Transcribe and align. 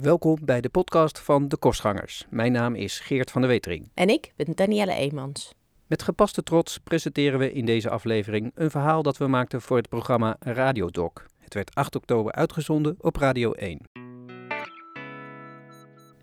Welkom 0.00 0.38
bij 0.42 0.60
de 0.60 0.68
podcast 0.68 1.18
van 1.18 1.48
De 1.48 1.56
Kostgangers. 1.56 2.26
Mijn 2.30 2.52
naam 2.52 2.74
is 2.74 3.00
Geert 3.00 3.30
van 3.30 3.40
der 3.40 3.50
Wetering. 3.50 3.90
En 3.94 4.08
ik 4.08 4.32
ben 4.36 4.52
Danielle 4.54 4.94
Eemans. 4.94 5.54
Met 5.86 6.02
gepaste 6.02 6.42
trots 6.42 6.78
presenteren 6.78 7.38
we 7.38 7.52
in 7.52 7.64
deze 7.64 7.90
aflevering 7.90 8.52
een 8.54 8.70
verhaal 8.70 9.02
dat 9.02 9.16
we 9.16 9.26
maakten 9.26 9.62
voor 9.62 9.76
het 9.76 9.88
programma 9.88 10.36
Radiodoc. 10.38 11.26
Het 11.38 11.54
werd 11.54 11.74
8 11.74 11.96
oktober 11.96 12.32
uitgezonden 12.32 12.96
op 13.00 13.16
Radio 13.16 13.52
1. 13.52 13.80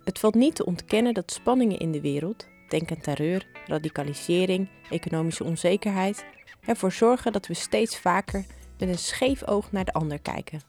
Het 0.03 0.19
valt 0.19 0.35
niet 0.35 0.55
te 0.55 0.65
ontkennen 0.65 1.13
dat 1.13 1.31
spanningen 1.31 1.79
in 1.79 1.91
de 1.91 2.01
wereld, 2.01 2.47
denk 2.69 2.91
aan 2.91 3.01
terreur, 3.01 3.47
radicalisering, 3.65 4.69
economische 4.89 5.43
onzekerheid, 5.43 6.25
ervoor 6.61 6.91
zorgen 6.91 7.31
dat 7.31 7.47
we 7.47 7.53
steeds 7.53 7.99
vaker 7.99 8.45
met 8.77 8.89
een 8.89 8.97
scheef 8.97 9.47
oog 9.47 9.71
naar 9.71 9.85
de 9.85 9.93
ander 9.93 10.19
kijken. 10.19 10.61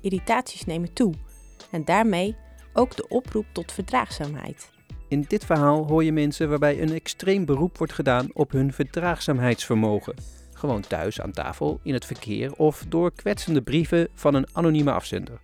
Irritaties 0.00 0.64
nemen 0.64 0.92
toe 0.92 1.14
en 1.70 1.84
daarmee 1.84 2.36
ook 2.72 2.96
de 2.96 3.08
oproep 3.08 3.46
tot 3.52 3.72
verdraagzaamheid. 3.72 4.70
In 5.08 5.24
dit 5.28 5.44
verhaal 5.44 5.86
hoor 5.86 6.04
je 6.04 6.12
mensen 6.12 6.48
waarbij 6.48 6.82
een 6.82 6.92
extreem 6.92 7.44
beroep 7.44 7.78
wordt 7.78 7.92
gedaan 7.92 8.28
op 8.32 8.50
hun 8.52 8.72
verdraagzaamheidsvermogen. 8.72 10.14
Gewoon 10.52 10.80
thuis 10.80 11.20
aan 11.20 11.30
tafel, 11.30 11.80
in 11.82 11.92
het 11.92 12.04
verkeer 12.04 12.52
of 12.52 12.84
door 12.88 13.12
kwetsende 13.12 13.62
brieven 13.62 14.08
van 14.14 14.34
een 14.34 14.46
anonieme 14.52 14.92
afzender. 14.92 15.40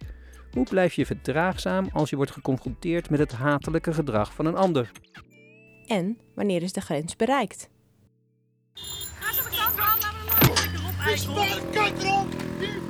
Hoe 0.53 0.65
blijf 0.65 0.95
je 0.95 1.07
verdraagzaam 1.07 1.89
als 1.93 2.11
je 2.11 2.17
wordt 2.17 2.31
geconfronteerd 2.31 3.11
met 3.11 3.19
het 3.19 3.33
hatelijke 3.33 3.93
gedrag 3.93 4.35
van 4.35 4.47
een 4.47 4.57
ander? 4.57 4.91
En 5.87 6.19
wanneer 6.35 6.63
is 6.63 6.73
de 6.73 6.81
grens 6.81 7.17
bereikt? 7.17 7.69
Ga 8.75 9.33
ze 9.33 9.43
de 9.43 9.57
kant 9.57 9.79
laat 9.79 10.13
me 11.07 11.17
Stel 11.17 11.61
kutronk! 11.71 12.33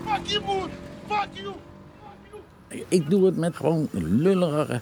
Fuck 0.04 0.26
you, 0.26 0.44
moer! 0.44 0.68
Fuck 1.06 1.28
you! 1.32 1.54
Ik 2.88 3.10
doe 3.10 3.26
het 3.26 3.36
met 3.36 3.56
gewoon 3.56 3.88
lullige, 3.92 4.80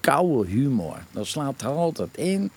koude 0.00 0.48
humor. 0.50 0.96
Dat 1.10 1.26
slaat 1.26 1.62
er 1.62 1.68
altijd 1.68 2.16
in. 2.16 2.50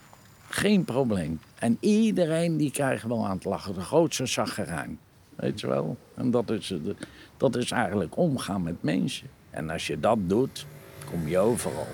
Geen 0.50 0.84
probleem. 0.86 1.40
En 1.56 1.78
iedereen 1.80 2.58
die 2.58 2.72
krijgt 2.72 3.04
wel 3.04 3.26
aan 3.28 3.36
het 3.36 3.46
lachen. 3.46 3.74
De 3.74 3.82
grootste 3.82 4.26
zaggerijn. 4.26 5.00
Weet 5.36 5.60
je 5.60 5.68
wel? 5.68 5.98
En 6.16 6.32
dat 6.32 6.50
is, 6.50 6.68
de- 6.68 6.96
dat 7.38 7.56
is 7.56 7.72
eigenlijk 7.72 8.18
omgaan 8.18 8.64
met 8.64 8.84
mensen. 8.84 9.28
En 9.50 9.70
als 9.70 9.88
je 9.88 10.00
dat 10.00 10.18
doet, 10.22 10.66
kom 11.12 11.28
je 11.28 11.38
overal. 11.38 11.88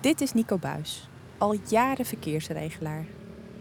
Dit 0.00 0.20
is 0.20 0.32
Nico 0.32 0.58
Buis, 0.58 1.08
al 1.38 1.56
jaren 1.68 2.04
verkeersregelaar. 2.04 3.04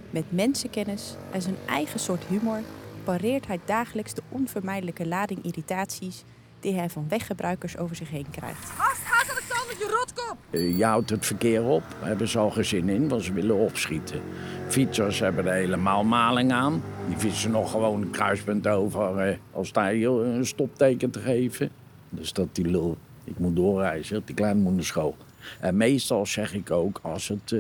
Met 0.10 0.32
mensenkennis 0.32 1.16
en 1.32 1.42
zijn 1.42 1.56
eigen 1.68 2.00
soort 2.00 2.24
humor 2.24 2.60
pareert 3.04 3.48
hij 3.48 3.60
dagelijks 3.66 4.14
de 4.14 4.22
onvermijdelijke 4.30 5.08
lading 5.08 5.44
irritaties 5.44 6.24
die 6.64 6.74
hij 6.74 6.90
van 6.90 7.06
weggebruikers 7.10 7.78
over 7.78 7.96
zich 7.96 8.10
heen 8.10 8.26
krijgt. 8.32 8.70
Gast, 8.70 9.02
ga 9.06 9.26
ze 9.26 9.34
de 9.42 9.54
kant 9.54 9.68
met 9.68 9.78
je 9.78 9.96
rotkop! 9.98 10.38
Eh, 10.50 10.78
Je 10.78 10.86
houdt 10.86 11.10
het 11.10 11.26
verkeer 11.26 11.64
op, 11.64 11.84
hebben 12.00 12.28
ze 12.28 12.38
al 12.40 12.50
geen 12.50 12.66
zin 12.66 12.90
in, 12.90 13.08
want 13.10 13.24
ze 13.24 13.34
willen 13.34 13.56
opschieten. 13.56 14.22
Fietsers 14.68 15.20
hebben 15.20 15.46
er 15.48 15.54
helemaal 15.54 16.04
maling 16.04 16.52
aan. 16.52 16.84
Die 17.08 17.18
fietsen 17.18 17.52
nog 17.52 17.72
gewoon 17.72 18.02
een 18.02 18.10
kruispunt 18.12 18.68
over 18.68 19.18
eh, 19.18 19.38
als 19.52 19.72
daar 19.72 19.96
je 19.96 20.08
een 20.08 20.46
stopteken 20.46 21.10
te 21.12 21.20
geven. 21.20 21.70
Dus 22.10 22.34
dat 22.34 22.56
die 22.56 22.66
lul, 22.66 22.98
ik 23.24 23.40
moet 23.40 23.56
doorreizen, 23.56 24.22
die 24.26 24.36
kleine 24.36 24.60
moet 24.60 24.74
naar 24.74 24.84
school. 24.84 25.16
En 25.60 25.78
meestal 25.78 26.26
zeg 26.26 26.54
ik 26.54 26.72
ook, 26.72 27.00
als 27.02 27.28
het 27.28 27.52
eh, 27.52 27.60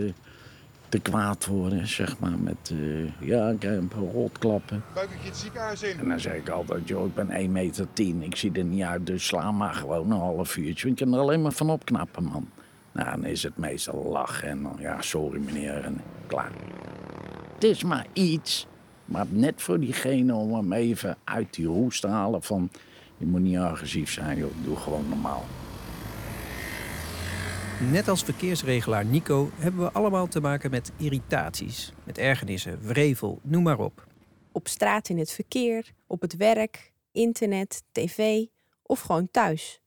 te 0.93 0.99
kwaad 0.99 1.45
wordt, 1.45 1.87
zeg 1.87 2.19
maar, 2.19 2.39
met 2.39 2.71
eh, 2.71 3.27
ja, 3.27 3.49
ik 3.49 3.61
heb 3.61 3.77
een 3.77 3.87
paar 3.87 3.99
rotklappen. 3.99 4.83
Buik 4.93 5.09
ik 5.09 5.21
je 5.21 5.27
het 5.27 5.37
ziekenhuis 5.37 5.83
in. 5.83 5.99
En 5.99 6.09
dan 6.09 6.19
zeg 6.19 6.33
ik 6.33 6.49
altijd, 6.49 6.87
joh, 6.87 7.05
ik 7.05 7.13
ben 7.13 7.27
1,10 7.29 7.51
meter, 7.51 7.87
ik 8.19 8.35
zie 8.35 8.51
er 8.51 8.63
niet 8.63 8.83
uit, 8.83 9.05
dus 9.05 9.25
sla 9.25 9.51
maar 9.51 9.73
gewoon 9.73 10.11
een 10.11 10.17
half 10.17 10.57
uurtje. 10.57 10.87
Want 10.87 10.99
je 10.99 11.05
kan 11.05 11.13
er 11.13 11.19
alleen 11.19 11.41
maar 11.41 11.51
van 11.51 11.69
opknappen, 11.69 12.23
man. 12.23 12.49
Nou, 12.91 13.09
dan 13.09 13.25
is 13.25 13.43
het 13.43 13.57
meestal 13.57 14.03
lachen 14.11 14.49
en 14.49 14.63
dan, 14.63 14.75
ja, 14.79 15.01
sorry 15.01 15.39
meneer, 15.39 15.83
en 15.83 16.01
klaar. 16.27 16.51
Het 17.53 17.63
is 17.63 17.83
maar 17.83 18.05
iets, 18.13 18.67
maar 19.05 19.25
net 19.29 19.61
voor 19.61 19.79
diegene 19.79 20.33
om 20.33 20.53
hem 20.53 20.73
even 20.73 21.17
uit 21.23 21.53
die 21.53 21.65
roes 21.65 21.99
te 21.99 22.07
halen 22.07 22.43
van... 22.43 22.69
je 23.17 23.25
moet 23.25 23.41
niet 23.41 23.57
agressief 23.57 24.11
zijn, 24.11 24.37
joh, 24.37 24.51
doe 24.63 24.75
gewoon 24.75 25.05
normaal. 25.09 25.45
Net 27.91 28.07
als 28.07 28.23
verkeersregelaar 28.23 29.05
Nico 29.05 29.49
hebben 29.55 29.81
we 29.81 29.91
allemaal 29.91 30.27
te 30.27 30.39
maken 30.39 30.71
met 30.71 30.91
irritaties, 30.97 31.91
met 32.03 32.17
ergernissen, 32.17 32.87
wrevel, 32.87 33.39
noem 33.43 33.63
maar 33.63 33.79
op. 33.79 34.07
Op 34.51 34.67
straat 34.67 35.09
in 35.09 35.17
het 35.17 35.31
verkeer, 35.31 35.91
op 36.07 36.21
het 36.21 36.35
werk, 36.35 36.91
internet, 37.11 37.83
tv 37.91 38.45
of 38.83 38.99
gewoon 38.99 39.31
thuis. 39.31 39.81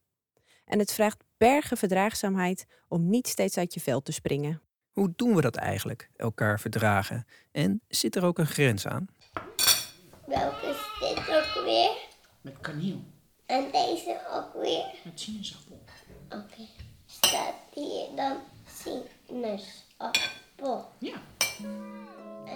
En 0.64 0.78
het 0.78 0.92
vraagt 0.92 1.24
bergen 1.36 1.76
verdraagzaamheid 1.76 2.66
om 2.88 3.10
niet 3.10 3.28
steeds 3.28 3.58
uit 3.58 3.74
je 3.74 3.80
vel 3.80 4.02
te 4.02 4.12
springen. 4.12 4.60
Hoe 4.92 5.12
doen 5.16 5.34
we 5.34 5.40
dat 5.40 5.56
eigenlijk, 5.56 6.10
elkaar 6.16 6.60
verdragen? 6.60 7.26
En 7.52 7.80
zit 7.88 8.16
er 8.16 8.24
ook 8.24 8.38
een 8.38 8.46
grens 8.46 8.86
aan? 8.86 9.06
Welke 10.26 10.66
is 10.66 11.08
dit 11.08 11.18
ook 11.18 11.64
weer? 11.64 11.90
Met 12.40 12.60
kaneel, 12.60 13.04
En 13.46 13.64
deze 13.72 14.20
ook 14.32 14.62
weer? 14.62 14.84
met 15.04 15.20
sinaasappel. 15.20 15.84
Oké. 16.28 16.85
Staat 17.26 17.54
hier 17.75 18.06
dan 18.16 18.37
sinaasappel? 19.26 20.88
Ja. 20.98 21.16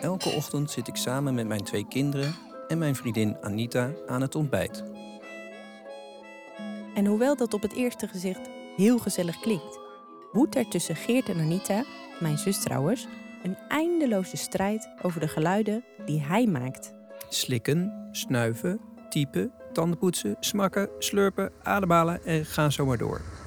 Elke 0.01 0.29
ochtend 0.29 0.71
zit 0.71 0.89
ik 0.89 0.97
samen 0.97 1.35
met 1.35 1.47
mijn 1.47 1.65
twee 1.65 1.87
kinderen 1.89 2.35
en 2.69 2.79
mijn 2.79 2.95
vriendin 2.95 3.37
Anita 3.41 3.91
aan 4.07 4.21
het 4.21 4.35
ontbijt. 4.35 4.85
En 6.95 7.07
hoewel 7.07 7.37
dat 7.37 7.55
op 7.55 7.63
het 7.63 7.73
eerste 7.73 8.09
gezicht 8.09 8.49
heel 8.77 8.99
gezellig 8.99 9.41
klinkt, 9.41 9.79
woedt 10.33 10.57
er 10.57 10.69
tussen 10.69 10.97
Geert 10.97 11.29
en 11.29 11.41
Anita, 11.41 11.85
mijn 12.21 12.39
zus 12.39 12.63
trouwens, 12.63 13.07
een 13.43 13.57
eindeloze 13.69 14.37
strijd 14.37 14.89
over 15.03 15.21
de 15.21 15.29
geluiden 15.29 15.85
die 16.07 16.21
hij 16.21 16.47
maakt. 16.47 16.93
Slikken, 17.29 18.09
snuiven, 18.13 18.81
typen, 19.09 19.53
tandenpoetsen, 19.73 20.37
smakken, 20.41 20.89
slurpen, 20.99 21.53
ademhalen 21.63 22.25
en 22.25 22.45
ga 22.45 22.71
zo 22.71 22.87
maar 22.87 22.99
door. 22.99 23.40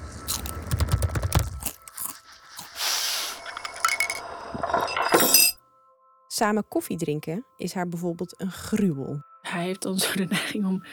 Samen 6.34 6.68
koffie 6.68 6.96
drinken 6.96 7.44
is 7.56 7.72
haar 7.72 7.88
bijvoorbeeld 7.88 8.40
een 8.40 8.50
gruwel. 8.50 9.22
Hij 9.42 9.64
heeft 9.64 9.82
dan 9.82 9.98
zo 9.98 10.12
de 10.14 10.24
neiging 10.24 10.66
om 10.66 10.84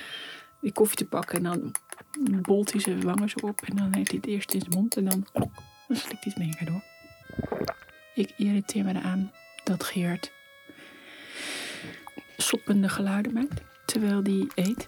die 0.60 0.72
koffie 0.72 0.98
te 0.98 1.06
pakken 1.06 1.38
en 1.38 1.44
dan 1.44 2.42
bolt 2.42 2.72
hij 2.72 2.82
zijn 2.82 3.02
wangen 3.02 3.30
zo 3.30 3.48
op 3.48 3.62
en 3.62 3.76
dan 3.76 3.94
heeft 3.94 4.08
hij 4.08 4.18
het 4.22 4.30
eerst 4.30 4.54
in 4.54 4.60
zijn 4.60 4.74
mond 4.74 4.98
en 4.98 5.06
dan, 5.06 5.28
dan 5.88 5.98
slikt 5.98 6.24
hij 6.24 6.34
het 6.36 6.38
meer 6.38 6.66
door. 6.66 6.84
Ik 8.16 8.34
irriteer 8.38 8.84
me 8.84 8.96
eraan 8.96 9.32
dat 9.64 9.84
Geert 9.84 10.32
soppende 12.38 12.90
geluiden 12.90 13.34
maakt 13.34 13.62
terwijl 13.86 14.24
hij 14.24 14.48
eet. 14.56 14.88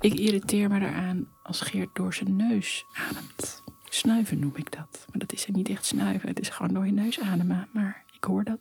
Ik 0.00 0.14
irriteer 0.14 0.68
me 0.68 0.80
eraan 0.80 1.28
als 1.42 1.60
Geert 1.60 1.94
door 1.94 2.14
zijn 2.14 2.36
neus 2.36 2.84
ademt. 2.92 3.62
Snuiven 3.88 4.38
noem 4.38 4.56
ik 4.56 4.72
dat. 4.72 5.06
Maar 5.10 5.18
dat 5.18 5.32
is 5.32 5.46
niet 5.46 5.68
echt 5.68 5.86
snuiven. 5.86 6.28
Het 6.28 6.40
is 6.40 6.48
gewoon 6.48 6.74
door 6.74 6.86
je 6.86 6.92
neus 6.92 7.20
ademen. 7.20 7.68
Maar 7.72 8.04
ik 8.20 8.24
hoor 8.24 8.44
dat. 8.44 8.58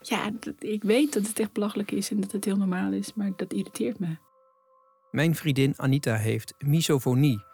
Ja, 0.00 0.30
ik 0.58 0.82
weet 0.82 1.12
dat 1.12 1.26
het 1.26 1.38
echt 1.38 1.52
belachelijk 1.52 1.90
is 1.90 2.10
en 2.10 2.20
dat 2.20 2.32
het 2.32 2.44
heel 2.44 2.56
normaal 2.56 2.92
is. 2.92 3.14
Maar 3.14 3.30
dat 3.36 3.52
irriteert 3.52 3.98
me. 3.98 4.16
Mijn 5.10 5.34
vriendin 5.34 5.74
Anita 5.76 6.14
heeft 6.14 6.54
misofonie. 6.58 7.44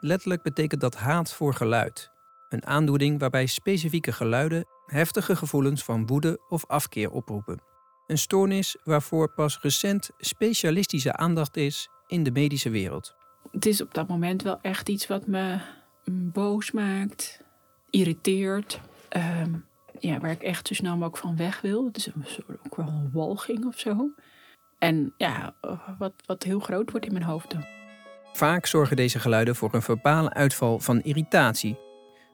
Letterlijk 0.00 0.42
betekent 0.42 0.80
dat 0.80 0.94
haat 0.96 1.32
voor 1.32 1.54
geluid. 1.54 2.10
Een 2.48 2.66
aandoening 2.66 3.18
waarbij 3.18 3.46
specifieke 3.46 4.12
geluiden 4.12 4.64
heftige 4.86 5.36
gevoelens 5.36 5.84
van 5.84 6.06
woede 6.06 6.38
of 6.48 6.66
afkeer 6.66 7.10
oproepen. 7.10 7.62
Een 8.06 8.18
stoornis 8.18 8.76
waarvoor 8.84 9.32
pas 9.32 9.58
recent 9.60 10.10
specialistische 10.18 11.12
aandacht 11.12 11.56
is 11.56 11.88
in 12.06 12.22
de 12.22 12.30
medische 12.30 12.70
wereld. 12.70 13.14
Het 13.52 13.66
is 13.66 13.80
op 13.80 13.94
dat 13.94 14.08
moment 14.08 14.42
wel 14.42 14.58
echt 14.60 14.88
iets 14.88 15.06
wat 15.06 15.26
me 15.26 15.58
boos 16.10 16.70
maakt, 16.70 17.40
irriteert. 17.90 18.80
ehm, 19.08 19.54
ja, 20.06 20.18
waar 20.18 20.30
ik 20.30 20.42
echt 20.42 20.68
zo 20.68 20.74
snel 20.74 20.92
mogelijk 20.92 21.16
van 21.16 21.36
weg 21.36 21.60
wil. 21.60 21.84
Het 21.84 21.96
is 21.96 22.06
een 22.06 22.24
soort, 22.24 22.58
ook 22.66 22.76
wel 22.76 22.86
een 22.86 23.10
walging 23.12 23.66
of 23.66 23.78
zo. 23.78 24.10
En 24.78 25.14
ja, 25.16 25.54
wat, 25.98 26.12
wat 26.26 26.42
heel 26.42 26.60
groot 26.60 26.90
wordt 26.90 27.06
in 27.06 27.12
mijn 27.12 27.24
hoofd 27.24 27.50
dan. 27.50 27.64
Vaak 28.32 28.66
zorgen 28.66 28.96
deze 28.96 29.18
geluiden 29.18 29.56
voor 29.56 29.74
een 29.74 29.82
verbale 29.82 30.32
uitval 30.32 30.78
van 30.78 31.02
irritatie. 31.02 31.78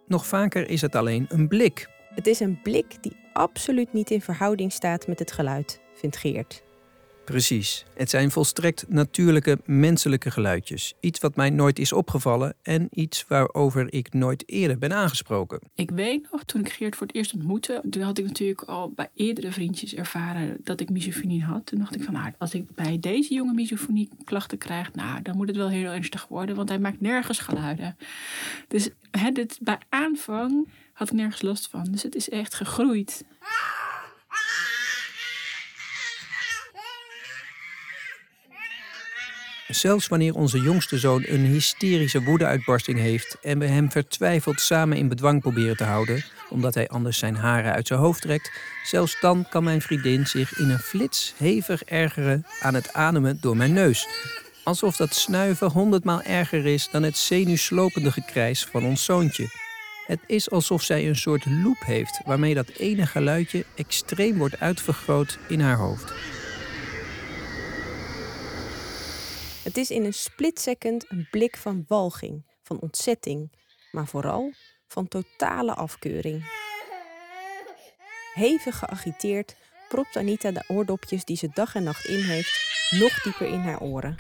Nog 0.07 0.27
vaker 0.27 0.69
is 0.69 0.81
het 0.81 0.95
alleen 0.95 1.27
een 1.29 1.49
blik. 1.49 1.89
Het 2.15 2.27
is 2.27 2.41
een 2.41 2.63
blik 2.63 3.03
die 3.03 3.17
absoluut 3.33 3.93
niet 3.93 4.11
in 4.11 4.21
verhouding 4.21 4.73
staat 4.73 5.07
met 5.07 5.19
het 5.19 5.33
geluid, 5.33 5.81
vindt 5.95 6.17
Geert. 6.17 6.63
Precies. 7.25 7.85
Het 7.95 8.11
zijn 8.11 8.31
volstrekt 8.31 8.85
natuurlijke 8.89 9.59
menselijke 9.65 10.31
geluidjes. 10.31 10.95
Iets 11.01 11.21
wat 11.21 11.37
mij 11.37 11.51
nooit 11.51 11.79
is 11.79 11.93
opgevallen 11.93 12.55
en 12.63 12.89
iets 12.91 13.25
waarover 13.29 13.93
ik 13.93 14.13
nooit 14.13 14.43
eerder 14.47 14.79
ben 14.79 14.93
aangesproken. 14.93 15.61
Ik 15.75 15.91
weet 15.91 16.29
nog, 16.33 16.45
toen 16.45 16.61
ik 16.61 16.73
Geert 16.73 16.97
voor 16.97 17.07
het 17.07 17.17
eerst 17.17 17.35
ontmoette, 17.35 17.83
toen 17.91 18.03
had 18.03 18.19
ik 18.19 18.25
natuurlijk 18.25 18.63
al 18.63 18.93
bij 18.95 19.09
eerdere 19.15 19.53
vriendjes 19.53 19.95
ervaren 19.95 20.57
dat 20.65 20.81
ik 20.81 20.91
misofonie 20.91 21.43
had. 21.43 21.67
Toen 21.67 21.79
dacht 21.79 21.95
ik 21.95 22.03
van, 22.03 22.15
nou, 22.15 22.33
als 22.39 22.55
ik 22.55 22.75
bij 22.75 22.99
deze 23.01 23.35
jongen 23.35 23.55
misofonie 23.55 24.09
klachten 24.25 24.59
krijg, 24.59 24.95
nou, 24.95 25.23
dan 25.23 25.37
moet 25.37 25.49
het 25.49 25.57
wel 25.57 25.69
heel 25.69 25.91
ernstig 25.91 26.29
worden, 26.29 26.57
want 26.57 26.69
hij 26.69 26.79
maakt 26.79 27.01
nergens 27.01 27.39
geluiden. 27.39 27.97
Dus 28.69 28.89
hè, 29.11 29.31
dit, 29.31 29.59
bij 29.63 29.79
aanvang 29.89 30.69
had 30.93 31.09
ik 31.09 31.15
nergens 31.15 31.43
last 31.43 31.69
van. 31.69 31.85
Dus 31.91 32.03
het 32.03 32.15
is 32.15 32.29
echt 32.29 32.55
gegroeid. 32.55 33.25
Zelfs 39.71 40.09
wanneer 40.09 40.35
onze 40.35 40.61
jongste 40.61 40.99
zoon 40.99 41.23
een 41.27 41.45
hysterische 41.45 42.23
woedeuitbarsting 42.23 42.99
heeft 42.99 43.37
en 43.43 43.59
we 43.59 43.67
hem 43.67 43.91
vertwijfeld 43.91 44.61
samen 44.61 44.97
in 44.97 45.09
bedwang 45.09 45.41
proberen 45.41 45.77
te 45.77 45.85
houden, 45.85 46.25
omdat 46.49 46.75
hij 46.75 46.89
anders 46.89 47.19
zijn 47.19 47.37
haren 47.37 47.73
uit 47.73 47.87
zijn 47.87 48.01
hoofd 48.01 48.23
trekt, 48.23 48.51
zelfs 48.85 49.21
dan 49.21 49.47
kan 49.49 49.65
mijn 49.65 49.81
vriendin 49.81 50.27
zich 50.27 50.59
in 50.59 50.71
een 50.71 50.79
flits 50.79 51.35
hevig 51.37 51.83
ergeren 51.85 52.47
aan 52.61 52.75
het 52.75 52.93
ademen 52.93 53.39
door 53.41 53.57
mijn 53.57 53.73
neus. 53.73 54.09
Alsof 54.65 54.97
dat 54.97 55.15
snuiven 55.15 55.71
honderdmaal 55.71 56.23
erger 56.23 56.67
is 56.67 56.89
dan 56.93 57.03
het 57.03 57.17
zenuwslopende 57.17 58.13
gekrijs 58.13 58.65
van 58.65 58.85
ons 58.85 59.05
zoontje. 59.05 59.47
Het 60.07 60.21
is 60.27 60.51
alsof 60.51 60.83
zij 60.83 61.09
een 61.09 61.17
soort 61.17 61.47
loop 61.47 61.81
heeft 61.85 62.21
waarmee 62.25 62.55
dat 62.55 62.69
ene 62.69 63.07
geluidje 63.07 63.65
extreem 63.75 64.39
wordt 64.39 64.61
uitvergroot 64.61 65.39
in 65.49 65.61
haar 65.61 65.77
hoofd. 65.77 66.13
Het 69.71 69.79
is 69.79 69.91
in 69.91 70.05
een 70.05 70.15
split 70.15 70.61
second 70.61 71.11
een 71.11 71.29
blik 71.31 71.57
van 71.57 71.85
walging, 71.89 72.45
van 72.63 72.81
ontzetting, 72.81 73.53
maar 73.91 74.07
vooral 74.07 74.53
van 74.87 75.09
totale 75.09 75.75
afkeuring. 75.75 76.45
Hevig 78.35 78.79
geagiteerd 78.79 79.57
propt 79.89 80.17
Anita 80.17 80.51
de 80.51 80.65
oordopjes 80.69 81.25
die 81.25 81.37
ze 81.37 81.51
dag 81.55 81.75
en 81.75 81.83
nacht 81.83 82.05
in 82.05 82.23
heeft 82.23 82.91
nog 82.91 83.23
dieper 83.23 83.47
in 83.47 83.61
haar 83.61 83.81
oren. 83.81 84.15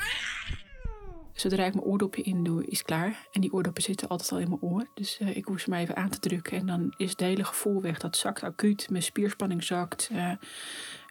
Zodra 1.32 1.64
ik 1.64 1.75
mijn 1.75 1.87
oordopje 1.87 2.23
in 2.23 2.44
doe, 2.44 2.67
is 2.67 2.82
klaar. 2.82 3.29
En 3.32 3.41
die 3.41 3.52
oordoppen 3.52 3.82
zitten 3.82 4.08
altijd 4.08 4.32
al 4.32 4.38
in 4.38 4.49
mijn 4.49 4.62
oor. 4.62 4.87
Dus 4.94 5.19
eh, 5.19 5.37
ik 5.37 5.44
hoef 5.44 5.61
ze 5.61 5.70
maar 5.70 5.81
even 5.81 5.97
aan 5.97 6.11
te 6.11 6.19
drukken. 6.19 6.58
En 6.58 6.67
dan 6.67 6.94
is 6.97 7.11
het 7.11 7.20
hele 7.20 7.44
gevoel 7.44 7.82
weg. 7.82 7.99
Dat 7.99 8.17
zakt 8.17 8.43
acuut. 8.43 8.91
Mijn 8.91 9.02
spierspanning 9.02 9.64
zakt. 9.64 10.08
eh 10.12 10.32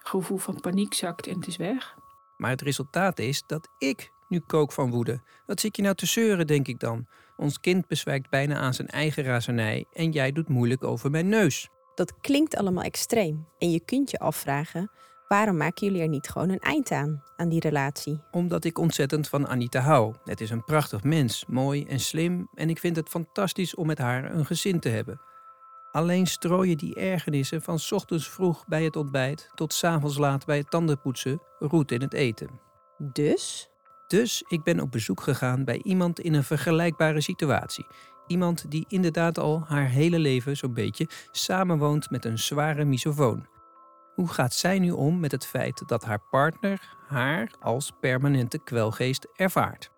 gevoel 0.04 0.38
van 0.38 0.60
paniek 0.60 0.94
zakt 0.94 1.28
en 1.28 1.36
het 1.36 1.48
is 1.48 1.58
weg. 1.58 1.96
Maar 2.38 2.50
het 2.50 2.62
resultaat 2.62 3.20
is 3.20 3.44
dat 3.48 3.70
ik 3.78 4.12
nu 4.30 4.40
kook 4.40 4.72
van 4.72 4.92
woede. 4.92 5.22
Wat 5.46 5.60
zit 5.60 5.76
je 5.76 5.82
nou 5.82 5.96
te 5.96 6.06
zeuren, 6.06 6.48
denk 6.48 6.68
ik 6.68 6.80
dan? 6.80 7.08
Ons 7.38 7.60
kind 7.60 7.88
bezwijkt 7.88 8.30
bijna 8.30 8.56
aan 8.56 8.74
zijn 8.74 8.88
eigen 8.88 9.24
razernij 9.24 9.86
en 9.94 10.12
jij 10.12 10.32
doet 10.32 10.50
moeilijk 10.50 10.84
over 10.84 11.12
mijn 11.12 11.30
neus. 11.30 11.70
Dat 11.96 12.20
klinkt 12.22 12.56
allemaal 12.56 12.84
extreem. 12.84 13.48
En 13.58 13.72
je 13.72 13.80
kunt 13.86 14.12
je 14.12 14.20
afvragen, 14.20 14.92
waarom 15.28 15.58
maken 15.58 15.88
jullie 15.88 16.02
er 16.02 16.08
niet 16.08 16.30
gewoon 16.30 16.50
een 16.50 16.60
eind 16.60 16.92
aan, 16.92 17.24
aan 17.36 17.50
die 17.50 17.60
relatie? 17.60 18.22
Omdat 18.32 18.64
ik 18.64 18.78
ontzettend 18.78 19.28
van 19.28 19.48
Anita 19.48 19.80
hou. 19.80 20.16
Het 20.24 20.42
is 20.42 20.50
een 20.50 20.64
prachtig 20.64 21.04
mens, 21.04 21.46
mooi 21.48 21.86
en 21.86 22.00
slim 22.00 22.50
en 22.54 22.70
ik 22.70 22.80
vind 22.80 22.96
het 22.96 23.10
fantastisch 23.10 23.76
om 23.76 23.88
met 23.88 23.98
haar 23.98 24.36
een 24.36 24.46
gezin 24.46 24.80
te 24.80 24.90
hebben. 24.90 25.22
Alleen 25.92 26.28
strooien 26.28 26.78
die 26.78 26.96
ergernissen 26.96 27.62
van 27.62 27.80
's 27.80 27.92
ochtends 27.92 28.30
vroeg 28.30 28.68
bij 28.68 28.84
het 28.84 28.96
ontbijt 28.96 29.52
tot 29.56 29.74
's 29.74 29.84
avonds 29.84 30.18
laat 30.18 30.46
bij 30.46 30.58
het 30.58 30.70
tandenpoetsen 30.70 31.42
roet 31.60 31.92
in 31.92 32.02
het 32.02 32.14
eten. 32.14 32.50
Dus, 32.98 33.70
Dus 34.10 34.44
ik 34.48 34.64
ben 34.64 34.80
op 34.80 34.92
bezoek 34.92 35.22
gegaan 35.22 35.64
bij 35.64 35.82
iemand 35.84 36.20
in 36.20 36.34
een 36.34 36.44
vergelijkbare 36.44 37.22
situatie. 37.22 37.86
Iemand 38.28 38.72
die 38.72 38.86
inderdaad 38.88 39.38
al 39.38 39.64
haar 39.68 39.88
hele 39.88 40.20
leven 40.20 40.58
zo'n 40.58 40.74
beetje 40.74 41.08
samenwoont 41.32 42.10
met 42.10 42.26
een 42.26 42.40
zware 42.40 42.86
misofoon. 42.86 43.48
Hoe 44.16 44.28
gaat 44.28 44.54
zij 44.54 44.80
nu 44.80 44.92
om 44.92 45.20
met 45.20 45.32
het 45.32 45.46
feit 45.46 45.84
dat 45.88 46.04
haar 46.04 46.22
partner 46.30 46.96
haar 47.08 47.52
als 47.60 47.92
permanente 48.00 48.64
kwelgeest 48.64 49.28
ervaart? 49.36 49.92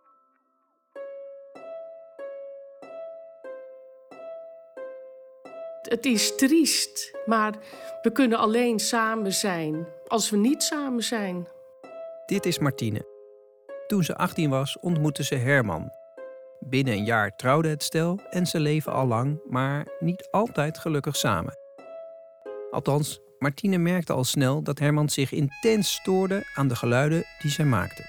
Het 5.81 6.05
is 6.05 6.35
triest, 6.35 7.11
maar 7.25 7.53
we 8.01 8.11
kunnen 8.11 8.37
alleen 8.37 8.79
samen 8.79 9.33
zijn 9.33 9.87
als 10.07 10.29
we 10.29 10.37
niet 10.37 10.63
samen 10.63 11.03
zijn. 11.03 11.47
Dit 12.25 12.45
is 12.45 12.59
Martine. 12.59 13.10
Toen 13.91 14.03
ze 14.03 14.15
18 14.15 14.49
was, 14.49 14.79
ontmoette 14.79 15.23
ze 15.23 15.35
Herman. 15.35 15.91
Binnen 16.59 16.93
een 16.93 17.05
jaar 17.05 17.35
trouwde 17.35 17.69
het 17.69 17.83
stel 17.83 18.19
en 18.29 18.45
ze 18.45 18.59
leven 18.59 18.93
al 18.93 19.07
lang, 19.07 19.39
maar 19.49 19.87
niet 19.99 20.27
altijd 20.29 20.77
gelukkig 20.77 21.15
samen. 21.15 21.57
Althans, 22.69 23.19
Martine 23.39 23.77
merkte 23.77 24.13
al 24.13 24.23
snel 24.23 24.63
dat 24.63 24.79
Herman 24.79 25.09
zich 25.09 25.31
intens 25.31 25.93
stoorde 25.93 26.43
aan 26.53 26.67
de 26.67 26.75
geluiden 26.75 27.23
die 27.41 27.51
zij 27.51 27.65
maakte. 27.65 28.03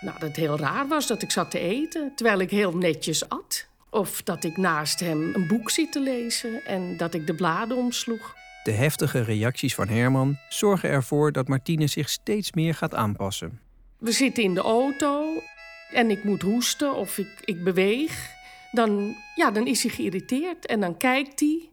Nou, 0.00 0.18
dat 0.18 0.28
het 0.28 0.36
heel 0.36 0.58
raar 0.58 0.88
was 0.88 1.06
dat 1.06 1.22
ik 1.22 1.30
zat 1.30 1.50
te 1.50 1.58
eten 1.58 2.12
terwijl 2.14 2.38
ik 2.38 2.50
heel 2.50 2.76
netjes 2.76 3.28
at. 3.28 3.68
Of 3.90 4.22
dat 4.22 4.44
ik 4.44 4.56
naast 4.56 5.00
hem 5.00 5.34
een 5.34 5.46
boek 5.46 5.70
zit 5.70 5.92
te 5.92 6.00
lezen 6.00 6.64
en 6.64 6.96
dat 6.96 7.14
ik 7.14 7.26
de 7.26 7.34
bladen 7.34 7.76
omsloeg. 7.76 8.34
De 8.62 8.72
heftige 8.72 9.20
reacties 9.20 9.74
van 9.74 9.88
Herman 9.88 10.38
zorgen 10.48 10.88
ervoor 10.88 11.32
dat 11.32 11.48
Martine 11.48 11.86
zich 11.86 12.08
steeds 12.08 12.52
meer 12.52 12.74
gaat 12.74 12.94
aanpassen. 12.94 13.68
We 14.00 14.12
zitten 14.12 14.42
in 14.42 14.54
de 14.54 14.60
auto 14.60 15.42
en 15.90 16.10
ik 16.10 16.24
moet 16.24 16.42
hoesten 16.42 16.94
of 16.94 17.18
ik, 17.18 17.28
ik 17.44 17.64
beweeg. 17.64 18.30
Dan, 18.72 19.16
ja, 19.34 19.50
dan 19.50 19.66
is 19.66 19.82
hij 19.82 19.92
geïrriteerd 19.92 20.66
en 20.66 20.80
dan 20.80 20.96
kijkt 20.96 21.40
hij. 21.40 21.70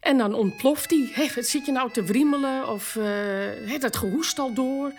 En 0.00 0.18
dan 0.18 0.34
ontploft 0.34 0.90
hij. 0.90 1.10
Hé, 1.12 1.42
zit 1.42 1.66
je 1.66 1.72
nou 1.72 1.90
te 1.90 2.04
wriemelen? 2.04 2.68
Of 2.68 2.96
eh 2.96 3.04
heeft 3.66 3.80
dat 3.80 3.96
gehoest 3.96 4.38
al 4.38 4.52
door? 4.52 4.92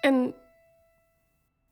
En 0.00 0.34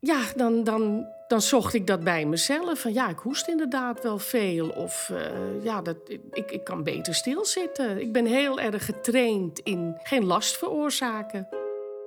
ja, 0.00 0.20
dan, 0.36 0.64
dan, 0.64 1.06
dan 1.28 1.40
zocht 1.40 1.74
ik 1.74 1.86
dat 1.86 2.04
bij 2.04 2.24
mezelf. 2.26 2.80
Van 2.80 2.92
ja, 2.92 3.08
ik 3.08 3.18
hoest 3.18 3.48
inderdaad 3.48 4.02
wel 4.02 4.18
veel. 4.18 4.68
Of 4.68 5.10
eh, 5.10 5.64
ja, 5.64 5.82
dat, 5.82 5.96
ik, 6.32 6.50
ik 6.50 6.64
kan 6.64 6.82
beter 6.82 7.14
stilzitten. 7.14 8.00
Ik 8.00 8.12
ben 8.12 8.26
heel 8.26 8.60
erg 8.60 8.84
getraind 8.84 9.58
in 9.58 9.98
geen 10.02 10.24
last 10.24 10.56
veroorzaken. 10.56 11.48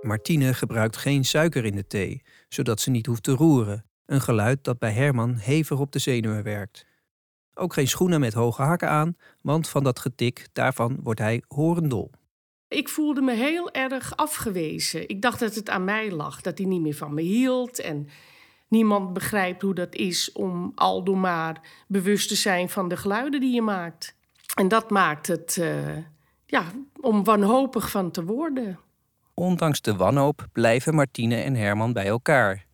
Martine 0.02 0.54
gebruikt 0.54 0.98
geen 0.98 1.26
suiker 1.26 1.66
in 1.66 1.76
de 1.76 1.88
thee, 1.88 2.22
zodat 2.50 2.80
ze 2.80 2.90
niet 2.90 3.06
hoeft 3.06 3.24
te 3.24 3.32
roeren. 3.32 3.86
Een 4.06 4.22
geluid 4.22 4.64
dat 4.64 4.80
bij 4.80 4.92
Herman 4.92 5.36
hevig 5.36 5.80
op 5.80 5.92
de 5.92 6.00
zenuwen 6.00 6.44
werkt. 6.44 6.86
Ook 7.54 7.74
geen 7.74 7.88
schoenen 7.88 8.20
met 8.20 8.34
hoge 8.34 8.62
hakken 8.62 8.90
aan, 8.90 9.18
want 9.42 9.70
van 9.70 9.84
dat 9.84 10.00
getik 10.00 10.48
daarvan 10.54 11.00
wordt 11.04 11.20
hij 11.20 11.44
horendol. 11.48 12.12
Ik 12.68 12.90
voelde 12.90 13.22
me 13.22 13.34
heel 13.34 13.72
erg 13.72 14.16
afgewezen. 14.16 15.10
Ik 15.10 15.22
dacht 15.22 15.40
dat 15.40 15.56
het 15.56 15.70
aan 15.70 15.84
mij 15.84 16.12
lag, 16.12 16.42
dat 16.42 16.58
hij 16.58 16.68
niet 16.68 16.82
meer 16.82 16.96
van 16.96 17.14
me 17.14 17.22
hield. 17.22 17.80
En 17.80 18.08
niemand 18.68 19.14
begrijpt 19.14 19.62
hoe 19.62 19.74
dat 19.74 19.96
is 19.96 20.32
om 20.32 20.72
aldoor 20.76 21.18
maar 21.18 21.62
bewust 21.88 22.28
te 22.28 22.36
zijn 22.36 22.70
van 22.70 22.88
de 22.88 22.98
geluiden 22.98 23.40
die 23.40 23.54
je 23.54 23.62
maakt. 23.62 24.16
En 24.56 24.68
dat 24.68 24.90
maakt 24.90 25.28
het, 25.28 25.58
eh, 25.58 25.98
ja, 26.46 26.66
om 27.02 27.24
wanhopig 27.24 27.90
van 27.90 28.12
te 28.12 28.24
worden. 28.24 28.80
Ondanks 29.40 29.82
de 29.82 29.96
wanhoop 29.96 30.48
blijven 30.52 30.96
Martine 30.96 31.36
en 31.36 31.56
Herman 31.56 31.94
bij 31.94 32.08
elkaar. 32.08 32.66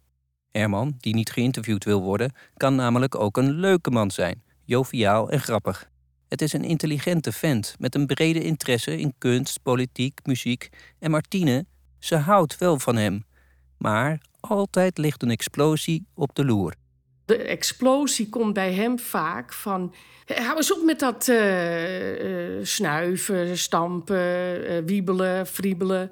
Herman, 0.51 0.95
die 1.00 1.13
niet 1.13 1.31
geïnterviewd 1.31 1.84
wil 1.84 2.01
worden, 2.01 2.34
kan 2.57 2.75
namelijk 2.75 3.15
ook 3.15 3.38
een 3.38 3.51
leuke 3.51 3.91
man 3.91 4.12
zijn, 4.12 4.43
joviaal 4.63 5.29
en 5.29 5.39
grappig. 5.39 5.89
Het 6.27 6.41
is 6.41 6.53
een 6.53 6.63
intelligente 6.63 7.31
vent 7.31 7.75
met 7.79 7.95
een 7.95 8.05
brede 8.05 8.43
interesse 8.43 8.98
in 8.98 9.13
kunst, 9.17 9.60
politiek, 9.63 10.19
muziek. 10.24 10.69
En 11.00 11.12
Martine, 11.12 11.65
ze 12.00 12.15
houdt 12.15 12.57
wel 12.57 12.79
van 12.79 12.95
hem. 12.95 13.24
Maar 13.77 14.22
altijd 14.39 14.98
ligt 14.98 15.24
een 15.24 15.31
explosie 15.31 16.07
op 16.13 16.36
de 16.36 16.45
loer. 16.45 16.74
De 17.25 17.38
explosie 17.38 18.29
komt 18.29 18.53
bij 18.53 18.74
hem 18.74 19.00
vaak 19.00 19.53
van. 19.53 19.93
Hou 20.25 20.57
eens 20.57 20.74
op 20.74 20.84
met 20.84 21.00
dat 21.00 21.27
eh, 21.27 22.57
eh, 22.57 22.65
snuiven, 22.65 23.57
stampen, 23.57 24.67
eh, 24.67 24.84
wiebelen, 24.86 25.48
friebelen. 25.48 26.12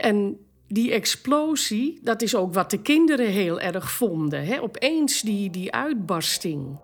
En 0.00 0.38
die 0.66 0.92
explosie, 0.92 2.00
dat 2.02 2.22
is 2.22 2.36
ook 2.36 2.54
wat 2.54 2.70
de 2.70 2.82
kinderen 2.82 3.26
heel 3.26 3.60
erg 3.60 3.90
vonden. 3.90 4.46
Hè? 4.46 4.62
Opeens 4.62 5.20
die, 5.20 5.50
die 5.50 5.72
uitbarsting. 5.72 6.78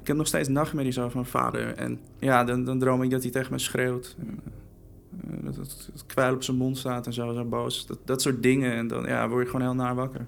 Ik 0.00 0.14
heb 0.14 0.16
nog 0.16 0.26
steeds 0.26 0.48
nachtmerries 0.48 0.98
over 0.98 1.14
mijn 1.14 1.30
vader. 1.30 1.74
En 1.74 2.00
ja, 2.18 2.44
dan, 2.44 2.64
dan 2.64 2.78
droom 2.78 3.02
ik 3.02 3.10
dat 3.10 3.22
hij 3.22 3.30
tegen 3.30 3.52
me 3.52 3.58
schreeuwt. 3.58 4.16
En, 4.18 4.40
eh, 5.30 5.44
dat 5.44 5.56
het, 5.56 5.88
het 5.92 6.06
kwijl 6.06 6.34
op 6.34 6.42
zijn 6.42 6.56
mond 6.56 6.78
staat 6.78 7.06
en 7.06 7.12
zo, 7.12 7.32
zo 7.32 7.44
boos. 7.44 7.86
Dat, 7.86 7.98
dat 8.04 8.22
soort 8.22 8.42
dingen. 8.42 8.72
En 8.72 8.88
dan 8.88 9.04
ja, 9.06 9.28
word 9.28 9.44
je 9.44 9.50
gewoon 9.50 9.66
heel 9.66 9.74
naar 9.74 9.94
wakker. 9.94 10.26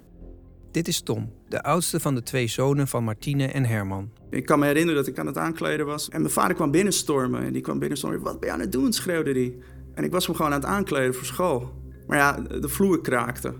Dit 0.71 0.87
is 0.87 1.01
Tom, 1.01 1.31
de 1.49 1.63
oudste 1.63 1.99
van 1.99 2.15
de 2.15 2.23
twee 2.23 2.47
zonen 2.47 2.87
van 2.87 3.03
Martine 3.03 3.45
en 3.47 3.65
Herman. 3.65 4.09
Ik 4.29 4.45
kan 4.45 4.59
me 4.59 4.65
herinneren 4.65 4.95
dat 5.03 5.07
ik 5.07 5.19
aan 5.19 5.25
het 5.25 5.37
aankleden 5.37 5.85
was. 5.85 6.09
En 6.09 6.21
mijn 6.21 6.33
vader 6.33 6.55
kwam 6.55 6.71
binnenstormen. 6.71 7.43
En 7.43 7.53
die 7.53 7.61
kwam 7.61 7.79
binnenstormen. 7.79 8.21
Wat 8.21 8.39
ben 8.39 8.49
je 8.49 8.53
aan 8.55 8.59
het 8.61 8.71
doen? 8.71 8.93
schreeuwde 8.93 9.31
hij. 9.31 9.55
En 9.93 10.03
ik 10.03 10.11
was 10.11 10.25
hem 10.25 10.35
gewoon 10.35 10.51
aan 10.51 10.59
het 10.59 10.69
aankleden 10.69 11.13
voor 11.13 11.25
school. 11.25 11.71
Maar 12.07 12.17
ja, 12.17 12.39
de 12.59 12.69
vloer 12.69 13.01
kraakte. 13.01 13.53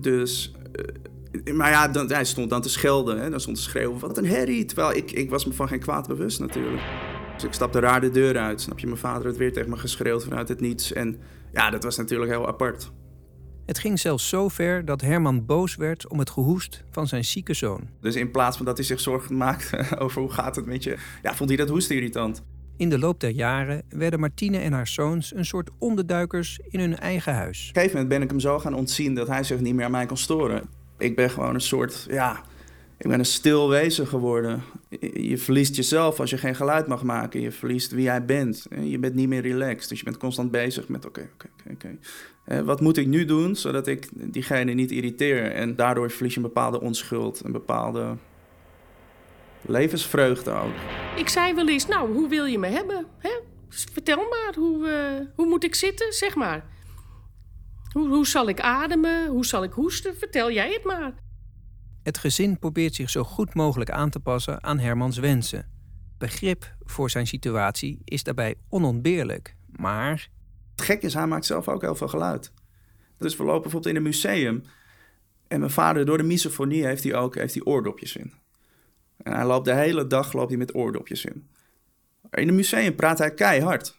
Dus. 0.00 0.54
eh, 1.44 1.54
maar 1.54 1.70
ja, 1.70 1.88
dan, 1.88 2.12
hij 2.12 2.24
stond 2.24 2.50
dan 2.50 2.62
te 2.62 2.68
schelden. 2.68 3.20
Hè? 3.20 3.30
Dan 3.30 3.40
stond 3.40 3.56
te 3.56 3.62
schreeuwen: 3.62 3.98
Wat 3.98 4.18
een 4.18 4.26
herrie. 4.26 4.64
Terwijl 4.64 4.96
ik, 4.96 5.10
ik 5.12 5.30
was 5.30 5.44
me 5.46 5.52
van 5.52 5.68
geen 5.68 5.80
kwaad 5.80 6.08
bewust 6.08 6.40
natuurlijk. 6.40 6.82
Dus 7.34 7.44
ik 7.44 7.52
stapte 7.52 7.78
raar 7.80 8.00
de 8.00 8.10
deur 8.10 8.38
uit. 8.38 8.60
Snap 8.60 8.78
je? 8.78 8.86
Mijn 8.86 8.98
vader 8.98 9.26
had 9.26 9.36
weer 9.36 9.52
tegen 9.52 9.70
me 9.70 9.76
geschreeuwd 9.76 10.24
vanuit 10.24 10.48
het 10.48 10.60
niets. 10.60 10.92
En 10.92 11.18
ja, 11.52 11.70
dat 11.70 11.84
was 11.84 11.96
natuurlijk 11.96 12.30
heel 12.30 12.46
apart. 12.46 12.90
Het 13.66 13.78
ging 13.78 13.98
zelfs 13.98 14.28
zo 14.28 14.48
ver 14.48 14.84
dat 14.84 15.00
Herman 15.00 15.46
boos 15.46 15.76
werd 15.76 16.08
om 16.08 16.18
het 16.18 16.30
gehoest 16.30 16.84
van 16.90 17.06
zijn 17.06 17.24
zieke 17.24 17.54
zoon. 17.54 17.88
Dus 18.00 18.14
in 18.14 18.30
plaats 18.30 18.56
van 18.56 18.66
dat 18.66 18.76
hij 18.76 18.86
zich 18.86 19.00
zorgen 19.00 19.36
maakte 19.36 19.84
over 19.98 20.20
hoe 20.20 20.30
gaat 20.30 20.56
het 20.56 20.66
met 20.66 20.84
je, 20.84 20.96
ja, 21.22 21.34
vond 21.34 21.48
hij 21.48 21.58
dat 21.58 21.68
hoesten 21.68 21.96
irritant. 21.96 22.42
In 22.76 22.88
de 22.88 22.98
loop 22.98 23.20
der 23.20 23.30
jaren 23.30 23.82
werden 23.88 24.20
Martine 24.20 24.58
en 24.58 24.72
haar 24.72 24.86
zoons 24.86 25.34
een 25.34 25.44
soort 25.44 25.70
onderduikers 25.78 26.60
in 26.68 26.80
hun 26.80 26.98
eigen 26.98 27.34
huis. 27.34 27.60
Op 27.60 27.66
een 27.68 27.82
gegeven 27.82 27.92
moment 27.92 28.08
ben 28.08 28.22
ik 28.22 28.30
hem 28.30 28.40
zo 28.40 28.58
gaan 28.58 28.74
ontzien 28.74 29.14
dat 29.14 29.28
hij 29.28 29.42
zich 29.42 29.60
niet 29.60 29.74
meer 29.74 29.84
aan 29.84 29.90
mij 29.90 30.06
kon 30.06 30.16
storen. 30.16 30.68
Ik 30.98 31.16
ben 31.16 31.30
gewoon 31.30 31.54
een 31.54 31.60
soort, 31.60 32.06
ja, 32.10 32.44
ik 33.00 33.08
ben 33.08 33.18
een 33.18 33.24
stil 33.24 33.68
wezen 33.68 34.06
geworden. 34.06 34.62
Je, 35.12 35.38
verliest 35.38 35.76
jezelf 35.76 36.20
als 36.20 36.30
je 36.30 36.38
geen 36.38 36.54
geluid 36.54 36.86
mag 36.86 37.02
maken. 37.02 37.40
Je 37.40 37.52
verliest 37.52 37.90
wie 37.90 38.02
jij 38.02 38.24
bent. 38.24 38.66
Je 38.82 38.98
bent 38.98 39.14
niet 39.14 39.28
meer 39.28 39.42
relaxed. 39.42 39.88
Dus 39.88 39.98
je 39.98 40.04
bent 40.04 40.16
constant 40.16 40.50
bezig 40.50 40.88
met, 40.88 41.06
oké, 41.06 41.28
oké, 41.34 41.48
oké, 41.60 41.72
oké. 41.72 41.98
Wat 42.64 42.80
moet 42.80 42.96
ik 42.96 43.06
nu 43.06 43.24
doen 43.24 43.56
zodat 43.56 43.86
ik 43.86 44.08
diegene 44.12 44.72
niet 44.72 44.90
irriteer? 44.90 45.52
En 45.52 45.76
daardoor 45.76 46.10
verlies 46.10 46.34
je 46.34 46.40
een 46.40 46.46
bepaalde 46.46 46.80
onschuld, 46.80 47.44
een 47.44 47.52
bepaalde 47.52 48.16
levensvreugde 49.62 50.50
ook. 50.50 50.74
Ik 51.16 51.28
zei 51.28 51.54
wel 51.54 51.68
eens, 51.68 51.86
nou, 51.86 52.12
hoe 52.12 52.28
wil 52.28 52.44
je 52.44 52.58
me 52.58 52.66
hebben? 52.66 53.06
Hè? 53.18 53.30
Vertel 53.68 54.16
maar, 54.16 54.54
hoe, 54.54 54.88
eh, 54.88 55.26
hoe 55.36 55.46
moet 55.46 55.64
ik 55.64 55.74
zitten? 55.74 56.12
Zeg 56.12 56.34
maar. 56.34 56.64
Hoe, 57.92 58.08
hoe 58.08 58.26
zal 58.26 58.48
ik 58.48 58.60
ademen? 58.60 59.28
Hoe 59.28 59.46
zal 59.46 59.62
ik 59.62 59.72
hoesten? 59.72 60.16
Vertel 60.16 60.50
jij 60.50 60.72
het 60.72 60.84
maar. 60.84 61.12
Het 62.02 62.18
gezin 62.18 62.58
probeert 62.58 62.94
zich 62.94 63.10
zo 63.10 63.24
goed 63.24 63.54
mogelijk 63.54 63.90
aan 63.90 64.10
te 64.10 64.20
passen 64.20 64.62
aan 64.62 64.78
Hermans 64.78 65.18
wensen. 65.18 65.70
Begrip 66.18 66.74
voor 66.84 67.10
zijn 67.10 67.26
situatie 67.26 68.00
is 68.04 68.22
daarbij 68.22 68.54
onontbeerlijk, 68.68 69.56
maar 69.66 70.28
Gek 70.80 71.02
is, 71.02 71.14
hij 71.14 71.26
maakt 71.26 71.46
zelf 71.46 71.68
ook 71.68 71.80
heel 71.80 71.94
veel 71.94 72.08
geluid. 72.08 72.52
Dus 73.18 73.36
we 73.36 73.44
lopen 73.44 73.62
bijvoorbeeld 73.62 73.94
in 73.94 73.96
een 73.96 74.08
museum. 74.08 74.62
En 75.48 75.58
mijn 75.58 75.72
vader, 75.72 76.04
door 76.04 76.18
de 76.18 76.24
misofonie, 76.24 76.84
heeft 76.84 77.04
hij 77.04 77.14
ook 77.14 77.34
heeft 77.34 77.54
hij 77.54 77.62
oordopjes 77.62 78.16
in. 78.16 78.32
En 79.22 79.32
hij 79.32 79.44
loopt 79.44 79.64
de 79.64 79.74
hele 79.74 80.06
dag 80.06 80.32
loopt 80.32 80.48
hij 80.48 80.58
met 80.58 80.74
oordopjes 80.74 81.24
in. 81.24 81.48
In 82.30 82.48
een 82.48 82.54
museum 82.54 82.94
praat 82.94 83.18
hij 83.18 83.34
keihard. 83.34 83.98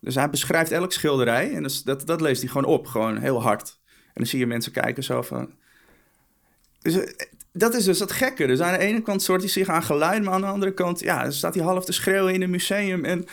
Dus 0.00 0.14
hij 0.14 0.30
beschrijft 0.30 0.70
elk 0.70 0.92
schilderij 0.92 1.54
en 1.54 1.66
dat, 1.84 2.06
dat 2.06 2.20
leest 2.20 2.40
hij 2.40 2.50
gewoon 2.50 2.72
op, 2.72 2.86
gewoon 2.86 3.16
heel 3.16 3.42
hard. 3.42 3.78
En 3.86 4.12
dan 4.14 4.26
zie 4.26 4.38
je 4.38 4.46
mensen 4.46 4.72
kijken 4.72 5.02
zo 5.02 5.22
van... 5.22 5.54
Dus, 6.82 6.94
eh, 6.94 7.26
dat 7.52 7.74
is 7.74 7.84
dus 7.84 7.98
het 7.98 8.12
gekke. 8.12 8.46
Dus 8.46 8.60
aan 8.60 8.72
de 8.72 8.84
ene 8.84 9.02
kant 9.02 9.22
soort 9.22 9.40
hij 9.40 9.50
zich 9.50 9.68
aan 9.68 9.82
geluid, 9.82 10.22
maar 10.22 10.32
aan 10.32 10.40
de 10.40 10.46
andere 10.46 10.74
kant... 10.74 11.00
Ja, 11.00 11.22
dan 11.22 11.32
staat 11.32 11.54
hij 11.54 11.64
half 11.64 11.84
te 11.84 11.92
schreeuwen 11.92 12.34
in 12.34 12.42
een 12.42 12.50
museum 12.50 13.04
en... 13.04 13.26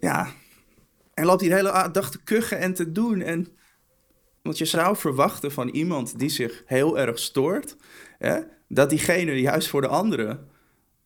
Ja, 0.00 0.28
en 1.18 1.24
loopt 1.24 1.40
de 1.42 1.54
hele 1.54 1.88
dag 1.92 2.10
te 2.10 2.22
kuchen 2.22 2.58
en 2.58 2.74
te 2.74 2.92
doen. 2.92 3.20
En, 3.20 3.48
want 4.42 4.58
je 4.58 4.64
zou 4.64 4.96
verwachten 4.96 5.52
van 5.52 5.68
iemand 5.68 6.18
die 6.18 6.28
zich 6.28 6.62
heel 6.66 6.98
erg 6.98 7.18
stoort... 7.18 7.76
Hè, 8.18 8.40
dat 8.68 8.90
diegene 8.90 9.40
juist 9.40 9.68
voor 9.68 9.80
de 9.80 9.88
anderen 9.88 10.48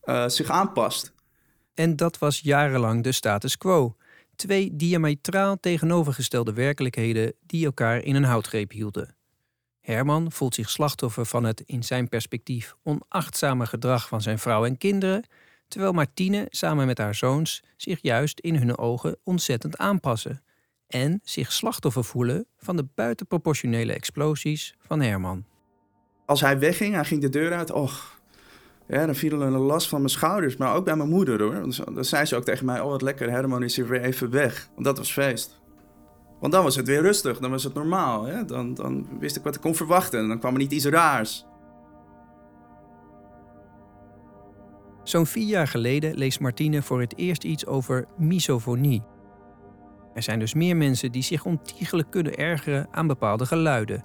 eh, 0.00 0.28
zich 0.28 0.50
aanpast. 0.50 1.12
En 1.74 1.96
dat 1.96 2.18
was 2.18 2.40
jarenlang 2.40 3.02
de 3.02 3.12
status 3.12 3.58
quo. 3.58 3.96
Twee 4.36 4.76
diametraal 4.76 5.60
tegenovergestelde 5.60 6.52
werkelijkheden 6.52 7.34
die 7.46 7.64
elkaar 7.64 8.02
in 8.02 8.14
een 8.14 8.24
houtgreep 8.24 8.70
hielden. 8.70 9.14
Herman 9.80 10.32
voelt 10.32 10.54
zich 10.54 10.70
slachtoffer 10.70 11.26
van 11.26 11.44
het 11.44 11.60
in 11.60 11.82
zijn 11.82 12.08
perspectief 12.08 12.74
onachtzame 12.82 13.66
gedrag 13.66 14.08
van 14.08 14.22
zijn 14.22 14.38
vrouw 14.38 14.64
en 14.64 14.78
kinderen, 14.78 15.24
terwijl 15.72 15.92
Martine 15.92 16.46
samen 16.50 16.86
met 16.86 16.98
haar 16.98 17.14
zoons 17.14 17.62
zich 17.76 17.98
juist 18.02 18.40
in 18.40 18.56
hun 18.56 18.78
ogen 18.78 19.16
ontzettend 19.24 19.78
aanpassen 19.78 20.42
en 20.86 21.20
zich 21.24 21.52
slachtoffer 21.52 22.04
voelen 22.04 22.46
van 22.58 22.76
de 22.76 22.86
buitenproportionele 22.94 23.92
explosies 23.92 24.74
van 24.78 25.00
Herman. 25.00 25.44
Als 26.26 26.40
hij 26.40 26.58
wegging, 26.58 26.94
hij 26.94 27.04
ging 27.04 27.20
de 27.20 27.28
deur 27.28 27.52
uit, 27.52 27.70
och, 27.70 28.20
ja, 28.88 29.06
dan 29.06 29.14
viel 29.14 29.40
er 29.40 29.46
een 29.46 29.52
last 29.52 29.88
van 29.88 29.98
mijn 29.98 30.10
schouders, 30.10 30.56
maar 30.56 30.74
ook 30.74 30.84
bij 30.84 30.96
mijn 30.96 31.08
moeder 31.08 31.42
hoor. 31.42 31.54
Dan 31.94 32.04
zei 32.04 32.24
ze 32.24 32.36
ook 32.36 32.44
tegen 32.44 32.66
mij, 32.66 32.80
oh 32.80 32.90
wat 32.90 33.02
lekker, 33.02 33.30
Herman 33.30 33.62
is 33.62 33.76
hier 33.76 33.88
weer 33.88 34.02
even 34.02 34.30
weg. 34.30 34.68
Want 34.74 34.84
dat 34.84 34.98
was 34.98 35.12
feest. 35.12 35.60
Want 36.40 36.52
dan 36.52 36.62
was 36.62 36.76
het 36.76 36.86
weer 36.86 37.02
rustig, 37.02 37.38
dan 37.38 37.50
was 37.50 37.64
het 37.64 37.74
normaal. 37.74 38.24
Hè? 38.24 38.44
Dan, 38.44 38.74
dan 38.74 39.18
wist 39.18 39.36
ik 39.36 39.42
wat 39.42 39.54
ik 39.54 39.60
kon 39.60 39.74
verwachten 39.74 40.20
en 40.20 40.28
dan 40.28 40.38
kwam 40.38 40.52
er 40.52 40.58
niet 40.58 40.72
iets 40.72 40.84
raars. 40.84 41.46
Zo'n 45.02 45.26
vier 45.26 45.46
jaar 45.46 45.68
geleden 45.68 46.14
leest 46.14 46.40
Martine 46.40 46.82
voor 46.82 47.00
het 47.00 47.16
eerst 47.16 47.44
iets 47.44 47.66
over 47.66 48.06
misofonie. 48.16 49.02
Er 50.14 50.22
zijn 50.22 50.38
dus 50.38 50.54
meer 50.54 50.76
mensen 50.76 51.12
die 51.12 51.22
zich 51.22 51.44
ontiegelijk 51.44 52.10
kunnen 52.10 52.36
ergeren 52.36 52.88
aan 52.90 53.06
bepaalde 53.06 53.46
geluiden. 53.46 54.04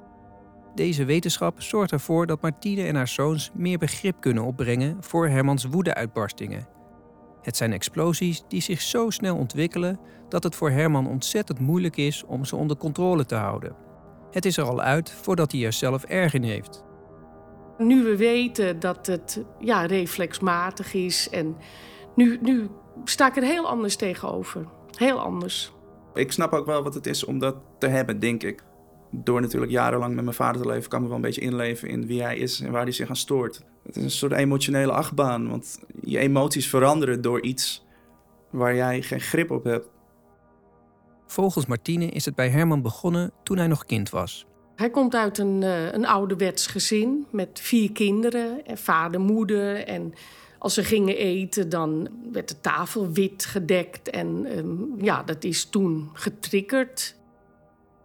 Deze 0.76 1.06
wetenschap 1.06 1.62
zorgt 1.62 1.92
ervoor 1.92 2.26
dat 2.26 2.42
Martine 2.42 2.84
en 2.84 2.96
haar 2.96 3.08
zoons 3.08 3.52
meer 3.54 3.78
begrip 3.78 4.22
kunnen 4.22 4.44
opbrengen 4.44 4.98
voor 5.00 5.28
Hermans 5.28 5.66
woedeuitbarstingen. 5.66 6.68
Het 7.42 7.58
zijn 7.58 7.74
explosies 7.74 8.44
die 8.48 8.62
zich 8.62 8.82
zo 8.82 9.10
snel 9.10 9.36
ontwikkelen 9.36 10.00
dat 10.30 10.44
het 10.44 10.56
voor 10.56 10.70
Herman 10.70 11.08
ontzettend 11.08 11.60
moeilijk 11.60 11.98
is 11.98 12.24
om 12.24 12.46
ze 12.46 12.56
onder 12.56 12.78
controle 12.78 13.26
te 13.26 13.36
houden. 13.36 13.76
Het 14.32 14.46
is 14.46 14.58
er 14.58 14.64
al 14.64 14.82
uit 14.82 15.12
voordat 15.12 15.52
hij 15.52 15.66
er 15.66 15.74
zelf 15.74 16.04
erg 16.04 16.34
in 16.34 16.44
heeft. 16.44 16.84
Nu 17.78 18.04
we 18.04 18.18
weten 18.18 18.80
dat 18.80 19.08
het 19.08 19.44
ja, 19.60 19.86
reflexmatig 19.86 20.94
is. 20.94 21.30
En 21.30 21.56
nu, 22.16 22.38
nu 22.42 22.70
sta 23.04 23.28
ik 23.28 23.36
er 23.36 23.44
heel 23.44 23.68
anders 23.68 23.96
tegenover. 23.96 24.68
Heel 24.98 25.20
anders. 25.20 25.72
Ik 26.14 26.32
snap 26.32 26.54
ook 26.54 26.66
wel 26.66 26.84
wat 26.84 26.94
het 26.94 27.06
is 27.08 27.26
om 27.26 27.40
dat 27.40 27.56
te 27.78 27.88
hebben, 27.88 28.20
denk 28.20 28.44
ik. 28.44 28.64
Door 29.12 29.42
natuurlijk 29.42 29.72
jarenlang 29.72 30.16
met 30.16 30.24
mijn 30.24 30.36
vader 30.36 30.62
te 30.62 30.68
leven, 30.68 30.90
kan 30.90 30.98
ik 30.98 31.04
me 31.04 31.08
wel 31.08 31.18
een 31.18 31.24
beetje 31.24 31.42
inleven 31.42 31.90
in 31.90 32.08
wie 32.08 32.24
hij 32.24 32.38
is 32.38 32.60
en 32.62 32.72
waar 32.72 32.84
hij 32.84 32.92
zich 32.92 33.10
aan 33.10 33.16
stoort. 33.16 33.64
Het 33.84 33.96
is 33.96 34.04
een 34.04 34.12
soort 34.12 34.32
emotionele 34.32 34.92
achtbaan, 34.92 35.50
want 35.50 35.80
je 36.02 36.18
emoties 36.18 36.70
veranderen 36.70 37.22
door 37.22 37.42
iets 37.42 37.86
waar 38.50 38.76
jij 38.76 39.02
geen 39.02 39.22
grip 39.22 39.52
op 39.52 39.64
hebt. 39.64 39.90
Volgens 41.26 41.66
Martine 41.66 42.06
is 42.06 42.26
het 42.26 42.36
bij 42.36 42.50
Herman 42.50 42.82
begonnen 42.82 43.32
toen 43.44 43.58
hij 43.58 43.68
nog 43.68 43.86
kind 43.86 44.10
was. 44.10 44.48
Hij 44.78 44.90
komt 44.90 45.16
uit 45.16 45.38
een, 45.38 45.64
eh, 45.64 45.92
een 45.92 46.06
ouderwets 46.06 46.68
gezin 46.68 47.26
met 47.32 47.60
vier 47.62 47.92
kinderen. 47.92 48.66
En 48.66 48.78
vader, 48.78 49.20
moeder. 49.20 49.84
En 49.84 50.14
als 50.60 50.74
ze 50.74 50.84
gingen 50.84 51.18
eten, 51.18 51.70
dan 51.70 52.10
werd 52.32 52.48
de 52.48 52.62
tafel 52.62 53.12
wit 53.12 53.46
gedekt. 53.46 54.10
En 54.10 54.46
ehm, 54.46 55.04
ja, 55.04 55.24
dat 55.24 55.44
is 55.44 55.66
toen 55.66 56.10
getriggerd. 56.14 57.16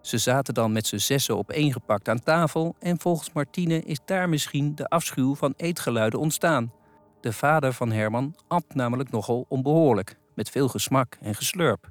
Ze 0.00 0.18
zaten 0.18 0.54
dan 0.54 0.72
met 0.72 0.86
z'n 0.86 0.96
zessen 0.96 1.36
opeengepakt 1.36 2.08
aan 2.08 2.22
tafel 2.22 2.74
en 2.78 3.00
volgens 3.00 3.32
Martine 3.32 3.82
is 3.82 3.98
daar 4.04 4.28
misschien 4.28 4.74
de 4.74 4.88
afschuw 4.88 5.34
van 5.34 5.54
eetgeluiden 5.56 6.20
ontstaan. 6.20 6.72
De 7.20 7.32
vader 7.32 7.72
van 7.72 7.92
Herman 7.92 8.34
at 8.48 8.64
namelijk 8.74 9.10
nogal 9.10 9.44
onbehoorlijk, 9.48 10.16
met 10.34 10.50
veel 10.50 10.68
gesmak 10.68 11.16
en 11.20 11.34
geslurp. 11.34 11.90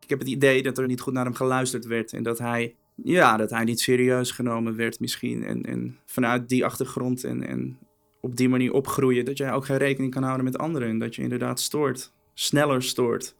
Ik 0.00 0.08
heb 0.08 0.18
het 0.18 0.28
idee 0.28 0.62
dat 0.62 0.78
er 0.78 0.86
niet 0.86 1.00
goed 1.00 1.12
naar 1.12 1.24
hem 1.24 1.34
geluisterd 1.34 1.86
werd 1.86 2.12
en 2.12 2.22
dat 2.22 2.38
hij, 2.38 2.74
ja, 3.04 3.36
dat 3.36 3.50
hij 3.50 3.64
niet 3.64 3.80
serieus 3.80 4.30
genomen 4.30 4.76
werd 4.76 5.00
misschien. 5.00 5.44
En, 5.44 5.62
en 5.62 5.98
vanuit 6.06 6.48
die 6.48 6.64
achtergrond 6.64 7.24
en, 7.24 7.46
en 7.46 7.78
op 8.20 8.36
die 8.36 8.48
manier 8.48 8.72
opgroeien, 8.72 9.24
dat 9.24 9.38
jij 9.38 9.52
ook 9.52 9.64
geen 9.64 9.76
rekening 9.76 10.12
kan 10.12 10.22
houden 10.22 10.44
met 10.44 10.58
anderen. 10.58 10.88
En 10.88 10.98
dat 10.98 11.14
je 11.14 11.22
inderdaad 11.22 11.60
stoort, 11.60 12.12
sneller 12.34 12.82
stoort 12.82 13.34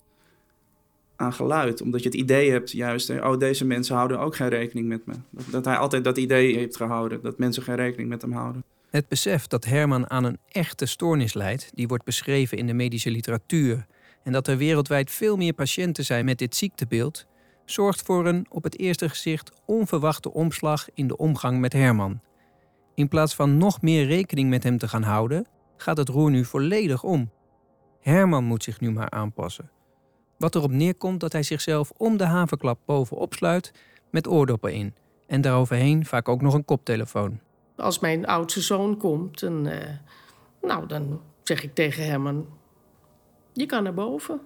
aan 1.16 1.32
geluid. 1.32 1.80
Omdat 1.80 2.02
je 2.02 2.08
het 2.08 2.18
idee 2.18 2.50
hebt 2.50 2.70
juist, 2.70 3.10
oh 3.10 3.38
deze 3.38 3.64
mensen 3.64 3.96
houden 3.96 4.18
ook 4.18 4.36
geen 4.36 4.48
rekening 4.48 4.88
met 4.88 5.06
me. 5.06 5.14
Dat, 5.30 5.44
dat 5.50 5.64
hij 5.64 5.76
altijd 5.76 6.04
dat 6.04 6.18
idee 6.18 6.56
heeft 6.56 6.76
gehouden, 6.76 7.22
dat 7.22 7.38
mensen 7.38 7.62
geen 7.62 7.76
rekening 7.76 8.08
met 8.08 8.22
hem 8.22 8.32
houden. 8.32 8.64
Het 8.90 9.08
besef 9.08 9.46
dat 9.46 9.64
Herman 9.64 10.10
aan 10.10 10.24
een 10.24 10.38
echte 10.48 10.86
stoornis 10.86 11.34
lijdt, 11.34 11.70
die 11.74 11.88
wordt 11.88 12.04
beschreven 12.04 12.58
in 12.58 12.66
de 12.66 12.72
medische 12.72 13.10
literatuur, 13.10 13.86
en 14.22 14.32
dat 14.32 14.48
er 14.48 14.56
wereldwijd 14.56 15.10
veel 15.10 15.36
meer 15.36 15.52
patiënten 15.52 16.04
zijn 16.04 16.24
met 16.24 16.38
dit 16.38 16.56
ziektebeeld, 16.56 17.26
zorgt 17.70 18.02
voor 18.02 18.26
een 18.26 18.46
op 18.48 18.62
het 18.62 18.78
eerste 18.78 19.08
gezicht 19.08 19.52
onverwachte 19.64 20.32
omslag 20.32 20.88
in 20.94 21.06
de 21.06 21.16
omgang 21.16 21.60
met 21.60 21.72
Herman. 21.72 22.20
In 22.94 23.08
plaats 23.08 23.34
van 23.34 23.56
nog 23.56 23.82
meer 23.82 24.06
rekening 24.06 24.48
met 24.48 24.62
hem 24.62 24.78
te 24.78 24.88
gaan 24.88 25.02
houden, 25.02 25.46
gaat 25.76 25.96
het 25.96 26.08
roer 26.08 26.30
nu 26.30 26.44
volledig 26.44 27.02
om. 27.02 27.30
Herman 28.00 28.44
moet 28.44 28.64
zich 28.64 28.80
nu 28.80 28.90
maar 28.90 29.10
aanpassen. 29.10 29.70
Wat 30.38 30.54
erop 30.54 30.70
neerkomt 30.70 31.20
dat 31.20 31.32
hij 31.32 31.42
zichzelf 31.42 31.90
om 31.96 32.16
de 32.16 32.24
havenklap 32.24 32.78
bovenop 32.84 33.34
sluit 33.34 33.72
met 34.10 34.28
oordoppen 34.28 34.72
in 34.72 34.94
en 35.26 35.40
daaroverheen 35.40 36.06
vaak 36.06 36.28
ook 36.28 36.42
nog 36.42 36.54
een 36.54 36.64
koptelefoon. 36.64 37.40
Als 37.76 37.98
mijn 37.98 38.26
oudste 38.26 38.60
zoon 38.60 38.96
komt, 38.96 39.40
dan, 39.40 39.66
eh, 39.66 39.96
nou, 40.62 40.86
dan 40.86 41.20
zeg 41.42 41.62
ik 41.62 41.74
tegen 41.74 42.04
Herman... 42.04 42.46
je 43.52 43.66
kan 43.66 43.82
naar 43.82 43.94
boven. 43.94 44.40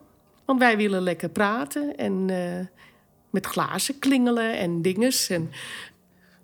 Want 0.45 0.59
wij 0.59 0.77
willen 0.77 1.03
lekker 1.03 1.29
praten 1.29 1.97
en 1.97 2.31
eh, 2.31 2.67
met 3.35 3.47
glazen 3.47 3.99
klingelen 3.99 4.59
en 4.59 4.83
dinges... 4.83 5.31
en 5.31 5.51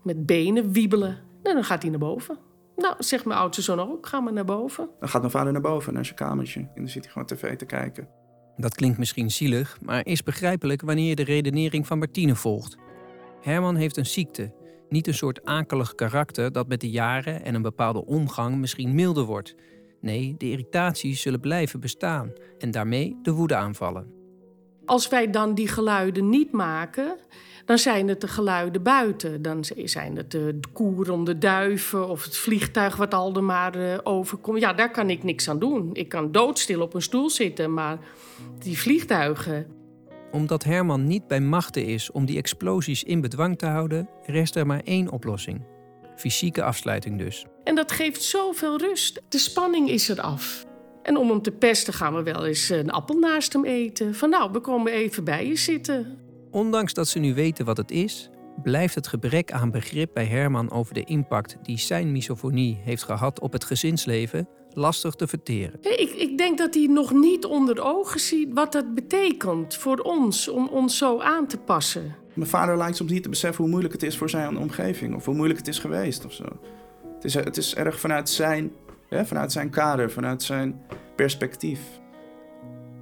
met 0.03 0.27
benen 0.27 0.73
wiebelen. 0.73 1.19
En 1.43 1.55
dan 1.55 1.65
gaat 1.65 1.83
hij 1.83 1.91
naar 1.91 2.01
boven. 2.01 2.39
Nou, 2.77 2.95
zegt 2.99 3.25
mijn 3.25 3.39
oudste 3.39 3.63
zoon 3.63 3.81
ook, 3.81 4.07
ga 4.07 4.21
maar 4.21 4.33
naar 4.33 4.45
boven. 4.45 4.89
Dan 5.01 5.09
gaat 5.09 5.21
mijn 5.21 5.33
vader 5.33 5.53
naar 5.53 5.63
boven, 5.63 5.93
naar 5.93 6.05
zijn 6.05 6.17
kamertje. 6.17 6.61
En 6.61 6.71
dan 6.75 6.89
zit 6.89 7.03
hij 7.03 7.13
gewoon 7.13 7.29
tv 7.29 7.57
te 7.57 7.65
kijken. 7.65 8.09
Dat 8.57 8.75
klinkt 8.75 8.99
misschien 8.99 9.31
zielig, 9.31 9.79
maar 9.83 10.07
is 10.07 10.23
begrijpelijk 10.23 10.83
wanneer 10.83 11.09
je 11.09 11.15
de 11.15 11.25
redenering 11.25 11.87
van 11.87 11.99
Martine 11.99 12.35
volgt. 12.35 12.77
Herman 13.41 13.77
heeft 13.77 13.97
een 13.97 14.07
ziekte, 14.07 14.53
niet 14.89 15.07
een 15.07 15.15
soort 15.15 15.45
akelig 15.45 15.95
karakter 15.95 16.53
dat 16.53 16.69
met 16.69 16.81
de 16.81 16.91
jaren 16.91 17.45
en 17.45 17.55
een 17.55 17.63
bepaalde 17.63 18.07
omgang 18.07 18.57
misschien 18.57 18.95
milder 18.95 19.25
wordt. 19.25 19.55
Nee, 20.01 20.35
de 20.39 20.51
irritaties 20.51 21.21
zullen 21.21 21.41
blijven 21.41 21.81
bestaan 21.81 22.33
en 22.59 22.71
daarmee 22.71 23.19
de 23.23 23.33
woedeaanvallen. 23.33 24.20
Als 24.91 25.09
wij 25.09 25.31
dan 25.31 25.55
die 25.55 25.69
geluiden 25.69 26.29
niet 26.29 26.53
maken, 26.53 27.17
dan 27.65 27.79
zijn 27.79 28.09
het 28.09 28.21
de 28.21 28.29
geluiden 28.29 28.83
buiten. 28.83 29.43
Dan 29.43 29.65
zijn 29.85 30.17
het 30.17 30.31
de 30.31 30.61
koerende 30.73 31.39
duiven 31.39 32.09
of 32.09 32.25
het 32.25 32.37
vliegtuig 32.37 32.97
wat 32.97 33.15
al 33.15 33.33
maar 33.33 33.77
uh, 33.77 33.99
overkomt. 34.03 34.61
Ja, 34.61 34.73
daar 34.73 34.91
kan 34.91 35.11
ik 35.11 35.23
niks 35.23 35.49
aan 35.49 35.59
doen. 35.59 35.91
Ik 35.93 36.09
kan 36.09 36.33
doodstil 36.33 36.81
op 36.81 36.95
een 36.95 37.03
stoel 37.03 37.31
zitten, 37.31 37.75
maar 37.75 37.99
die 38.59 38.79
vliegtuigen. 38.79 39.67
Omdat 40.31 40.65
Herman 40.65 41.07
niet 41.07 41.27
bij 41.27 41.41
machten 41.41 41.85
is 41.85 42.11
om 42.11 42.27
die 42.27 42.37
explosies 42.37 43.03
in 43.03 43.21
bedwang 43.21 43.59
te 43.59 43.67
houden, 43.67 44.09
rest 44.27 44.57
er 44.57 44.67
maar 44.67 44.81
één 44.85 45.11
oplossing. 45.11 45.63
Fysieke 46.17 46.63
afsluiting 46.63 47.19
dus. 47.19 47.47
En 47.65 47.75
dat 47.75 47.93
geeft 47.93 48.23
zoveel 48.23 48.79
rust. 48.79 49.23
De 49.29 49.39
spanning 49.39 49.91
is 49.91 50.09
er 50.09 50.21
af. 50.21 50.69
En 51.03 51.17
om 51.17 51.29
hem 51.29 51.43
te 51.43 51.51
pesten 51.51 51.93
gaan 51.93 52.15
we 52.15 52.23
wel 52.23 52.47
eens 52.47 52.69
een 52.69 52.91
appel 52.91 53.19
naast 53.19 53.53
hem 53.53 53.65
eten. 53.65 54.15
Van 54.15 54.31
nou, 54.31 54.53
we 54.53 54.61
komen 54.61 54.93
even 54.93 55.25
bij 55.25 55.47
je 55.47 55.57
zitten. 55.57 56.19
Ondanks 56.51 56.95
dat 56.95 57.09
ze 57.09 57.19
nu 57.19 57.35
weten 57.35 57.65
wat 57.65 57.77
het 57.77 57.91
is, 57.91 58.31
blijft 58.63 58.95
het 58.95 59.07
gebrek 59.07 59.53
aan 59.53 59.71
begrip 59.71 60.11
bij 60.15 60.25
Herman 60.25 60.71
over 60.71 60.95
de 60.95 61.05
impact 61.05 61.57
die 61.63 61.79
zijn 61.79 62.13
misofonie 62.13 62.81
heeft 62.85 63.03
gehad 63.03 63.41
op 63.41 63.53
het 63.53 63.65
gezinsleven 63.65 64.49
lastig 64.73 65.15
te 65.15 65.27
verteren. 65.27 65.79
Ik, 65.81 66.11
ik 66.11 66.39
denk 66.39 66.59
dat 66.59 66.75
hij 66.75 66.87
nog 66.87 67.13
niet 67.13 67.45
onder 67.45 67.83
ogen 67.83 68.21
ziet 68.21 68.49
wat 68.53 68.73
dat 68.73 68.95
betekent 68.95 69.75
voor 69.75 69.99
ons 69.99 70.49
om 70.49 70.69
ons 70.69 70.99
zo 70.99 71.21
aan 71.21 71.47
te 71.47 71.59
passen. 71.59 72.15
Mijn 72.35 72.49
vader 72.49 72.77
lijkt 72.77 72.97
soms 72.97 73.11
niet 73.11 73.23
te 73.23 73.29
beseffen 73.29 73.63
hoe 73.63 73.71
moeilijk 73.71 73.95
het 73.95 74.03
is 74.03 74.17
voor 74.17 74.31
zijn 74.31 74.59
omgeving 74.59 75.15
of 75.15 75.25
hoe 75.25 75.35
moeilijk 75.35 75.59
het 75.59 75.69
is 75.69 75.79
geweest 75.79 76.25
of 76.25 76.33
zo. 76.33 76.45
Het 77.15 77.25
is, 77.25 77.35
het 77.35 77.57
is 77.57 77.75
erg 77.75 78.01
vanuit 78.01 78.29
zijn, 78.29 78.73
vanuit 79.11 79.53
zijn 79.53 79.71
kader, 79.71 80.11
vanuit 80.11 80.43
zijn 80.43 80.81
perspectief. 81.17 81.81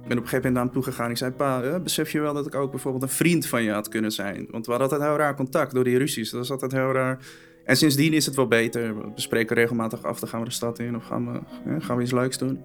Ik 0.01 0.07
ben 0.07 0.17
op 0.17 0.23
een 0.23 0.29
gegeven 0.29 0.35
moment 0.35 0.53
naar 0.53 0.63
hem 0.63 0.73
toegegaan. 0.73 1.09
Ik 1.09 1.17
zei, 1.17 1.31
pa, 1.31 1.79
besef 1.79 2.11
je 2.11 2.19
wel 2.19 2.33
dat 2.33 2.45
ik 2.47 2.55
ook 2.55 2.71
bijvoorbeeld 2.71 3.03
een 3.03 3.09
vriend 3.09 3.45
van 3.45 3.63
je 3.63 3.71
had 3.71 3.87
kunnen 3.87 4.11
zijn? 4.11 4.47
Want 4.51 4.65
we 4.65 4.71
hadden 4.71 4.89
altijd 4.89 5.09
heel 5.09 5.19
raar 5.19 5.35
contact 5.35 5.73
door 5.73 5.83
die 5.83 5.97
ruzies. 5.97 6.29
Dat 6.29 6.39
was 6.39 6.51
altijd 6.51 6.71
heel 6.71 6.91
raar. 6.91 7.19
En 7.65 7.77
sindsdien 7.77 8.13
is 8.13 8.25
het 8.25 8.35
wel 8.35 8.47
beter. 8.47 9.01
We 9.01 9.09
bespreken 9.09 9.55
regelmatig 9.55 10.03
af, 10.03 10.19
dan 10.19 10.29
gaan 10.29 10.39
we 10.39 10.45
de 10.45 10.51
stad 10.51 10.79
in 10.79 10.95
of 10.95 11.03
gaan 11.03 11.31
we, 11.31 11.39
gaan 11.79 11.95
we 11.97 12.01
iets 12.01 12.11
leuks 12.11 12.37
doen. 12.37 12.63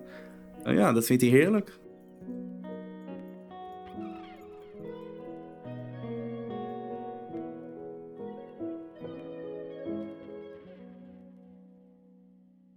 En 0.62 0.74
ja, 0.74 0.92
dat 0.92 1.06
vindt 1.06 1.22
hij 1.22 1.30
heerlijk. 1.30 1.78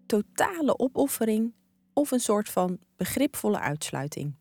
Totale 0.07 0.79
opoffering 0.79 1.53
of 1.93 2.11
een 2.11 2.19
soort 2.19 2.49
van 2.49 2.79
begripvolle 2.95 3.59
uitsluiting. 3.59 4.35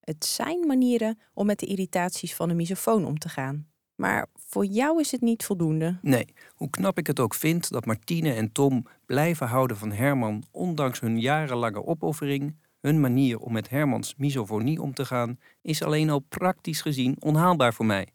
Het 0.00 0.24
zijn 0.24 0.66
manieren 0.66 1.18
om 1.34 1.46
met 1.46 1.58
de 1.58 1.66
irritaties 1.66 2.34
van 2.34 2.50
een 2.50 2.56
misofoon 2.56 3.04
om 3.04 3.18
te 3.18 3.28
gaan. 3.28 3.68
Maar 3.94 4.26
voor 4.34 4.64
jou 4.64 5.00
is 5.00 5.10
het 5.10 5.20
niet 5.20 5.44
voldoende. 5.44 5.98
Nee, 6.02 6.34
hoe 6.54 6.70
knap 6.70 6.98
ik 6.98 7.06
het 7.06 7.20
ook 7.20 7.34
vind 7.34 7.70
dat 7.70 7.86
Martine 7.86 8.32
en 8.32 8.52
Tom 8.52 8.86
blijven 9.06 9.46
houden 9.46 9.76
van 9.76 9.92
Herman, 9.92 10.44
ondanks 10.50 11.00
hun 11.00 11.20
jarenlange 11.20 11.84
opoffering, 11.84 12.56
hun 12.80 13.00
manier 13.00 13.38
om 13.38 13.52
met 13.52 13.68
Hermans 13.68 14.14
misofonie 14.16 14.82
om 14.82 14.94
te 14.94 15.04
gaan, 15.04 15.38
is 15.62 15.82
alleen 15.82 16.10
al 16.10 16.18
praktisch 16.18 16.80
gezien 16.80 17.16
onhaalbaar 17.18 17.74
voor 17.74 17.86
mij. 17.86 18.08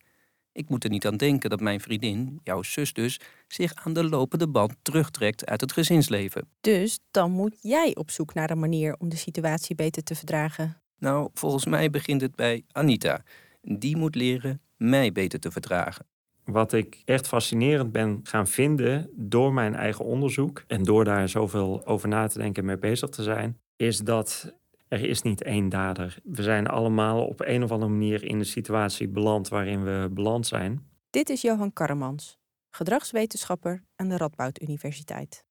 Ik 0.56 0.70
moet 0.70 0.84
er 0.84 0.90
niet 0.90 1.06
aan 1.06 1.18
denken 1.18 1.50
dat 1.50 1.60
mijn 1.60 1.80
vriendin, 1.80 2.40
jouw 2.44 2.64
zus 2.64 2.94
dus, 2.94 3.20
zich 3.48 3.74
aan 3.76 3.94
de 3.94 4.04
lopende 4.04 4.48
band 4.48 4.76
terugtrekt 4.82 5.46
uit 5.46 5.62
het 5.62 5.72
gezinsleven. 5.72 6.48
Dus 6.62 7.00
dan 7.12 7.32
moet 7.32 7.58
jij 7.62 7.96
op 7.96 8.12
zoek 8.12 8.34
naar 8.34 8.50
een 8.50 8.60
manier 8.60 8.96
om 8.98 9.10
de 9.10 9.16
situatie 9.16 9.76
beter 9.76 10.04
te 10.04 10.16
verdragen. 10.16 10.82
Nou, 10.98 11.30
volgens 11.34 11.66
mij 11.66 11.90
begint 11.90 12.22
het 12.22 12.36
bij 12.36 12.64
Anita. 12.72 13.24
Die 13.62 13.98
moet 13.98 14.16
leren 14.16 14.62
mij 14.78 15.12
beter 15.12 15.40
te 15.40 15.52
verdragen. 15.52 16.06
Wat 16.44 16.74
ik 16.74 17.02
echt 17.06 17.28
fascinerend 17.28 17.92
ben 17.92 18.20
gaan 18.24 18.48
vinden 18.48 19.10
door 19.16 19.54
mijn 19.54 19.76
eigen 19.76 20.06
onderzoek 20.06 20.64
en 20.68 20.84
door 20.84 21.06
daar 21.06 21.30
zoveel 21.30 21.86
over 21.86 22.08
na 22.08 22.28
te 22.28 22.38
denken 22.38 22.62
en 22.62 22.68
mee 22.68 22.78
bezig 22.78 23.10
te 23.10 23.24
zijn, 23.24 23.60
is 23.76 24.00
dat 24.00 24.54
er 24.96 25.10
is 25.10 25.22
niet 25.22 25.44
één 25.44 25.70
dader. 25.70 26.18
We 26.24 26.44
zijn 26.44 26.68
allemaal 26.68 27.26
op 27.26 27.42
een 27.42 27.64
of 27.64 27.72
andere 27.72 27.92
manier 27.92 28.24
in 28.24 28.40
de 28.40 28.46
situatie 28.46 29.08
beland 29.08 29.48
waarin 29.48 29.84
we 29.84 30.10
beland 30.12 30.48
zijn. 30.48 30.88
Dit 31.10 31.30
is 31.30 31.42
Johan 31.42 31.74
Karremans, 31.74 32.40
gedragswetenschapper 32.70 33.84
aan 33.96 34.10
de 34.10 34.18
Radboud 34.18 34.62
Universiteit. 34.62 35.46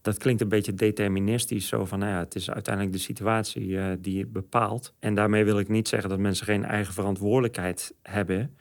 Dat 0.00 0.18
klinkt 0.18 0.40
een 0.40 0.48
beetje 0.48 0.74
deterministisch, 0.74 1.68
zo 1.68 1.84
van 1.84 1.98
nou 1.98 2.12
ja, 2.12 2.18
het 2.18 2.34
is 2.34 2.50
uiteindelijk 2.50 2.94
de 2.94 3.02
situatie 3.02 3.66
uh, 3.66 3.92
die 3.98 4.16
je 4.18 4.26
bepaalt. 4.26 4.94
En 4.98 5.14
daarmee 5.14 5.44
wil 5.44 5.58
ik 5.58 5.68
niet 5.68 5.88
zeggen 5.88 6.08
dat 6.08 6.18
mensen 6.18 6.46
geen 6.46 6.64
eigen 6.64 6.94
verantwoordelijkheid 6.94 7.94
hebben. 8.02 8.56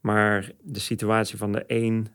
Maar 0.00 0.50
de 0.62 0.80
situatie 0.80 1.38
van 1.38 1.52
de 1.52 1.64
een 1.66 2.08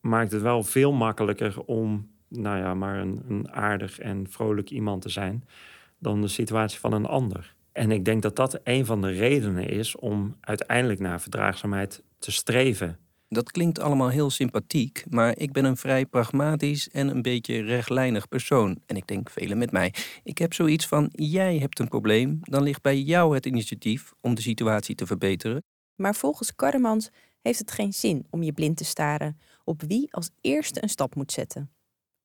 maakt 0.00 0.32
het 0.32 0.42
wel 0.42 0.62
veel 0.62 0.92
makkelijker 0.92 1.60
om, 1.60 2.10
nou 2.28 2.58
ja, 2.58 2.74
maar 2.74 2.98
een, 2.98 3.22
een 3.28 3.50
aardig 3.50 3.98
en 3.98 4.26
vrolijk 4.28 4.70
iemand 4.70 5.02
te 5.02 5.08
zijn 5.08 5.44
dan 6.00 6.20
de 6.20 6.28
situatie 6.28 6.78
van 6.78 6.92
een 6.92 7.06
ander. 7.06 7.54
En 7.72 7.90
ik 7.90 8.04
denk 8.04 8.22
dat 8.22 8.36
dat 8.36 8.60
een 8.64 8.86
van 8.86 9.00
de 9.00 9.10
redenen 9.10 9.68
is 9.68 9.96
om 9.96 10.36
uiteindelijk 10.40 11.00
naar 11.00 11.20
verdraagzaamheid 11.20 12.02
te 12.18 12.32
streven. 12.32 12.98
Dat 13.28 13.50
klinkt 13.50 13.78
allemaal 13.78 14.08
heel 14.08 14.30
sympathiek, 14.30 15.04
maar 15.08 15.38
ik 15.38 15.52
ben 15.52 15.64
een 15.64 15.76
vrij 15.76 16.06
pragmatisch 16.06 16.88
en 16.88 17.08
een 17.08 17.22
beetje 17.22 17.62
rechtlijnig 17.62 18.28
persoon. 18.28 18.78
En 18.86 18.96
ik 18.96 19.06
denk 19.06 19.30
velen 19.30 19.58
met 19.58 19.72
mij. 19.72 19.94
Ik 20.22 20.38
heb 20.38 20.54
zoiets 20.54 20.86
van: 20.86 21.08
jij 21.12 21.58
hebt 21.58 21.78
een 21.78 21.88
probleem, 21.88 22.38
dan 22.42 22.62
ligt 22.62 22.82
bij 22.82 23.00
jou 23.00 23.34
het 23.34 23.46
initiatief 23.46 24.12
om 24.20 24.34
de 24.34 24.42
situatie 24.42 24.94
te 24.94 25.06
verbeteren. 25.06 25.62
Maar 25.94 26.14
volgens 26.14 26.54
Karremans 26.54 27.10
heeft 27.40 27.58
het 27.58 27.70
geen 27.70 27.92
zin 27.92 28.26
om 28.30 28.42
je 28.42 28.52
blind 28.52 28.76
te 28.76 28.84
staren 28.84 29.38
op 29.64 29.82
wie 29.82 30.12
als 30.12 30.30
eerste 30.40 30.82
een 30.82 30.88
stap 30.88 31.14
moet 31.14 31.32
zetten. 31.32 31.70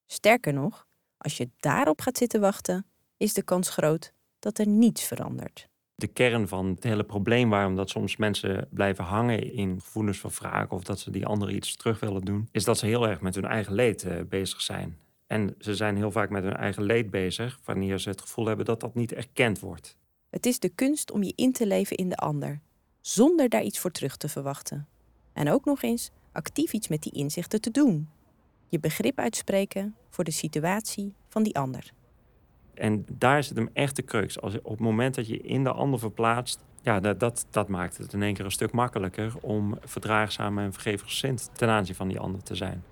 Sterker 0.06 0.54
nog, 0.54 0.88
als 1.18 1.38
je 1.38 1.50
daarop 1.60 2.02
gaat 2.02 2.18
zitten 2.18 2.42
wachten, 2.42 2.86
is 3.18 3.34
de 3.34 3.44
kans 3.44 3.70
groot 3.70 4.14
dat 4.40 4.58
er 4.58 4.68
niets 4.68 5.04
verandert. 5.04 5.68
De 5.96 6.08
kern 6.08 6.48
van 6.48 6.66
het 6.66 6.84
hele 6.84 7.04
probleem 7.04 7.50
waarom 7.50 7.76
dat 7.76 7.90
soms 7.90 8.16
mensen 8.16 8.68
blijven 8.72 9.04
hangen 9.04 9.54
in 9.54 9.82
gevoelens 9.82 10.20
van 10.20 10.32
wraak 10.40 10.72
of 10.72 10.84
dat 10.84 11.00
ze 11.00 11.12
die 11.12 11.26
anderen 11.26 11.56
iets 11.56 11.76
terug 11.76 12.00
willen 12.00 12.22
doen, 12.22 12.48
is 12.52 12.64
dat 12.64 12.78
ze 12.78 12.86
heel 12.86 13.08
erg 13.08 13.22
met 13.22 13.36
hun 13.36 13.46
eigen 13.46 13.74
leed 13.74 14.04
uh, 14.04 14.22
bezig 14.30 14.62
zijn. 14.62 14.98
En 15.28 15.56
ze 15.60 15.76
zijn 15.76 15.96
heel 15.96 16.12
vaak 16.12 16.30
met 16.30 16.44
hun 16.44 16.56
eigen 16.56 16.84
leed 16.84 17.10
bezig 17.10 17.60
wanneer 17.64 18.00
ze 18.00 18.10
het 18.10 18.22
gevoel 18.22 18.46
hebben 18.46 18.66
dat 18.66 18.80
dat 18.80 18.96
niet 18.96 19.14
erkend 19.14 19.60
wordt. 19.60 19.98
Het 20.30 20.46
is 20.46 20.60
de 20.60 20.70
kunst 20.70 21.12
om 21.12 21.24
je 21.24 21.34
in 21.36 21.52
te 21.52 21.68
leven 21.68 21.98
in 21.98 22.10
de 22.10 22.18
ander, 22.18 22.62
zonder 23.02 23.50
daar 23.50 23.64
iets 23.64 23.80
voor 23.80 23.92
terug 23.92 24.18
te 24.18 24.30
verwachten. 24.30 24.88
En 25.34 25.50
ook 25.50 25.66
nog 25.66 25.82
eens 25.82 26.12
actief 26.32 26.74
iets 26.74 26.88
met 26.88 27.04
die 27.04 27.14
inzichten 27.14 27.62
te 27.62 27.72
doen. 27.72 28.10
Je 28.68 28.80
begrip 28.80 29.20
uitspreken 29.20 29.96
voor 30.10 30.24
de 30.24 30.32
situatie 30.32 31.14
van 31.28 31.44
die 31.44 31.58
ander. 31.58 31.94
En 32.76 33.06
daar 33.12 33.44
zit 33.44 33.58
hem 33.58 33.70
echt 33.74 33.96
de 33.96 34.04
crux. 34.04 34.42
Als, 34.42 34.58
op 34.62 34.72
het 34.72 34.80
moment 34.80 35.16
dat 35.16 35.28
je 35.28 35.38
in 35.38 35.64
de 35.64 35.72
ander 35.72 36.00
verplaatst, 36.00 36.60
ja, 36.82 37.00
dat, 37.00 37.20
dat, 37.20 37.46
dat 37.50 37.68
maakt 37.68 37.98
het 37.98 38.14
in 38.14 38.24
één 38.24 38.34
keer 38.34 38.46
een 38.46 38.52
stuk 38.52 38.72
makkelijker 38.72 39.34
om 39.42 39.78
verdraagzaam 39.84 40.60
en 40.60 40.74
vergevingsgezind 40.74 41.50
ten 41.54 41.70
aanzien 41.70 41.96
van 41.96 42.08
die 42.08 42.20
ander 42.20 42.44
te 42.44 42.56
zijn. 42.56 42.84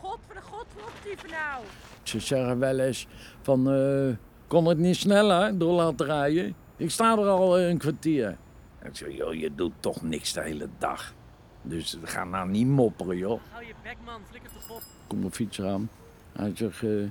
God 0.00 0.18
voor 0.26 0.34
de 0.34 0.40
god, 0.40 0.66
die 1.04 1.30
nou? 1.30 1.64
Ze 2.02 2.20
zeggen 2.20 2.58
wel 2.58 2.78
eens 2.78 3.06
van, 3.42 3.74
uh, 3.74 4.14
kon 4.46 4.66
het 4.66 4.78
niet 4.78 4.96
sneller 4.96 5.58
door 5.58 5.72
laten 5.72 6.06
rijden? 6.06 6.54
Ik 6.76 6.90
sta 6.90 7.12
er 7.12 7.26
al 7.26 7.60
een 7.60 7.78
kwartier. 7.78 8.36
Ik 8.82 8.96
zeg, 8.96 9.16
joh, 9.16 9.34
je 9.34 9.54
doet 9.54 9.72
toch 9.80 10.02
niks 10.02 10.32
de 10.32 10.42
hele 10.42 10.68
dag. 10.78 11.14
Dus 11.62 11.98
ga 12.02 12.24
nou 12.24 12.48
niet 12.48 12.66
mopperen, 12.66 13.16
joh. 13.16 13.40
Hou 13.50 13.66
je 13.66 13.74
bek, 13.82 13.96
man. 14.04 14.20
Flikker 14.30 14.50
toch 14.52 14.76
op. 14.76 14.82
Kom 15.06 15.24
een 15.24 15.32
fiets 15.32 15.62
aan. 15.62 15.90
Hij 16.32 16.52
zegt, 16.54 16.82
uh, 16.82 17.08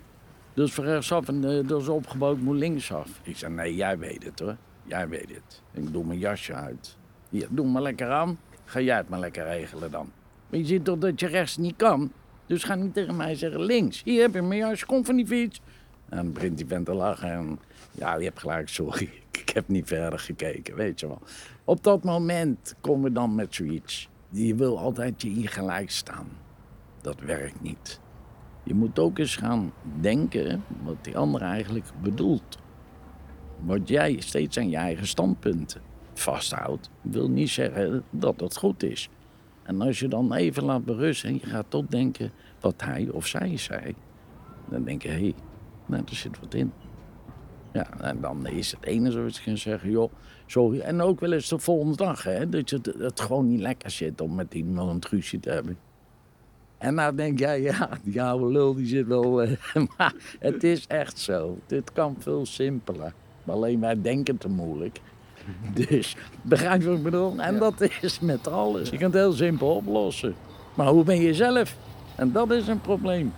is 0.53 0.73
voor 0.73 0.85
rechtsaf 0.85 1.27
en 1.27 1.43
uh, 1.43 1.67
dat 1.67 1.89
opgebouwd, 1.89 2.39
moet 2.39 2.57
linksaf. 2.57 3.19
Ik 3.23 3.37
zeg, 3.37 3.49
nee, 3.49 3.75
jij 3.75 3.97
weet 3.97 4.23
het 4.23 4.39
hoor. 4.39 4.57
Jij 4.83 5.09
weet 5.09 5.29
het. 5.29 5.61
Ik 5.71 5.93
doe 5.93 6.05
mijn 6.05 6.19
jasje 6.19 6.53
uit. 6.53 6.97
Hier, 7.29 7.47
doe 7.49 7.67
maar 7.67 7.81
lekker 7.81 8.11
aan. 8.11 8.39
Ga 8.65 8.79
jij 8.79 8.97
het 8.97 9.09
maar 9.09 9.19
lekker 9.19 9.43
regelen 9.43 9.91
dan. 9.91 10.11
Maar 10.49 10.59
je 10.59 10.65
ziet 10.65 10.85
toch 10.85 10.97
dat 10.97 11.19
je 11.19 11.27
rechts 11.27 11.57
niet 11.57 11.75
kan? 11.75 12.11
Dus 12.45 12.63
ga 12.63 12.75
niet 12.75 12.93
tegen 12.93 13.15
mij 13.15 13.35
zeggen 13.35 13.61
links. 13.61 14.01
Hier 14.03 14.21
heb 14.21 14.33
je 14.33 14.41
meer 14.41 14.65
als 14.65 14.79
je 14.79 14.85
komt 14.85 15.05
van 15.05 15.15
die 15.15 15.27
fiets. 15.27 15.61
En 16.09 16.17
dan 16.17 16.33
begint 16.33 16.57
die 16.57 16.67
vent 16.67 16.85
te 16.85 16.93
lachen 16.93 17.31
en 17.31 17.59
ja, 17.91 18.15
je 18.15 18.23
hebt 18.23 18.39
gelijk, 18.39 18.69
sorry. 18.69 19.09
Ik 19.31 19.49
heb 19.55 19.67
niet 19.67 19.87
verder 19.87 20.19
gekeken, 20.19 20.75
weet 20.75 20.99
je 20.99 21.07
wel. 21.07 21.21
Op 21.63 21.83
dat 21.83 22.03
moment 22.03 22.75
komen 22.81 23.03
we 23.03 23.11
dan 23.11 23.35
met 23.35 23.55
zoiets. 23.55 24.09
Je 24.29 24.55
wil 24.55 24.79
altijd 24.79 25.21
je 25.21 25.29
in 25.29 25.47
gelijk 25.47 25.91
staan. 25.91 26.27
Dat 27.01 27.19
werkt 27.19 27.61
niet. 27.61 27.99
Je 28.69 28.75
moet 28.75 28.99
ook 28.99 29.19
eens 29.19 29.35
gaan 29.35 29.73
denken 29.99 30.63
wat 30.83 30.95
die 31.01 31.17
ander 31.17 31.41
eigenlijk 31.41 31.85
bedoelt. 32.01 32.57
Wat 33.59 33.87
jij 33.87 34.19
steeds 34.19 34.57
aan 34.57 34.69
je 34.69 34.75
eigen 34.75 35.07
standpunten 35.07 35.81
vasthoudt, 36.13 36.89
wil 37.01 37.29
niet 37.29 37.49
zeggen 37.49 38.03
dat 38.09 38.39
dat 38.39 38.57
goed 38.57 38.83
is. 38.83 39.09
En 39.63 39.81
als 39.81 39.99
je 39.99 40.07
dan 40.07 40.33
even 40.33 40.63
laat 40.63 40.85
berusten 40.85 41.29
en 41.29 41.35
je 41.35 41.45
gaat 41.45 41.65
tot 41.67 41.91
denken 41.91 42.31
wat 42.59 42.81
hij 42.81 43.09
of 43.11 43.27
zij 43.27 43.57
zei, 43.57 43.95
dan 44.69 44.83
denk 44.83 45.01
je, 45.01 45.09
hé, 45.09 45.19
hey, 45.19 45.33
nou, 45.85 46.03
er 46.09 46.15
zit 46.15 46.39
wat 46.39 46.53
in. 46.53 46.71
Ja, 47.73 47.99
en 47.99 48.21
dan 48.21 48.47
is 48.47 48.71
het 48.71 49.13
wat 49.13 49.35
je 49.35 49.43
kan 49.43 49.57
zeggen, 49.57 49.89
joh, 49.89 50.11
sorry. 50.45 50.79
En 50.79 51.01
ook 51.01 51.19
wel 51.19 51.31
eens 51.31 51.49
de 51.49 51.59
volgende 51.59 51.95
dag, 51.95 52.23
hè, 52.23 52.49
dat 52.49 52.69
je 52.69 52.79
het, 52.97 53.19
gewoon 53.19 53.47
niet 53.47 53.59
lekker 53.59 53.91
zit 53.91 54.21
om 54.21 54.35
met 54.35 54.53
iemand 54.53 55.11
een 55.11 55.39
te 55.39 55.49
hebben. 55.49 55.77
En 56.79 56.93
nou 56.93 57.15
denk 57.15 57.39
jij, 57.39 57.61
ja, 57.71 57.89
die 58.03 58.21
oude 58.21 58.51
lul 58.51 58.75
die 58.75 58.87
zit 58.87 59.07
wel... 59.07 59.43
Uh, 59.43 59.51
maar 59.97 60.13
het 60.39 60.63
is 60.63 60.87
echt 60.87 61.19
zo. 61.19 61.57
Dit 61.67 61.93
kan 61.93 62.15
veel 62.19 62.45
simpeler. 62.45 63.13
Alleen 63.45 63.79
wij 63.79 64.01
denken 64.01 64.37
te 64.37 64.49
moeilijk. 64.49 64.99
Dus, 65.87 66.15
begrijp 66.41 66.81
je 66.81 66.87
wat 66.87 66.97
ik 66.97 67.03
bedoel? 67.03 67.39
En 67.39 67.59
dat 67.59 67.89
is 68.01 68.19
met 68.19 68.47
alles. 68.47 68.89
Je 68.89 68.97
kunt 68.97 69.13
het 69.13 69.21
heel 69.21 69.33
simpel 69.33 69.75
oplossen. 69.75 70.35
Maar 70.73 70.87
hoe 70.87 71.03
ben 71.03 71.21
je 71.21 71.33
zelf? 71.33 71.75
En 72.15 72.31
dat 72.31 72.51
is 72.51 72.67
een 72.67 72.81
probleem. 72.81 73.33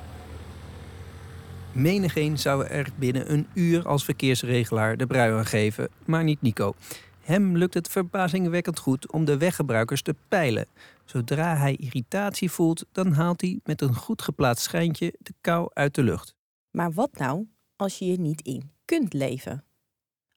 Menigeen 1.72 2.40
zou 2.40 2.66
er 2.66 2.88
binnen 2.96 3.32
een 3.32 3.48
uur 3.54 3.88
als 3.88 4.04
verkeersregelaar 4.04 4.98
de 4.98 5.06
brui 5.06 5.34
aan 5.34 5.46
geven, 5.46 5.90
maar 6.06 6.24
niet 6.24 6.42
Nico. 6.42 6.74
Hem 7.22 7.58
lukt 7.58 7.74
het 7.74 7.88
verbazingwekkend 7.88 8.80
goed 8.80 9.12
om 9.12 9.26
de 9.26 9.38
weggebruikers 9.38 10.02
te 10.02 10.16
peilen. 10.28 10.68
Zodra 11.06 11.56
hij 11.56 11.76
irritatie 11.76 12.52
voelt, 12.52 12.86
dan 12.92 13.12
haalt 13.12 13.42
hij 13.42 13.60
met 13.64 13.82
een 13.82 13.96
goed 13.96 14.22
geplaatst 14.22 14.64
schijntje 14.64 15.14
de 15.20 15.34
kou 15.42 15.70
uit 15.74 15.96
de 15.96 16.04
lucht. 16.04 16.36
Maar 16.72 16.92
wat 16.92 17.18
nou 17.18 17.48
als 17.76 18.00
je 18.00 18.06
je 18.06 18.20
niet 18.20 18.42
in 18.42 18.72
kunt 18.86 19.14
leven? 19.14 19.64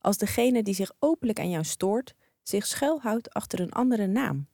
Als 0.01 0.17
degene 0.17 0.63
die 0.63 0.75
zich 0.75 0.93
openlijk 0.99 1.39
aan 1.39 1.51
jou 1.51 1.65
stoort, 1.65 2.15
zich 2.43 2.67
schuilhoudt 2.67 3.31
achter 3.31 3.61
een 3.61 3.73
andere 3.73 4.07
naam. 4.07 4.47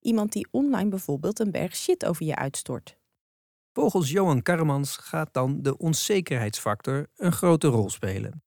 Iemand 0.00 0.32
die 0.32 0.48
online 0.50 0.90
bijvoorbeeld 0.90 1.38
een 1.38 1.50
berg 1.50 1.76
shit 1.76 2.06
over 2.06 2.26
je 2.26 2.36
uitstort. 2.36 2.96
Volgens 3.72 4.10
Johan 4.10 4.42
Karremans 4.42 4.96
gaat 4.96 5.28
dan 5.32 5.62
de 5.62 5.78
onzekerheidsfactor 5.78 7.06
een 7.16 7.32
grote 7.32 7.66
rol 7.66 7.90
spelen. 7.90 8.42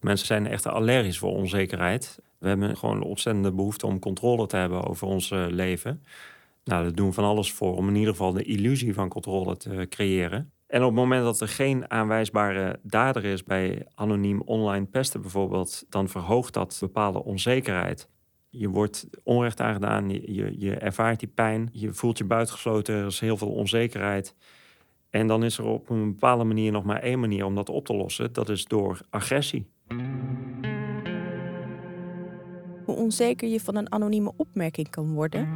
Mensen 0.00 0.26
zijn 0.26 0.46
echt 0.46 0.66
allergisch 0.66 1.18
voor 1.18 1.30
onzekerheid. 1.30 2.18
We 2.44 2.50
hebben 2.50 2.76
gewoon 2.76 2.96
een 2.96 3.02
ontzettende 3.02 3.52
behoefte 3.52 3.86
om 3.86 3.98
controle 3.98 4.46
te 4.46 4.56
hebben 4.56 4.84
over 4.84 5.06
ons 5.06 5.30
eh, 5.30 5.44
leven. 5.48 6.02
Nou, 6.64 6.82
daar 6.82 6.94
doen 6.94 7.06
we 7.06 7.12
van 7.12 7.24
alles 7.24 7.52
voor 7.52 7.76
om 7.76 7.88
in 7.88 7.94
ieder 7.94 8.10
geval 8.10 8.32
de 8.32 8.42
illusie 8.42 8.94
van 8.94 9.08
controle 9.08 9.56
te 9.56 9.86
creëren. 9.88 10.52
En 10.66 10.80
op 10.80 10.86
het 10.86 10.98
moment 10.98 11.24
dat 11.24 11.40
er 11.40 11.48
geen 11.48 11.90
aanwijsbare 11.90 12.78
dader 12.82 13.24
is 13.24 13.44
bij 13.44 13.86
anoniem 13.94 14.40
online 14.40 14.86
pesten 14.86 15.20
bijvoorbeeld, 15.20 15.84
dan 15.88 16.08
verhoogt 16.08 16.54
dat 16.54 16.76
bepaalde 16.80 17.24
onzekerheid. 17.24 18.08
Je 18.50 18.68
wordt 18.68 19.08
onrecht 19.22 19.60
aangedaan, 19.60 20.10
je, 20.10 20.54
je 20.58 20.74
ervaart 20.74 21.20
die 21.20 21.28
pijn, 21.28 21.68
je 21.72 21.92
voelt 21.92 22.18
je 22.18 22.24
buitengesloten, 22.24 22.94
er 22.94 23.06
is 23.06 23.20
heel 23.20 23.36
veel 23.36 23.52
onzekerheid. 23.52 24.34
En 25.10 25.26
dan 25.26 25.44
is 25.44 25.58
er 25.58 25.64
op 25.64 25.90
een 25.90 26.12
bepaalde 26.12 26.44
manier 26.44 26.72
nog 26.72 26.84
maar 26.84 27.02
één 27.02 27.20
manier 27.20 27.44
om 27.44 27.54
dat 27.54 27.68
op 27.68 27.86
te 27.86 27.94
lossen. 27.94 28.32
Dat 28.32 28.48
is 28.48 28.64
door 28.64 29.00
agressie. 29.10 29.66
Hoe 32.84 32.96
onzeker 32.96 33.48
je 33.48 33.60
van 33.60 33.76
een 33.76 33.92
anonieme 33.92 34.32
opmerking 34.36 34.90
kan 34.90 35.12
worden, 35.12 35.48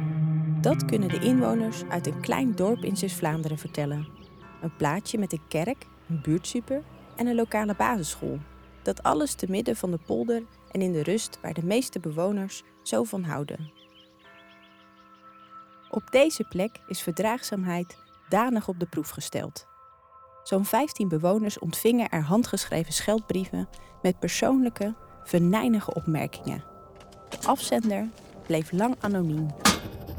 dat 0.61 0.85
kunnen 0.85 1.09
de 1.09 1.19
inwoners 1.19 1.83
uit 1.89 2.07
een 2.07 2.21
klein 2.21 2.55
dorp 2.55 2.83
in 2.83 2.97
Zeeuws-Vlaanderen 2.97 3.57
vertellen. 3.57 4.07
Een 4.61 4.75
plaatje 4.75 5.17
met 5.17 5.33
een 5.33 5.47
kerk, 5.47 5.85
een 6.09 6.21
buurtsuper 6.21 6.83
en 7.15 7.27
een 7.27 7.35
lokale 7.35 7.75
basisschool. 7.75 8.37
Dat 8.81 9.03
alles 9.03 9.33
te 9.33 9.45
midden 9.49 9.75
van 9.75 9.91
de 9.91 9.99
polder 10.05 10.43
en 10.71 10.81
in 10.81 10.91
de 10.91 11.03
rust 11.03 11.39
waar 11.41 11.53
de 11.53 11.65
meeste 11.65 11.99
bewoners 11.99 12.63
zo 12.83 13.03
van 13.03 13.23
houden. 13.23 13.71
Op 15.89 16.11
deze 16.11 16.43
plek 16.43 16.79
is 16.87 17.01
verdraagzaamheid 17.01 17.97
danig 18.29 18.67
op 18.67 18.79
de 18.79 18.85
proef 18.85 19.09
gesteld. 19.09 19.67
Zo'n 20.43 20.65
15 20.65 21.07
bewoners 21.07 21.59
ontvingen 21.59 22.09
er 22.09 22.21
handgeschreven 22.21 22.93
scheldbrieven 22.93 23.69
met 24.01 24.19
persoonlijke, 24.19 24.95
venijnige 25.23 25.93
opmerkingen. 25.93 26.63
De 27.29 27.37
afzender 27.47 28.07
bleef 28.45 28.71
lang 28.71 28.95
anoniem. 28.99 29.47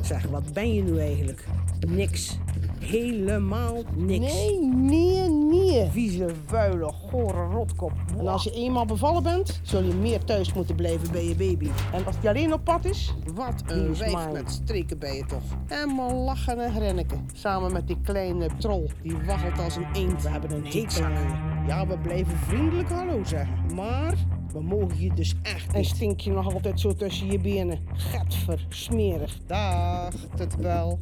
Zeg, 0.03 0.25
wat 0.25 0.53
ben 0.53 0.75
je 0.75 0.83
nu 0.83 0.99
eigenlijk? 0.99 1.45
Niks. 1.89 2.39
Helemaal 2.79 3.83
niks. 3.97 4.35
Nee, 4.35 4.61
nee, 4.65 5.29
nee. 5.29 5.89
Vieze, 5.91 6.29
vuile, 6.47 6.93
gore 6.93 7.45
rotkop. 7.45 7.93
En 8.19 8.27
als 8.27 8.45
je 8.45 8.51
eenmaal 8.51 8.85
bevallen 8.85 9.23
bent, 9.23 9.61
zul 9.63 9.83
je 9.83 9.95
meer 9.95 10.25
thuis 10.25 10.53
moeten 10.53 10.75
blijven 10.75 11.13
bij 11.13 11.25
je 11.25 11.35
baby. 11.35 11.69
En 11.93 12.07
als 12.07 12.21
die 12.21 12.29
alleen 12.29 12.53
op 12.53 12.65
pad 12.65 12.85
is, 12.85 13.15
wat 13.35 13.63
een 13.67 13.97
wijf 13.97 14.33
met 14.33 14.51
streken 14.51 14.99
bij 14.99 15.17
je 15.17 15.27
toch. 15.27 15.43
Helemaal 15.67 16.15
lachen 16.15 16.65
en 16.65 16.73
grinniken. 16.73 17.29
Samen 17.35 17.73
met 17.73 17.87
die 17.87 17.99
kleine 18.03 18.49
troll, 18.59 18.87
die 19.03 19.17
waggelt 19.27 19.59
als 19.59 19.77
een 19.77 19.87
eend. 19.93 20.23
We 20.23 20.29
hebben 20.29 20.51
een 20.51 20.67
hekel 20.67 21.05
aan 21.05 21.65
Ja, 21.67 21.87
we 21.87 21.99
blijven 21.99 22.37
vriendelijk 22.37 22.89
hallo 22.89 23.25
zeggen. 23.25 23.75
Maar 23.75 24.15
we 24.53 24.61
mogen 24.63 25.01
je 25.01 25.13
dus 25.15 25.35
echt 25.43 25.75
En 25.75 25.85
stink 25.85 26.21
je 26.21 26.31
nog 26.31 26.55
altijd 26.55 26.81
zo 26.81 26.95
tussen 26.95 27.31
je 27.33 27.39
benen. 27.39 27.79
Getver, 27.93 28.67
smerig. 28.69 29.39
Dag, 29.47 30.15
het 30.37 30.57
wel. 30.57 31.01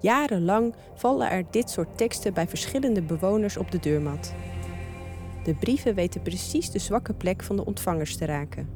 Jarenlang 0.00 0.74
vallen 0.94 1.30
er 1.30 1.44
dit 1.50 1.70
soort 1.70 1.98
teksten 1.98 2.34
bij 2.34 2.48
verschillende 2.48 3.02
bewoners 3.02 3.56
op 3.56 3.70
de 3.70 3.78
deurmat. 3.78 4.34
De 5.42 5.54
brieven 5.54 5.94
weten 5.94 6.22
precies 6.22 6.70
de 6.70 6.78
zwakke 6.78 7.14
plek 7.14 7.42
van 7.42 7.56
de 7.56 7.64
ontvangers 7.64 8.16
te 8.16 8.24
raken. 8.24 8.68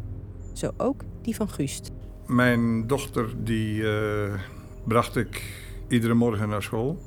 Zo 0.52 0.70
ook 0.76 1.04
die 1.22 1.36
van 1.36 1.48
Guust. 1.48 1.90
Mijn 2.26 2.86
dochter 2.86 3.44
die 3.44 3.88
eh, 3.88 4.34
bracht 4.84 5.16
ik 5.16 5.62
iedere 5.88 6.14
morgen 6.14 6.48
naar 6.48 6.62
school. 6.62 6.98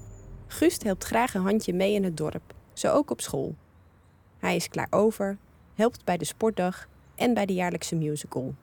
Gust 0.47 0.83
helpt 0.83 1.03
graag 1.03 1.33
een 1.33 1.41
handje 1.41 1.73
mee 1.73 1.93
in 1.93 2.03
het 2.03 2.17
dorp, 2.17 2.53
zo 2.73 2.91
ook 2.91 3.11
op 3.11 3.21
school. 3.21 3.55
Hij 4.47 4.55
is 4.55 4.69
klaar 4.69 4.87
over, 4.89 5.37
helpt 5.73 6.05
bij 6.05 6.17
de 6.17 6.25
sportdag 6.25 6.87
en 7.15 7.33
bij 7.33 7.45
de 7.45 7.53
jaarlijkse 7.53 7.95
musical. 7.95 8.55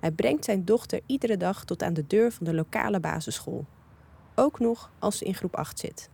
Hij 0.00 0.10
brengt 0.10 0.44
zijn 0.44 0.64
dochter 0.64 1.00
iedere 1.06 1.36
dag 1.36 1.64
tot 1.64 1.82
aan 1.82 1.94
de 1.94 2.06
deur 2.06 2.32
van 2.32 2.46
de 2.46 2.54
lokale 2.54 3.00
basisschool. 3.00 3.66
Ook 4.34 4.58
nog 4.58 4.90
als 4.98 5.18
ze 5.18 5.24
in 5.24 5.34
groep 5.34 5.56
8 5.56 5.78
zit. 5.78 6.10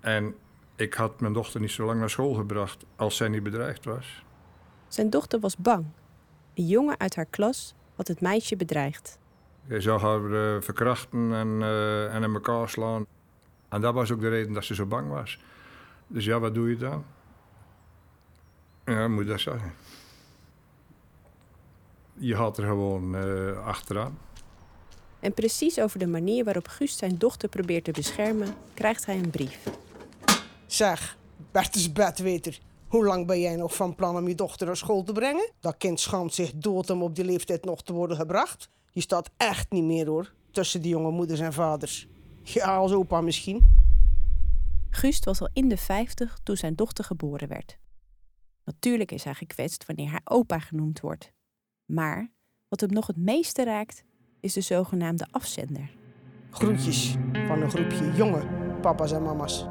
En 0.00 0.34
ik 0.76 0.94
had 0.94 1.20
mijn 1.20 1.32
dochter 1.32 1.60
niet 1.60 1.70
zo 1.70 1.86
lang 1.86 1.98
naar 1.98 2.10
school 2.10 2.34
gebracht 2.34 2.84
als 2.96 3.16
zij 3.16 3.28
niet 3.28 3.42
bedreigd 3.42 3.84
was. 3.84 4.24
Zijn 4.88 5.10
dochter 5.10 5.40
was 5.40 5.56
bang. 5.56 5.84
Een 6.54 6.66
jongen 6.66 6.98
uit 7.00 7.16
haar 7.16 7.26
klas 7.30 7.74
had 7.94 8.08
het 8.08 8.20
meisje 8.20 8.56
bedreigd. 8.56 9.18
Hij 9.66 9.80
zou 9.80 10.00
haar 10.00 10.20
uh, 10.20 10.60
verkrachten 10.60 11.32
en, 11.32 11.48
uh, 11.48 12.14
en 12.14 12.22
in 12.22 12.34
elkaar 12.34 12.68
slaan. 12.68 13.06
En 13.68 13.80
dat 13.80 13.94
was 13.94 14.10
ook 14.10 14.20
de 14.20 14.28
reden 14.28 14.52
dat 14.52 14.64
ze 14.64 14.74
zo 14.74 14.86
bang 14.86 15.08
was. 15.08 15.40
Dus 16.06 16.24
ja, 16.24 16.38
wat 16.38 16.54
doe 16.54 16.68
je 16.68 16.76
dan? 16.76 17.04
Ja, 18.84 19.08
moet 19.08 19.26
dat 19.26 19.40
zeggen. 19.40 19.72
Je 22.12 22.34
had 22.34 22.58
er 22.58 22.64
gewoon 22.64 23.14
uh, 23.14 23.66
achteraan. 23.66 24.18
En 25.20 25.34
precies 25.34 25.80
over 25.80 25.98
de 25.98 26.06
manier 26.06 26.44
waarop 26.44 26.68
Guust 26.68 26.98
zijn 26.98 27.18
dochter 27.18 27.48
probeert 27.48 27.84
te 27.84 27.90
beschermen, 27.90 28.54
krijgt 28.74 29.06
hij 29.06 29.18
een 29.18 29.30
brief. 29.30 29.58
Zeg, 30.66 31.16
Bertus 31.52 31.92
Bedweter, 31.92 32.58
hoe 32.88 33.04
lang 33.04 33.26
ben 33.26 33.40
jij 33.40 33.56
nog 33.56 33.74
van 33.74 33.94
plan 33.94 34.16
om 34.16 34.28
je 34.28 34.34
dochter 34.34 34.66
naar 34.66 34.76
school 34.76 35.02
te 35.02 35.12
brengen? 35.12 35.50
Dat 35.60 35.76
kind 35.76 36.00
schaamt 36.00 36.34
zich 36.34 36.52
dood 36.54 36.90
om 36.90 37.02
op 37.02 37.14
die 37.14 37.24
leeftijd 37.24 37.64
nog 37.64 37.82
te 37.82 37.92
worden 37.92 38.16
gebracht. 38.16 38.70
Je 38.90 39.00
staat 39.00 39.30
echt 39.36 39.70
niet 39.70 39.84
meer 39.84 40.06
hoor, 40.06 40.32
tussen 40.50 40.82
die 40.82 40.90
jonge 40.90 41.10
moeders 41.10 41.40
en 41.40 41.52
vaders. 41.52 42.08
Ja, 42.42 42.76
als 42.76 42.92
opa 42.92 43.20
misschien. 43.20 43.78
Guust 44.90 45.24
was 45.24 45.40
al 45.40 45.48
in 45.52 45.68
de 45.68 45.76
50 45.76 46.38
toen 46.42 46.56
zijn 46.56 46.74
dochter 46.74 47.04
geboren 47.04 47.48
werd. 47.48 47.78
Natuurlijk 48.70 49.12
is 49.12 49.24
hij 49.24 49.34
gekwetst 49.34 49.86
wanneer 49.86 50.10
hij 50.10 50.20
opa 50.24 50.58
genoemd 50.58 51.00
wordt. 51.00 51.32
Maar 51.84 52.30
wat 52.68 52.80
hem 52.80 52.92
nog 52.92 53.06
het 53.06 53.16
meeste 53.16 53.64
raakt, 53.64 54.04
is 54.40 54.52
de 54.52 54.60
zogenaamde 54.60 55.26
afzender. 55.30 55.90
Groetjes 56.50 57.16
van 57.46 57.62
een 57.62 57.70
groepje 57.70 58.12
jonge 58.14 58.46
papa's 58.80 59.12
en 59.12 59.22
mama's. 59.22 59.66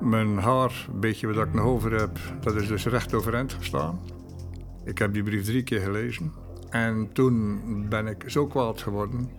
Mijn 0.00 0.38
haar, 0.38 0.86
een 0.92 1.00
beetje 1.00 1.26
wat 1.32 1.46
ik 1.46 1.54
nog 1.54 1.64
over 1.64 1.92
heb, 2.00 2.18
dat 2.40 2.54
is 2.54 2.68
dus 2.68 2.86
recht 2.86 3.14
overeind 3.14 3.52
gestaan. 3.52 4.00
Ik 4.84 4.98
heb 4.98 5.12
die 5.12 5.22
brief 5.22 5.44
drie 5.44 5.62
keer 5.62 5.80
gelezen. 5.80 6.32
En 6.70 7.12
toen 7.12 7.88
ben 7.88 8.06
ik 8.06 8.22
zo 8.26 8.46
kwaad 8.46 8.82
geworden 8.82 9.30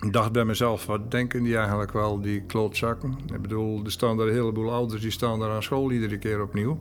Ik 0.00 0.12
dacht 0.12 0.32
bij 0.32 0.44
mezelf, 0.44 0.86
wat 0.86 1.10
denken 1.10 1.42
die 1.42 1.56
eigenlijk 1.56 1.92
wel, 1.92 2.20
die 2.20 2.42
klootzakken? 2.42 3.18
Ik 3.32 3.42
bedoel, 3.42 3.84
er 3.84 3.90
staan 3.90 4.20
er 4.20 4.26
een 4.26 4.34
heleboel 4.34 4.72
ouders 4.72 5.02
die 5.02 5.10
staan 5.10 5.38
daar 5.38 5.50
aan 5.50 5.62
school 5.62 5.90
iedere 5.90 6.18
keer 6.18 6.42
opnieuw. 6.42 6.78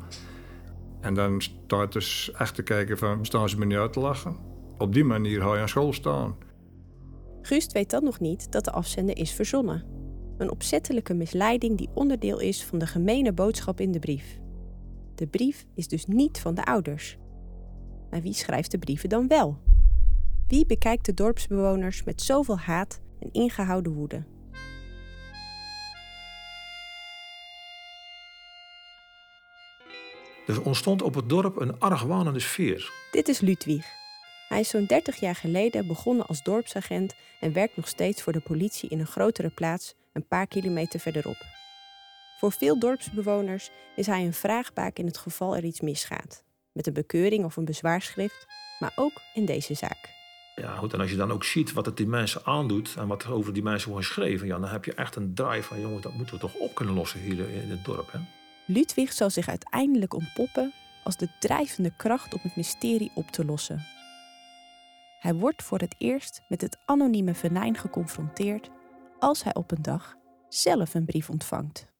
En 1.04 1.14
dan 1.14 1.42
staat 1.42 1.94
dus 1.94 2.32
echt 2.38 2.56
te 2.56 2.64
kijken 2.64 2.98
van, 2.98 3.26
staan 3.26 3.50
ze 3.50 3.58
me 3.58 3.66
niet 3.66 3.78
uit 3.78 3.94
te 3.94 4.00
lachen? 4.00 4.38
Op 4.78 4.94
die 4.94 5.04
manier 5.04 5.42
ga 5.42 5.54
je 5.54 5.62
aan 5.62 5.70
school 5.70 5.94
staan. 5.94 6.36
Guust 7.42 7.72
weet 7.72 7.90
dan 7.90 8.04
nog 8.04 8.20
niet 8.20 8.52
dat 8.52 8.66
de 8.66 8.72
afzender 8.72 9.18
is 9.18 9.32
verzonnen. 9.32 9.84
Een 10.38 10.52
opzettelijke 10.52 11.14
misleiding 11.14 11.78
die 11.78 11.90
onderdeel 11.94 12.40
is 12.40 12.66
van 12.66 12.80
de 12.80 12.88
gemene 12.88 13.34
boodschap 13.34 13.80
in 13.80 13.92
de 13.92 14.00
brief. 14.00 14.40
De 15.16 15.28
brief 15.28 15.66
is 15.76 15.88
dus 15.88 16.06
niet 16.06 16.40
van 16.40 16.56
de 16.56 16.66
ouders. 16.66 17.18
Maar 18.10 18.22
wie 18.22 18.34
schrijft 18.34 18.72
de 18.72 18.78
brieven 18.78 19.10
dan 19.10 19.28
wel? 19.28 19.58
Wie 20.48 20.66
bekijkt 20.66 21.06
de 21.06 21.14
dorpsbewoners 21.14 22.04
met 22.04 22.22
zoveel 22.22 22.58
haat 22.58 23.02
en 23.20 23.32
ingehouden 23.32 23.94
woede? 23.94 24.24
Er 30.48 30.62
ontstond 30.64 31.02
op 31.02 31.16
het 31.16 31.30
dorp 31.30 31.60
een 31.60 31.80
argwanende 31.80 32.40
sfeer. 32.40 32.92
Dit 33.12 33.28
is 33.28 33.40
Ludwig. 33.40 33.86
Hij 34.48 34.60
is 34.60 34.70
zo'n 34.70 34.86
30 34.86 35.20
jaar 35.20 35.36
geleden 35.36 35.88
begonnen 35.88 36.26
als 36.26 36.44
dorpsagent 36.44 37.16
en 37.40 37.54
werkt 37.54 37.76
nog 37.76 37.88
steeds 37.88 38.22
voor 38.22 38.34
de 38.34 38.40
politie 38.40 38.90
in 38.90 39.00
een 39.00 39.08
grotere 39.08 39.50
plaats 39.50 39.96
een 40.14 40.28
paar 40.28 40.48
kilometer 40.48 41.00
verderop. 41.00 41.38
Voor 42.40 42.52
veel 42.52 42.80
dorpsbewoners 42.80 43.70
is 43.96 44.06
hij 44.06 44.26
een 44.26 44.34
vraagbaak 44.34 44.98
in 44.98 45.06
het 45.06 45.18
geval 45.18 45.56
er 45.56 45.64
iets 45.64 45.82
misgaat, 45.82 46.44
met 46.72 46.88
een 46.88 46.94
bekeuring 46.94 47.46
of 47.46 47.58
een 47.58 47.66
bezwaarschrift, 47.66 48.46
maar 48.80 48.94
ook 48.96 49.22
in 49.34 49.46
deze 49.46 49.74
zaak. 49.74 50.12
Ja, 50.56 50.76
goed, 50.76 50.94
en 50.94 51.00
als 51.00 51.10
je 51.10 51.16
dan 51.16 51.32
ook 51.32 51.44
ziet 51.44 51.74
wat 51.74 51.86
het 51.86 51.98
die 51.98 52.08
mensen 52.08 52.46
aandoet 52.46 52.96
en 52.98 53.08
wat 53.08 53.24
er 53.24 53.34
over 53.34 53.54
die 53.54 53.64
mensen 53.64 53.90
wordt 53.92 54.06
geschreven, 54.06 54.48
ja, 54.48 54.60
dan 54.60 54.70
heb 54.70 54.86
je 54.86 54.94
echt 54.94 55.16
een 55.16 55.34
drive 55.34 55.68
van, 55.68 55.82
jongens, 55.82 56.04
dat 56.04 56.14
moeten 56.14 56.36
we 56.36 56.42
toch 56.42 56.56
op 56.56 56.76
kunnen 56.76 56.96
lossen 56.96 57.20
hier 57.20 57.50
in 57.50 57.70
het 57.70 57.86
dorp. 57.86 58.12
Hè? 58.12 58.20
Ludwig 58.66 59.14
zal 59.14 59.30
zich 59.30 59.48
uiteindelijk 59.48 60.14
ontpoppen 60.14 60.74
als 61.04 61.18
de 61.18 61.30
drijvende 61.40 61.94
kracht 61.98 62.34
om 62.34 62.40
het 62.44 62.56
mysterie 62.56 63.12
op 63.16 63.32
te 63.32 63.46
lossen. 63.46 63.86
Hij 65.20 65.34
wordt 65.34 65.64
voor 65.64 65.80
het 65.80 65.96
eerst 65.98 66.42
met 66.50 66.62
het 66.62 66.78
anonieme 66.86 67.34
venijn 67.34 67.78
geconfronteerd 67.78 68.70
als 69.20 69.44
hij 69.44 69.56
op 69.56 69.72
een 69.72 69.82
dag 69.82 70.16
zelf 70.50 70.94
een 70.94 71.06
brief 71.06 71.30
ontvangt. 71.30 71.92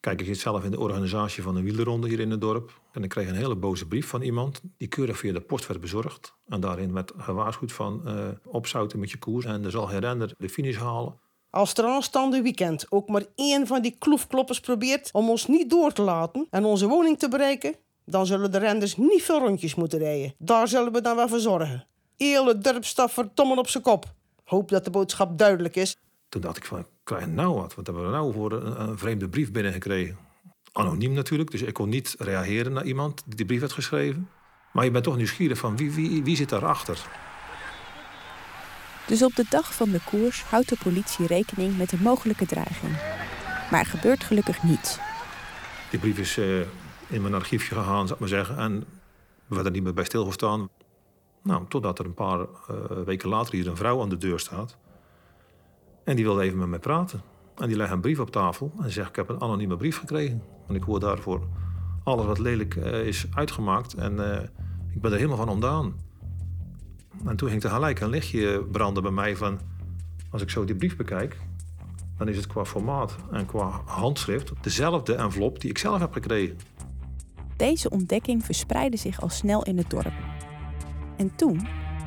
Kijk, 0.00 0.20
ik 0.20 0.26
zit 0.26 0.38
zelf 0.38 0.64
in 0.64 0.70
de 0.70 0.80
organisatie 0.80 1.42
van 1.42 1.56
een 1.56 1.64
wielerronde 1.64 2.08
hier 2.08 2.20
in 2.20 2.30
het 2.30 2.40
dorp. 2.40 2.80
En 2.92 3.02
ik 3.02 3.08
kreeg 3.08 3.28
een 3.28 3.34
hele 3.34 3.56
boze 3.56 3.86
brief 3.86 4.08
van 4.08 4.22
iemand 4.22 4.60
die 4.76 4.88
keurig 4.88 5.18
via 5.18 5.32
de 5.32 5.40
post 5.40 5.66
werd 5.66 5.80
bezorgd. 5.80 6.34
En 6.46 6.60
daarin 6.60 6.92
werd 6.92 7.12
gewaarschuwd 7.16 7.72
van 7.72 8.02
uh, 8.06 8.28
opzouten 8.44 8.98
met 8.98 9.10
je 9.10 9.18
koers 9.18 9.44
en 9.44 9.64
er 9.64 9.70
zal 9.70 9.86
geen 9.86 9.98
renner 9.98 10.34
de 10.38 10.48
finish 10.48 10.76
halen. 10.76 11.20
Als 11.54 11.74
er 11.74 11.84
aanstaande 11.84 12.42
weekend 12.42 12.86
ook 12.88 13.08
maar 13.08 13.24
één 13.34 13.66
van 13.66 13.82
die 13.82 13.96
kloefkloppers 13.98 14.60
probeert 14.60 15.10
om 15.12 15.30
ons 15.30 15.46
niet 15.46 15.70
door 15.70 15.92
te 15.92 16.02
laten 16.02 16.46
en 16.50 16.64
onze 16.64 16.86
woning 16.86 17.18
te 17.18 17.28
bereiken, 17.28 17.74
dan 18.04 18.26
zullen 18.26 18.52
de 18.52 18.58
renders 18.58 18.96
niet 18.96 19.22
veel 19.22 19.38
rondjes 19.38 19.74
moeten 19.74 19.98
rijden. 19.98 20.34
Daar 20.38 20.68
zullen 20.68 20.92
we 20.92 21.00
dan 21.00 21.16
wel 21.16 21.28
voor 21.28 21.38
zorgen. 21.38 21.86
Hele 22.16 22.58
vertommen 23.08 23.58
op 23.58 23.68
zijn 23.68 23.82
kop. 23.82 24.04
Hoop 24.44 24.68
dat 24.68 24.84
de 24.84 24.90
boodschap 24.90 25.38
duidelijk 25.38 25.76
is. 25.76 25.96
Toen 26.28 26.40
dacht 26.40 26.56
ik 26.56 26.64
van, 26.64 26.86
krijg 27.04 27.26
nou 27.26 27.54
wat? 27.54 27.74
Wat 27.74 27.86
hebben 27.86 28.04
we 28.04 28.10
nou 28.10 28.32
voor 28.32 28.52
een, 28.52 28.98
vreemde 28.98 29.28
brief 29.28 29.52
binnengekregen? 29.52 30.16
Anoniem 30.72 31.12
natuurlijk, 31.12 31.50
dus 31.50 31.62
ik 31.62 31.74
kon 31.74 31.88
niet 31.88 32.14
reageren 32.18 32.72
naar 32.72 32.84
iemand 32.84 33.22
die 33.26 33.36
die 33.36 33.46
brief 33.46 33.60
had 33.60 33.72
geschreven. 33.72 34.28
Maar 34.72 34.84
je 34.84 34.90
bent 34.90 35.04
toch 35.04 35.16
nieuwsgierig 35.16 35.58
van 35.58 35.76
wie, 35.76 35.92
wie, 35.92 36.24
wie 36.24 36.36
zit? 36.36 36.52
Dus 39.06 39.22
op 39.22 39.36
de 39.36 39.44
dag 39.48 39.74
van 39.74 39.90
de 39.90 40.00
koers 40.04 40.42
houdt 40.42 40.68
de 40.68 40.76
politie 40.82 41.26
rekening 41.26 41.78
met 41.78 41.92
een 41.92 42.02
mogelijke 42.02 42.46
dreiging. 42.46 42.92
Maar 43.70 43.86
gebeurt 43.86 44.24
gelukkig 44.24 44.62
niets. 44.62 44.98
Die 45.90 46.00
brief 46.00 46.18
is 46.18 46.38
uh, 46.38 46.60
in 47.08 47.22
mijn 47.22 47.34
archiefje 47.34 47.74
gegaan, 47.74 48.06
zou 48.06 48.12
ik 48.12 48.18
maar 48.18 48.28
zeggen. 48.28 48.58
En 48.58 48.84
we 49.46 49.54
werden 49.54 49.72
niet 49.72 49.82
meer 49.82 49.94
bij 49.94 50.04
stilgestaan. 50.04 50.68
Nou, 51.42 51.64
totdat 51.68 51.98
er 51.98 52.04
een 52.04 52.14
paar 52.14 52.38
uh, 52.40 52.46
weken 53.04 53.28
later 53.28 53.54
hier 53.54 53.66
een 53.66 53.76
vrouw 53.76 54.02
aan 54.02 54.08
de 54.08 54.16
deur 54.16 54.38
staat. 54.38 54.76
En 56.04 56.16
die 56.16 56.24
wilde 56.24 56.42
even 56.42 56.58
met 56.58 56.68
mij 56.68 56.78
praten. 56.78 57.22
En 57.56 57.68
die 57.68 57.76
legt 57.76 57.92
een 57.92 58.00
brief 58.00 58.18
op 58.18 58.30
tafel 58.30 58.72
en 58.82 58.90
zegt: 58.90 59.08
Ik 59.08 59.16
heb 59.16 59.28
een 59.28 59.40
anonieme 59.40 59.76
brief 59.76 59.98
gekregen. 59.98 60.42
En 60.68 60.74
ik 60.74 60.82
hoor 60.82 61.00
daarvoor 61.00 61.42
alles 62.04 62.26
wat 62.26 62.38
lelijk 62.38 62.74
uh, 62.74 63.06
is 63.06 63.26
uitgemaakt. 63.34 63.94
En 63.94 64.18
ik 64.94 65.00
ben 65.00 65.10
er 65.10 65.16
helemaal 65.16 65.36
van 65.36 65.48
ontdaan. 65.48 65.94
En 67.24 67.36
toen 67.36 67.48
ging 67.48 67.60
tegelijk 67.60 68.00
een 68.00 68.08
lichtje 68.08 68.64
branden 68.72 69.02
bij 69.02 69.12
mij 69.12 69.36
van... 69.36 69.58
als 70.30 70.42
ik 70.42 70.50
zo 70.50 70.64
die 70.64 70.74
brief 70.74 70.96
bekijk... 70.96 71.36
dan 72.18 72.28
is 72.28 72.36
het 72.36 72.46
qua 72.46 72.64
formaat 72.64 73.16
en 73.32 73.46
qua 73.46 73.82
handschrift... 73.84 74.52
dezelfde 74.60 75.14
envelop 75.14 75.60
die 75.60 75.70
ik 75.70 75.78
zelf 75.78 76.00
heb 76.00 76.12
gekregen. 76.12 76.56
Deze 77.56 77.90
ontdekking 77.90 78.44
verspreidde 78.44 78.96
zich 78.96 79.20
al 79.20 79.28
snel 79.28 79.62
in 79.64 79.78
het 79.78 79.90
dorp. 79.90 80.12
En 81.16 81.34
toen 81.36 81.66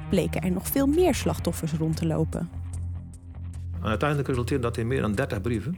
bleken 0.10 0.42
er 0.42 0.52
nog 0.52 0.68
veel 0.68 0.88
meer 0.88 1.16
slachtoffers 1.16 1.74
rond 1.74 1.96
te 1.96 2.06
lopen. 2.06 2.50
En 3.82 3.88
uiteindelijk 3.88 4.30
resulteerde 4.30 4.64
dat 4.64 4.78
in 4.78 4.88
meer 4.88 5.02
dan 5.02 5.14
30 5.14 5.42
brieven. 5.42 5.78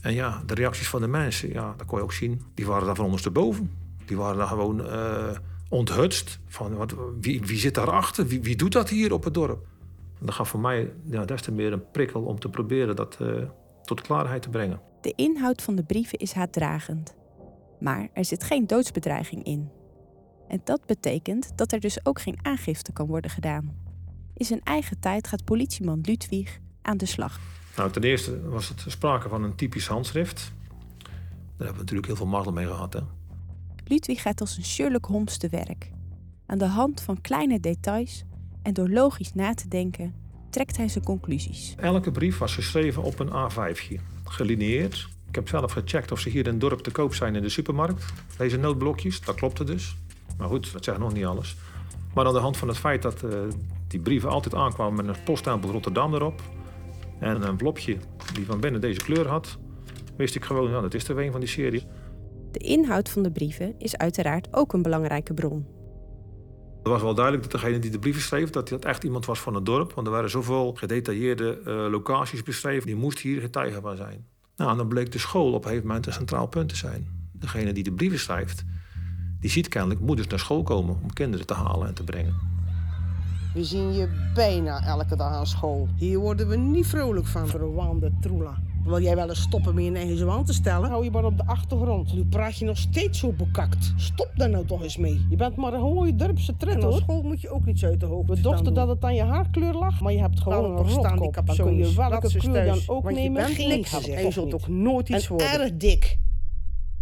En 0.00 0.14
ja, 0.14 0.42
de 0.46 0.54
reacties 0.54 0.88
van 0.88 1.00
de 1.00 1.06
mensen, 1.06 1.52
ja, 1.52 1.74
dat 1.76 1.86
kon 1.86 1.98
je 1.98 2.04
ook 2.04 2.12
zien. 2.12 2.42
Die 2.54 2.66
waren 2.66 2.86
daar 2.86 2.94
van 2.94 3.04
ondersteboven. 3.04 3.70
Die 4.04 4.16
waren 4.16 4.36
daar 4.36 4.46
gewoon 4.46 4.80
uh, 4.80 5.30
onthutst. 5.72 6.38
Van, 6.46 6.76
wat, 6.76 6.94
wie, 7.20 7.40
wie 7.40 7.58
zit 7.58 7.74
daarachter? 7.74 8.26
Wie, 8.26 8.42
wie 8.42 8.56
doet 8.56 8.72
dat 8.72 8.88
hier 8.88 9.12
op 9.12 9.24
het 9.24 9.34
dorp? 9.34 9.66
En 10.20 10.26
dat 10.26 10.34
gaf 10.34 10.48
voor 10.48 10.60
mij 10.60 10.92
ja, 11.04 11.24
des 11.24 11.42
te 11.42 11.52
meer 11.52 11.72
een 11.72 11.90
prikkel 11.90 12.22
om 12.22 12.38
te 12.38 12.48
proberen 12.48 12.96
dat 12.96 13.18
uh, 13.22 13.42
tot 13.84 14.00
klaarheid 14.00 14.42
te 14.42 14.48
brengen. 14.48 14.80
De 15.00 15.12
inhoud 15.16 15.62
van 15.62 15.74
de 15.74 15.82
brieven 15.82 16.18
is 16.18 16.32
haatdragend. 16.32 17.14
Maar 17.80 18.08
er 18.12 18.24
zit 18.24 18.44
geen 18.44 18.66
doodsbedreiging 18.66 19.44
in. 19.44 19.70
En 20.48 20.60
dat 20.64 20.86
betekent 20.86 21.52
dat 21.56 21.72
er 21.72 21.80
dus 21.80 22.04
ook 22.04 22.20
geen 22.20 22.38
aangifte 22.42 22.92
kan 22.92 23.06
worden 23.06 23.30
gedaan. 23.30 23.76
In 24.34 24.44
zijn 24.44 24.60
eigen 24.64 25.00
tijd 25.00 25.28
gaat 25.28 25.44
politieman 25.44 26.00
Ludwig 26.02 26.58
aan 26.82 26.96
de 26.96 27.06
slag. 27.06 27.40
Nou, 27.76 27.90
ten 27.90 28.02
eerste 28.02 28.48
was 28.48 28.68
het 28.68 28.84
sprake 28.86 29.28
van 29.28 29.42
een 29.42 29.54
typisch 29.54 29.86
handschrift. 29.86 30.52
Daar 31.56 31.66
hebben 31.66 31.74
we 31.74 31.78
natuurlijk 31.78 32.06
heel 32.06 32.16
veel 32.16 32.26
mazzel 32.26 32.52
mee 32.52 32.66
gehad. 32.66 32.92
Hè? 32.92 33.00
Ludwig 33.92 34.22
gaat 34.22 34.40
als 34.40 34.56
een 34.56 34.64
Sherlock 34.64 35.04
Holmes 35.04 35.36
te 35.36 35.48
werk. 35.48 35.90
Aan 36.46 36.58
de 36.58 36.64
hand 36.64 37.00
van 37.00 37.20
kleine 37.20 37.60
details 37.60 38.24
en 38.62 38.74
door 38.74 38.88
logisch 38.88 39.34
na 39.34 39.54
te 39.54 39.68
denken, 39.68 40.14
trekt 40.50 40.76
hij 40.76 40.88
zijn 40.88 41.04
conclusies. 41.04 41.74
Elke 41.76 42.10
brief 42.10 42.38
was 42.38 42.54
geschreven 42.54 43.02
op 43.02 43.18
een 43.18 43.28
A5'tje, 43.28 44.00
gelineerd. 44.24 45.08
Ik 45.28 45.34
heb 45.34 45.48
zelf 45.48 45.72
gecheckt 45.72 46.12
of 46.12 46.20
ze 46.20 46.28
hier 46.28 46.46
in 46.46 46.50
het 46.50 46.60
dorp 46.60 46.80
te 46.80 46.90
koop 46.90 47.14
zijn 47.14 47.34
in 47.34 47.42
de 47.42 47.48
supermarkt. 47.48 48.04
Deze 48.36 48.56
noodblokjes, 48.56 49.20
dat 49.20 49.34
klopte 49.34 49.64
dus. 49.64 49.96
Maar 50.38 50.48
goed, 50.48 50.72
dat 50.72 50.84
zegt 50.84 50.98
nog 50.98 51.12
niet 51.12 51.24
alles. 51.24 51.56
Maar 52.14 52.26
aan 52.26 52.34
de 52.34 52.38
hand 52.38 52.56
van 52.56 52.68
het 52.68 52.78
feit 52.78 53.02
dat 53.02 53.22
uh, 53.22 53.30
die 53.88 54.00
brieven 54.00 54.30
altijd 54.30 54.54
aankwamen 54.54 55.06
met 55.06 55.16
een 55.16 55.22
poststempel 55.22 55.70
Rotterdam 55.70 56.14
erop... 56.14 56.42
en 57.18 57.34
een 57.34 57.44
envelopje 57.44 57.96
die 58.34 58.46
van 58.46 58.60
binnen 58.60 58.80
deze 58.80 59.00
kleur 59.00 59.28
had... 59.28 59.58
wist 60.16 60.34
ik 60.34 60.44
gewoon, 60.44 60.70
nou, 60.70 60.82
dat 60.82 60.94
is 60.94 61.08
er 61.08 61.18
een 61.18 61.30
van 61.32 61.40
die 61.40 61.48
serie. 61.48 61.86
De 62.52 62.58
inhoud 62.58 63.08
van 63.08 63.22
de 63.22 63.30
brieven 63.30 63.74
is 63.78 63.96
uiteraard 63.96 64.48
ook 64.50 64.72
een 64.72 64.82
belangrijke 64.82 65.34
bron. 65.34 65.66
Het 66.82 66.90
was 66.90 67.02
wel 67.02 67.14
duidelijk 67.14 67.50
dat 67.50 67.60
degene 67.60 67.78
die 67.78 67.90
de 67.90 67.98
brieven 67.98 68.22
schreef, 68.22 68.50
dat 68.50 68.68
dat 68.68 68.84
echt 68.84 69.04
iemand 69.04 69.26
was 69.26 69.40
van 69.40 69.54
het 69.54 69.66
dorp. 69.66 69.92
Want 69.92 70.06
er 70.06 70.12
waren 70.12 70.30
zoveel 70.30 70.74
gedetailleerde 70.74 71.60
uh, 71.60 71.90
locaties 71.90 72.42
beschreven, 72.42 72.86
die 72.86 72.96
moest 72.96 73.18
hier 73.18 73.40
getuige 73.40 73.80
van 73.80 73.96
zijn. 73.96 74.26
Nou, 74.56 74.70
en 74.70 74.76
dan 74.76 74.88
bleek 74.88 75.12
de 75.12 75.18
school 75.18 75.52
op 75.52 75.62
een 75.62 75.68
gegeven 75.68 75.86
moment 75.86 76.06
een 76.06 76.12
centraal 76.12 76.46
punt 76.46 76.68
te 76.68 76.76
zijn. 76.76 77.30
Degene 77.32 77.72
die 77.72 77.84
de 77.84 77.92
brieven 77.92 78.18
schrijft, 78.18 78.64
die 79.40 79.50
ziet 79.50 79.68
kennelijk 79.68 80.00
moeders 80.00 80.28
naar 80.28 80.38
school 80.38 80.62
komen 80.62 80.98
om 81.02 81.12
kinderen 81.12 81.46
te 81.46 81.54
halen 81.54 81.88
en 81.88 81.94
te 81.94 82.04
brengen. 82.04 82.34
We 83.54 83.64
zien 83.64 83.92
je 83.92 84.30
bijna 84.34 84.86
elke 84.86 85.16
dag 85.16 85.32
aan 85.32 85.46
school. 85.46 85.88
Hier 85.96 86.18
worden 86.18 86.48
we 86.48 86.56
niet 86.56 86.86
vrolijk 86.86 87.26
van, 87.26 87.46
Rwanda 87.46 88.08
Troela. 88.20 88.58
Wil 88.84 89.00
jij 89.00 89.16
wel 89.16 89.28
eens 89.28 89.40
stoppen 89.40 89.74
met 89.74 89.84
je 89.84 89.92
eigen 89.92 90.18
zo 90.18 90.28
aan 90.28 90.44
te 90.44 90.52
stellen? 90.52 90.88
Hou 90.88 91.04
je 91.04 91.10
maar 91.10 91.24
op 91.24 91.36
de 91.36 91.46
achtergrond. 91.46 92.14
Nu 92.14 92.24
praat 92.24 92.58
je 92.58 92.64
nog 92.64 92.78
steeds 92.78 93.18
zo 93.18 93.32
bekakt. 93.32 93.92
Stop 93.96 94.30
daar 94.34 94.50
nou 94.50 94.66
toch 94.66 94.82
eens 94.82 94.96
mee. 94.96 95.26
Je 95.30 95.36
bent 95.36 95.56
maar 95.56 95.72
een 95.72 95.80
mooie 95.80 96.16
dorpse 96.16 96.56
tred 96.56 96.82
hoor. 96.82 96.92
school 96.92 97.22
moet 97.22 97.40
je 97.40 97.50
ook 97.50 97.64
niet 97.64 97.78
zo 97.78 97.86
uit 97.86 98.00
de 98.00 98.06
hoogte 98.06 98.34
We 98.34 98.40
dachten 98.40 98.74
dat 98.74 98.88
het 98.88 99.04
aan 99.04 99.14
je 99.14 99.22
haarkleur 99.22 99.74
lag, 99.74 100.00
maar 100.00 100.12
je 100.12 100.20
hebt 100.20 100.40
gewoon 100.40 100.64
een 100.64 100.86
rotkop. 100.86 101.50
Zo 101.50 101.70
je 101.70 101.94
welke 101.94 102.38
kleur 102.38 102.64
dan 102.64 102.80
ook 102.86 103.02
Want 103.02 103.16
nemen. 103.16 103.48
Je 103.48 103.56
bent 103.56 103.68
niks 103.68 104.08
en 104.08 104.24
je 104.24 104.30
zult 104.30 104.54
ook 104.54 104.68
nooit 104.68 105.08
iets 105.08 105.28
worden. 105.28 105.60
erg 105.60 105.76
dik. 105.76 106.18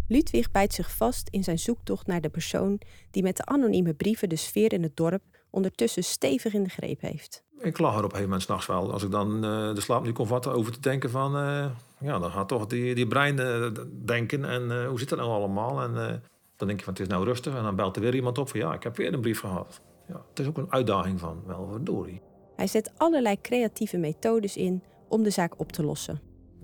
Ludwig 0.08 0.50
bijt 0.50 0.72
zich 0.72 0.96
vast 0.96 1.28
in 1.28 1.44
zijn 1.44 1.58
zoektocht 1.58 2.06
naar 2.06 2.20
de 2.20 2.28
persoon 2.28 2.80
die 3.10 3.22
met 3.22 3.36
de 3.36 3.44
anonieme 3.44 3.94
brieven 3.94 4.28
de 4.28 4.36
sfeer 4.36 4.72
in 4.72 4.82
het 4.82 4.96
dorp 4.96 5.22
ondertussen 5.50 6.04
stevig 6.04 6.54
in 6.54 6.62
de 6.62 6.68
greep 6.68 7.00
heeft. 7.00 7.42
Ik 7.58 7.78
lag 7.78 7.90
er 7.90 7.98
op 7.98 8.04
een 8.04 8.10
gegeven 8.10 8.28
moment 8.28 8.42
s'nachts 8.42 8.66
wel. 8.66 8.92
Als 8.92 9.02
ik 9.02 9.10
dan 9.10 9.34
uh, 9.34 9.74
de 9.74 9.80
slaap 9.80 10.04
niet 10.04 10.14
kon 10.14 10.26
vatten 10.26 10.52
over 10.52 10.72
te 10.72 10.80
denken 10.80 11.10
van... 11.10 11.36
Uh, 11.36 11.66
ja, 12.00 12.18
dan 12.18 12.30
gaat 12.30 12.48
toch 12.48 12.66
die, 12.66 12.94
die 12.94 13.06
brein 13.06 13.40
uh, 13.40 13.66
denken 14.04 14.44
en 14.44 14.86
hoe 14.86 14.98
zit 14.98 15.08
dat 15.08 15.18
nou 15.18 15.30
allemaal? 15.30 15.82
En 15.82 16.22
dan 16.56 16.66
denk 16.68 16.78
je 16.78 16.84
van 16.84 16.94
het 16.94 17.02
is 17.02 17.08
nou 17.08 17.24
rustig 17.24 17.54
en 17.54 17.62
dan 17.62 17.76
belt 17.76 17.96
er 17.96 18.02
weer 18.02 18.14
iemand 18.14 18.38
op 18.38 18.48
van... 18.48 18.60
ja, 18.60 18.74
ik 18.74 18.82
heb 18.82 18.96
weer 18.96 19.12
een 19.12 19.20
brief 19.20 19.40
gehad. 19.40 19.80
Ja, 20.08 20.22
het 20.28 20.38
is 20.38 20.46
ook 20.46 20.58
een 20.58 20.72
uitdaging 20.72 21.20
van, 21.20 21.42
wel 21.46 21.68
verdorie. 21.70 22.20
Hij 22.56 22.66
zet 22.66 22.92
allerlei 22.96 23.40
creatieve 23.40 23.96
methodes 23.96 24.56
in 24.56 24.82
om 25.08 25.22
de 25.22 25.30
zaak 25.30 25.60
op 25.60 25.72
te 25.72 25.84
lossen. 25.84 26.20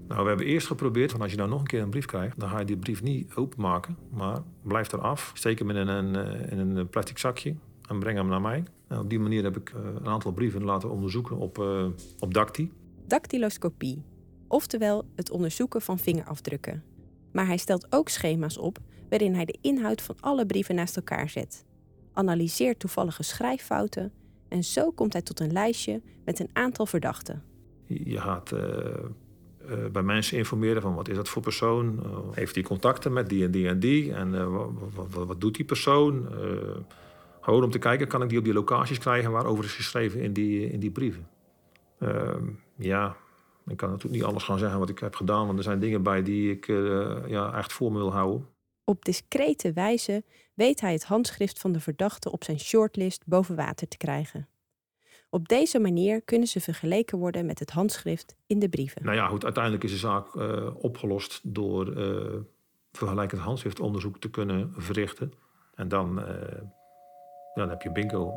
Nou, 0.08 0.22
we 0.22 0.28
hebben 0.28 0.46
eerst 0.46 0.66
geprobeerd, 0.66 1.10
van 1.10 1.20
als 1.20 1.30
je 1.30 1.36
nou 1.36 1.48
nog 1.48 1.60
een 1.60 1.66
keer 1.66 1.82
een 1.82 1.90
brief 1.90 2.06
krijgt, 2.06 2.40
dan 2.40 2.48
ga 2.48 2.58
je 2.58 2.64
die 2.64 2.76
brief 2.76 3.02
niet 3.02 3.34
openmaken, 3.34 3.96
maar 4.10 4.38
blijf 4.62 4.92
eraf. 4.92 5.30
Steek 5.34 5.58
hem 5.58 5.70
in 5.70 5.76
een, 5.76 6.16
eh, 6.16 6.52
in 6.52 6.58
een 6.58 6.88
plastic 6.88 7.18
zakje 7.18 7.56
en 7.88 7.98
breng 7.98 8.16
hem 8.16 8.28
naar 8.28 8.40
mij. 8.40 8.64
En 8.88 8.98
op 8.98 9.10
die 9.10 9.18
manier 9.18 9.42
heb 9.42 9.56
ik 9.56 9.70
eh, 9.70 9.80
een 9.84 10.06
aantal 10.06 10.32
brieven 10.32 10.64
laten 10.64 10.90
onderzoeken 10.90 11.36
op, 11.36 11.58
uh, 11.58 11.86
op 12.18 12.34
Dacti. 12.34 12.72
Dactyloscopie, 13.06 14.02
oftewel 14.48 15.04
het 15.14 15.30
onderzoeken 15.30 15.82
van 15.82 15.98
vingerafdrukken. 15.98 16.82
Maar 17.32 17.46
hij 17.46 17.56
stelt 17.56 17.86
ook 17.90 18.08
schema's 18.08 18.58
op 18.58 18.78
waarin 19.08 19.34
hij 19.34 19.44
de 19.44 19.58
inhoud 19.60 20.02
van 20.02 20.16
alle 20.20 20.46
brieven 20.46 20.74
naast 20.74 20.96
elkaar 20.96 21.28
zet, 21.28 21.64
analyseert 22.12 22.78
toevallige 22.78 23.22
schrijffouten 23.22 24.12
en 24.48 24.64
zo 24.64 24.90
komt 24.90 25.12
hij 25.12 25.22
tot 25.22 25.40
een 25.40 25.52
lijstje 25.52 26.02
met 26.24 26.40
een 26.40 26.50
aantal 26.52 26.86
verdachten. 26.86 27.42
Je 27.86 28.20
gaat 28.20 28.52
uh, 28.52 29.86
bij 29.92 30.02
mensen 30.02 30.38
informeren 30.38 30.82
van 30.82 30.94
wat 30.94 31.08
is 31.08 31.16
dat 31.16 31.28
voor 31.28 31.42
persoon? 31.42 32.00
Uh, 32.02 32.18
heeft 32.30 32.54
hij 32.54 32.64
contacten 32.64 33.12
met 33.12 33.28
die 33.28 33.44
en 33.44 33.50
die 33.50 33.68
en 33.68 33.80
die? 33.80 34.12
En 34.12 34.52
wat, 34.52 34.70
wat, 35.10 35.26
wat, 35.26 35.40
doet 35.40 35.54
die 35.54 35.64
persoon? 35.64 36.28
Gewoon 37.46 37.64
om 37.64 37.70
te 37.70 37.78
kijken, 37.78 38.08
kan 38.08 38.22
ik 38.22 38.28
die 38.28 38.38
op 38.38 38.44
die 38.44 38.52
locaties 38.52 38.98
krijgen 38.98 39.30
waarover 39.30 39.64
is 39.64 39.72
geschreven 39.72 40.20
in 40.20 40.32
die, 40.32 40.70
in 40.70 40.80
die 40.80 40.90
brieven? 40.90 41.28
Ehm, 41.98 42.48
ja, 42.76 43.16
ik 43.66 43.76
kan 43.76 43.90
natuurlijk 43.90 44.20
niet 44.20 44.30
alles 44.30 44.42
gaan 44.42 44.58
zeggen 44.58 44.78
wat 44.78 44.88
ik 44.88 44.98
heb 44.98 45.14
gedaan, 45.14 45.46
want 45.46 45.58
er 45.58 45.64
zijn 45.64 45.78
dingen 45.78 46.02
bij 46.02 46.22
die 46.22 46.50
ik 46.50 46.66
ja, 47.26 47.54
echt 47.54 47.72
voor 47.72 47.92
me 47.92 47.98
wil 47.98 48.12
houden. 48.12 48.46
Op 48.84 49.04
discrete 49.04 49.72
wijze 49.72 50.24
weet 50.54 50.80
hij 50.80 50.92
het 50.92 51.04
handschrift 51.04 51.58
van 51.58 51.72
de 51.72 51.80
verdachte 51.80 52.32
op 52.32 52.44
zijn 52.44 52.60
shortlist 52.60 53.26
boven 53.26 53.56
water 53.56 53.88
te 53.88 53.96
krijgen. 53.96 54.48
Op 55.30 55.48
deze 55.48 55.78
manier 55.78 56.22
kunnen 56.22 56.48
ze 56.48 56.60
vergeleken 56.60 57.18
worden 57.18 57.46
met 57.46 57.58
het 57.58 57.70
handschrift 57.70 58.36
in 58.46 58.58
de 58.58 58.68
brieven. 58.68 59.04
Nou 59.04 59.16
ja, 59.16 59.26
goed, 59.26 59.44
uiteindelijk 59.44 59.84
is 59.84 59.90
de 59.90 59.96
zaak 59.96 60.34
uh, 60.34 60.70
opgelost 60.78 61.40
door 61.42 61.98
uh, 61.98 62.40
vergelijkend 62.92 63.40
handschriftonderzoek 63.40 64.18
te 64.18 64.30
kunnen 64.30 64.72
verrichten. 64.76 65.32
En 65.74 65.88
dan, 65.88 66.22
dan 67.56 67.68
heb 67.68 67.82
je 67.82 67.92
bingo. 67.92 68.34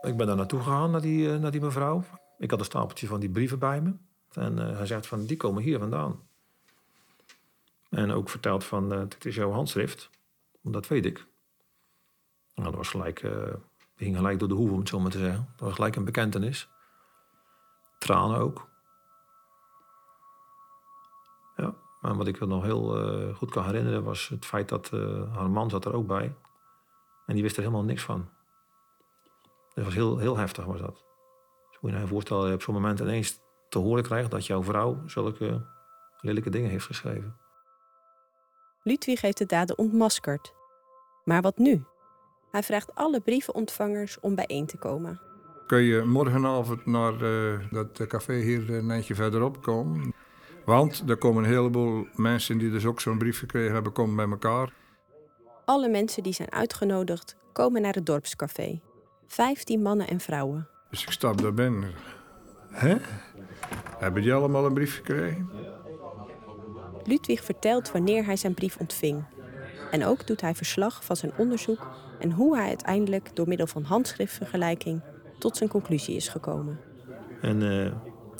Ik 0.00 0.16
ben 0.16 0.26
daar 0.26 0.36
naartoe 0.36 0.60
gegaan, 0.60 0.90
naar 0.90 1.00
die, 1.00 1.38
naar 1.38 1.50
die 1.50 1.60
mevrouw. 1.60 2.04
Ik 2.38 2.50
had 2.50 2.58
een 2.58 2.64
stapeltje 2.64 3.06
van 3.06 3.20
die 3.20 3.30
brieven 3.30 3.58
bij 3.58 3.80
me. 3.80 3.92
En 4.32 4.56
hij 4.56 4.86
zegt 4.86 5.06
van, 5.06 5.24
die 5.24 5.36
komen 5.36 5.62
hier 5.62 5.78
vandaan. 5.78 6.28
En 7.90 8.10
ook 8.10 8.28
verteld 8.28 8.64
van, 8.64 8.88
dit 8.88 9.24
is 9.24 9.34
jouw 9.34 9.50
handschrift. 9.50 10.10
Dat 10.62 10.88
weet 10.88 11.06
ik. 11.06 11.26
Nou, 12.54 12.68
dat 12.68 12.76
was 12.76 12.88
gelijk 12.88 13.24
die 13.98 14.06
ging 14.06 14.16
gelijk 14.16 14.38
door 14.38 14.48
de 14.48 14.54
hoeven, 14.54 14.74
om 14.74 14.80
het 14.80 14.88
zo 14.88 15.00
maar 15.00 15.10
te 15.10 15.18
zeggen. 15.18 15.48
Dat 15.56 15.66
was 15.66 15.74
gelijk 15.74 15.96
een 15.96 16.04
bekentenis. 16.04 16.68
Tranen 17.98 18.38
ook. 18.38 18.68
Ja, 21.56 21.74
maar 22.00 22.16
wat 22.16 22.26
ik 22.26 22.40
nog 22.40 22.62
heel 22.62 23.12
uh, 23.28 23.36
goed 23.36 23.50
kan 23.50 23.64
herinneren 23.64 24.04
was 24.04 24.28
het 24.28 24.44
feit 24.44 24.68
dat 24.68 24.90
uh, 24.94 25.34
haar 25.34 25.50
man 25.50 25.70
zat 25.70 25.84
er 25.84 25.94
ook 25.94 26.06
bij. 26.06 26.34
En 27.28 27.34
die 27.34 27.42
wist 27.42 27.56
er 27.56 27.62
helemaal 27.62 27.84
niks 27.84 28.02
van. 28.02 28.28
Dat 29.74 29.84
was 29.84 29.94
heel, 29.94 30.18
heel 30.18 30.36
heftig 30.36 30.64
was 30.64 30.80
dat. 30.80 31.04
Dus 31.68 31.78
moet 31.80 31.92
je 31.92 31.98
je 31.98 32.06
voorstellen, 32.06 32.48
je 32.48 32.54
op 32.54 32.62
zo'n 32.62 32.74
moment 32.74 33.00
ineens 33.00 33.40
te 33.68 33.78
horen 33.78 34.02
krijgt 34.02 34.30
dat 34.30 34.46
jouw 34.46 34.62
vrouw 34.62 35.02
zulke 35.06 35.66
lelijke 36.20 36.50
dingen 36.50 36.70
heeft 36.70 36.86
geschreven. 36.86 37.36
Ludwig 38.82 39.20
heeft 39.20 39.38
de 39.38 39.46
daden 39.46 39.78
ontmaskerd. 39.78 40.52
Maar 41.24 41.42
wat 41.42 41.58
nu? 41.58 41.84
Hij 42.50 42.62
vraagt 42.62 42.94
alle 42.94 43.20
brievenontvangers 43.20 44.20
om 44.20 44.34
bijeen 44.34 44.66
te 44.66 44.76
komen. 44.76 45.20
Kun 45.66 45.82
je 45.82 46.02
morgenavond 46.02 46.86
naar 46.86 47.22
uh, 47.22 47.60
dat 47.70 48.06
café 48.06 48.34
hier 48.34 48.70
een 48.70 48.90
eindje 48.90 49.14
verderop 49.14 49.62
komen? 49.62 50.14
Want 50.64 51.04
er 51.08 51.16
komen 51.16 51.44
een 51.44 51.50
heleboel 51.50 52.06
mensen 52.14 52.58
die 52.58 52.70
dus 52.70 52.86
ook 52.86 53.00
zo'n 53.00 53.18
brief 53.18 53.38
gekregen 53.38 53.72
hebben, 53.72 53.92
komen 53.92 54.16
bij 54.16 54.28
elkaar. 54.28 54.72
Alle 55.68 55.88
mensen 55.88 56.22
die 56.22 56.32
zijn 56.32 56.52
uitgenodigd 56.52 57.36
komen 57.52 57.82
naar 57.82 57.94
het 57.94 58.06
dorpscafé. 58.06 58.80
Vijftien 59.26 59.82
mannen 59.82 60.08
en 60.08 60.20
vrouwen. 60.20 60.68
Dus 60.90 61.02
ik 61.02 61.10
stap 61.10 61.40
daar 61.40 61.54
binnen. 61.54 61.90
Hè? 62.70 62.96
Hebben 63.98 64.22
die 64.22 64.32
allemaal 64.32 64.66
een 64.66 64.74
brief 64.74 64.94
gekregen? 64.94 65.50
Ludwig 67.04 67.44
vertelt 67.44 67.92
wanneer 67.92 68.24
hij 68.24 68.36
zijn 68.36 68.54
brief 68.54 68.76
ontving. 68.76 69.24
En 69.90 70.04
ook 70.04 70.26
doet 70.26 70.40
hij 70.40 70.54
verslag 70.54 71.04
van 71.04 71.16
zijn 71.16 71.32
onderzoek 71.36 71.86
en 72.18 72.32
hoe 72.32 72.56
hij 72.56 72.68
uiteindelijk 72.68 73.36
door 73.36 73.48
middel 73.48 73.66
van 73.66 73.82
handschriftvergelijking 73.82 75.02
tot 75.38 75.56
zijn 75.56 75.68
conclusie 75.68 76.16
is 76.16 76.28
gekomen. 76.28 76.80
En 77.40 77.60
uh, 77.60 77.92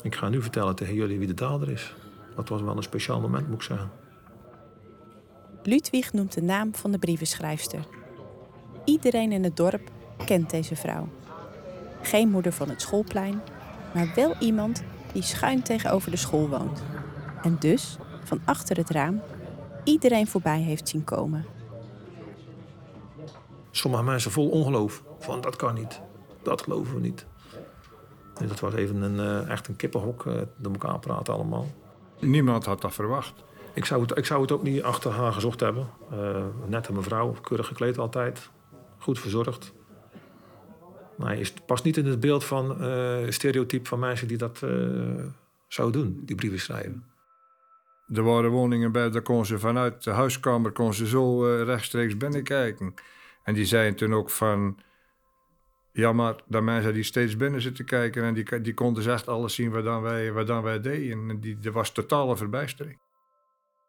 ik 0.02 0.14
ga 0.14 0.28
nu 0.28 0.42
vertellen 0.42 0.74
tegen 0.74 0.94
jullie 0.94 1.18
wie 1.18 1.26
de 1.26 1.34
dader 1.34 1.70
is. 1.70 1.94
Dat 2.36 2.48
was 2.48 2.62
wel 2.62 2.76
een 2.76 2.82
speciaal 2.82 3.20
moment, 3.20 3.46
moet 3.46 3.56
ik 3.56 3.62
zeggen. 3.62 3.90
Ludwig 5.68 6.12
noemt 6.12 6.32
de 6.32 6.42
naam 6.42 6.74
van 6.74 6.90
de 6.90 6.98
brievenschrijfster. 6.98 7.86
Iedereen 8.84 9.32
in 9.32 9.44
het 9.44 9.56
dorp 9.56 9.90
kent 10.24 10.50
deze 10.50 10.76
vrouw. 10.76 11.08
Geen 12.02 12.28
moeder 12.30 12.52
van 12.52 12.68
het 12.68 12.80
schoolplein, 12.80 13.40
maar 13.94 14.12
wel 14.14 14.34
iemand 14.38 14.82
die 15.12 15.22
schuin 15.22 15.62
tegenover 15.62 16.10
de 16.10 16.16
school 16.16 16.48
woont. 16.48 16.82
En 17.42 17.56
dus, 17.58 17.96
van 18.24 18.40
achter 18.44 18.76
het 18.76 18.90
raam, 18.90 19.20
iedereen 19.84 20.26
voorbij 20.26 20.60
heeft 20.60 20.88
zien 20.88 21.04
komen 21.04 21.44
sommige 23.70 24.02
mensen 24.02 24.30
vol 24.30 24.48
ongeloof. 24.48 25.02
Van 25.18 25.40
dat 25.40 25.56
kan 25.56 25.74
niet, 25.74 26.00
dat 26.42 26.62
geloven 26.62 26.94
we 26.94 27.00
niet. 27.00 27.26
En 28.40 28.48
dat 28.48 28.60
was 28.60 28.74
even 28.74 29.02
een, 29.02 29.14
uh, 29.14 29.50
echt 29.50 29.68
een 29.68 29.76
kippenhok, 29.76 30.24
uh, 30.24 30.34
door 30.56 30.72
elkaar 30.72 30.98
praten 30.98 31.34
allemaal. 31.34 31.66
Niemand 32.20 32.64
had 32.64 32.80
dat 32.80 32.94
verwacht. 32.94 33.34
Ik 33.78 33.84
zou 33.84 34.02
het, 34.02 34.18
ik 34.18 34.26
zou 34.26 34.40
het 34.40 34.52
ook 34.52 34.62
niet 34.62 34.82
achter 34.82 35.10
haar 35.10 35.32
gezocht 35.32 35.60
hebben. 35.60 35.88
Uh, 36.12 36.44
net 36.66 36.88
een 36.88 36.94
mevrouw, 36.94 37.32
keurig 37.32 37.66
gekleed 37.66 37.98
altijd, 37.98 38.50
goed 38.98 39.18
verzorgd. 39.18 39.72
Maar 41.16 41.28
hij 41.34 41.46
past 41.66 41.84
niet 41.84 41.96
in 41.96 42.06
het 42.06 42.20
beeld 42.20 42.44
van 42.44 42.76
stereotype 43.28 43.88
van 43.88 43.98
mensen 43.98 44.28
die 44.28 44.36
dat 44.36 44.58
zouden 45.68 46.02
doen, 46.02 46.22
die 46.24 46.36
brieven 46.36 46.60
schrijven. 46.60 47.04
Er 48.12 48.22
waren 48.22 48.50
woningen 48.50 48.92
bij, 48.92 49.10
daar 49.10 49.22
kon 49.22 49.46
ze 49.46 49.58
vanuit 49.58 50.04
de 50.04 50.10
huiskamer 50.10 50.72
kon 50.72 50.94
ze 50.94 51.06
zo 51.06 51.44
rechtstreeks 51.62 52.16
binnenkijken. 52.16 52.94
En 53.42 53.54
die 53.54 53.64
zeiden 53.66 53.96
toen 53.96 54.14
ook 54.14 54.30
van... 54.30 54.78
Ja, 55.92 56.12
maar 56.12 56.34
de 56.46 56.60
mensen 56.60 56.94
die 56.94 57.02
steeds 57.02 57.36
binnen 57.36 57.60
zitten 57.60 57.84
kijken... 57.84 58.22
en 58.22 58.34
die, 58.34 58.60
die 58.60 58.74
konden 58.74 59.02
dus 59.02 59.12
echt 59.12 59.28
alles 59.28 59.54
zien 59.54 59.70
wat 59.70 59.84
dan 59.84 60.02
wij, 60.02 60.32
wat 60.32 60.46
dan 60.46 60.62
wij 60.62 60.80
deden. 60.80 61.30
En 61.30 61.40
die, 61.40 61.58
er 61.62 61.72
was 61.72 61.92
totale 61.92 62.36
verbijstering. 62.36 62.98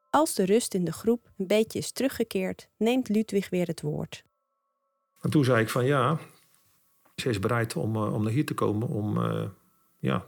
Als 0.09 0.33
de 0.35 0.45
rust 0.45 0.73
in 0.73 0.85
de 0.85 0.91
groep 0.91 1.31
een 1.37 1.47
beetje 1.47 1.79
is 1.79 1.91
teruggekeerd... 1.91 2.69
neemt 2.77 3.09
Ludwig 3.09 3.49
weer 3.49 3.67
het 3.67 3.81
woord. 3.81 4.23
En 5.21 5.29
toen 5.29 5.43
zei 5.43 5.61
ik 5.61 5.69
van 5.69 5.85
ja... 5.85 6.19
ze 7.15 7.29
is 7.29 7.39
bereid 7.39 7.75
om, 7.75 7.95
uh, 7.95 8.13
om 8.13 8.23
naar 8.23 8.31
hier 8.31 8.45
te 8.45 8.53
komen... 8.53 8.87
om 8.87 9.17
uh, 9.17 9.43
ja, 9.99 10.25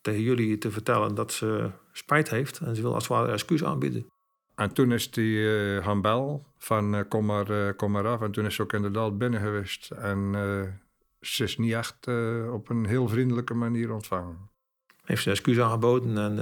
tegen 0.00 0.20
jullie 0.20 0.58
te 0.58 0.70
vertellen 0.70 1.14
dat 1.14 1.32
ze 1.32 1.70
spijt 1.92 2.30
heeft... 2.30 2.58
en 2.58 2.76
ze 2.76 2.82
wil 2.82 2.94
als 2.94 3.08
het 3.08 3.12
ware 3.12 3.32
excuus 3.32 3.64
aanbieden. 3.64 4.12
En 4.54 4.72
toen 4.72 4.92
is 4.92 5.10
die 5.10 5.36
uh, 5.36 5.84
gaan 5.84 6.00
bel 6.00 6.44
van 6.58 6.94
uh, 6.94 7.00
kom, 7.08 7.24
maar, 7.24 7.50
uh, 7.50 7.68
kom 7.76 7.90
maar 7.90 8.06
af. 8.06 8.20
En 8.20 8.32
toen 8.32 8.46
is 8.46 8.54
ze 8.54 8.62
ook 8.62 8.72
inderdaad 8.72 9.18
binnen 9.18 9.40
geweest. 9.40 9.90
En 9.90 10.32
ze 11.20 11.44
is 11.44 11.58
niet 11.58 11.72
echt 11.72 12.06
op 12.50 12.68
een 12.68 12.86
heel 12.86 13.08
vriendelijke 13.08 13.54
manier 13.54 13.92
ontvangen. 13.92 14.50
Heeft 15.04 15.22
ze 15.22 15.30
excuus 15.30 15.60
aangeboden 15.60 16.18
en 16.18 16.36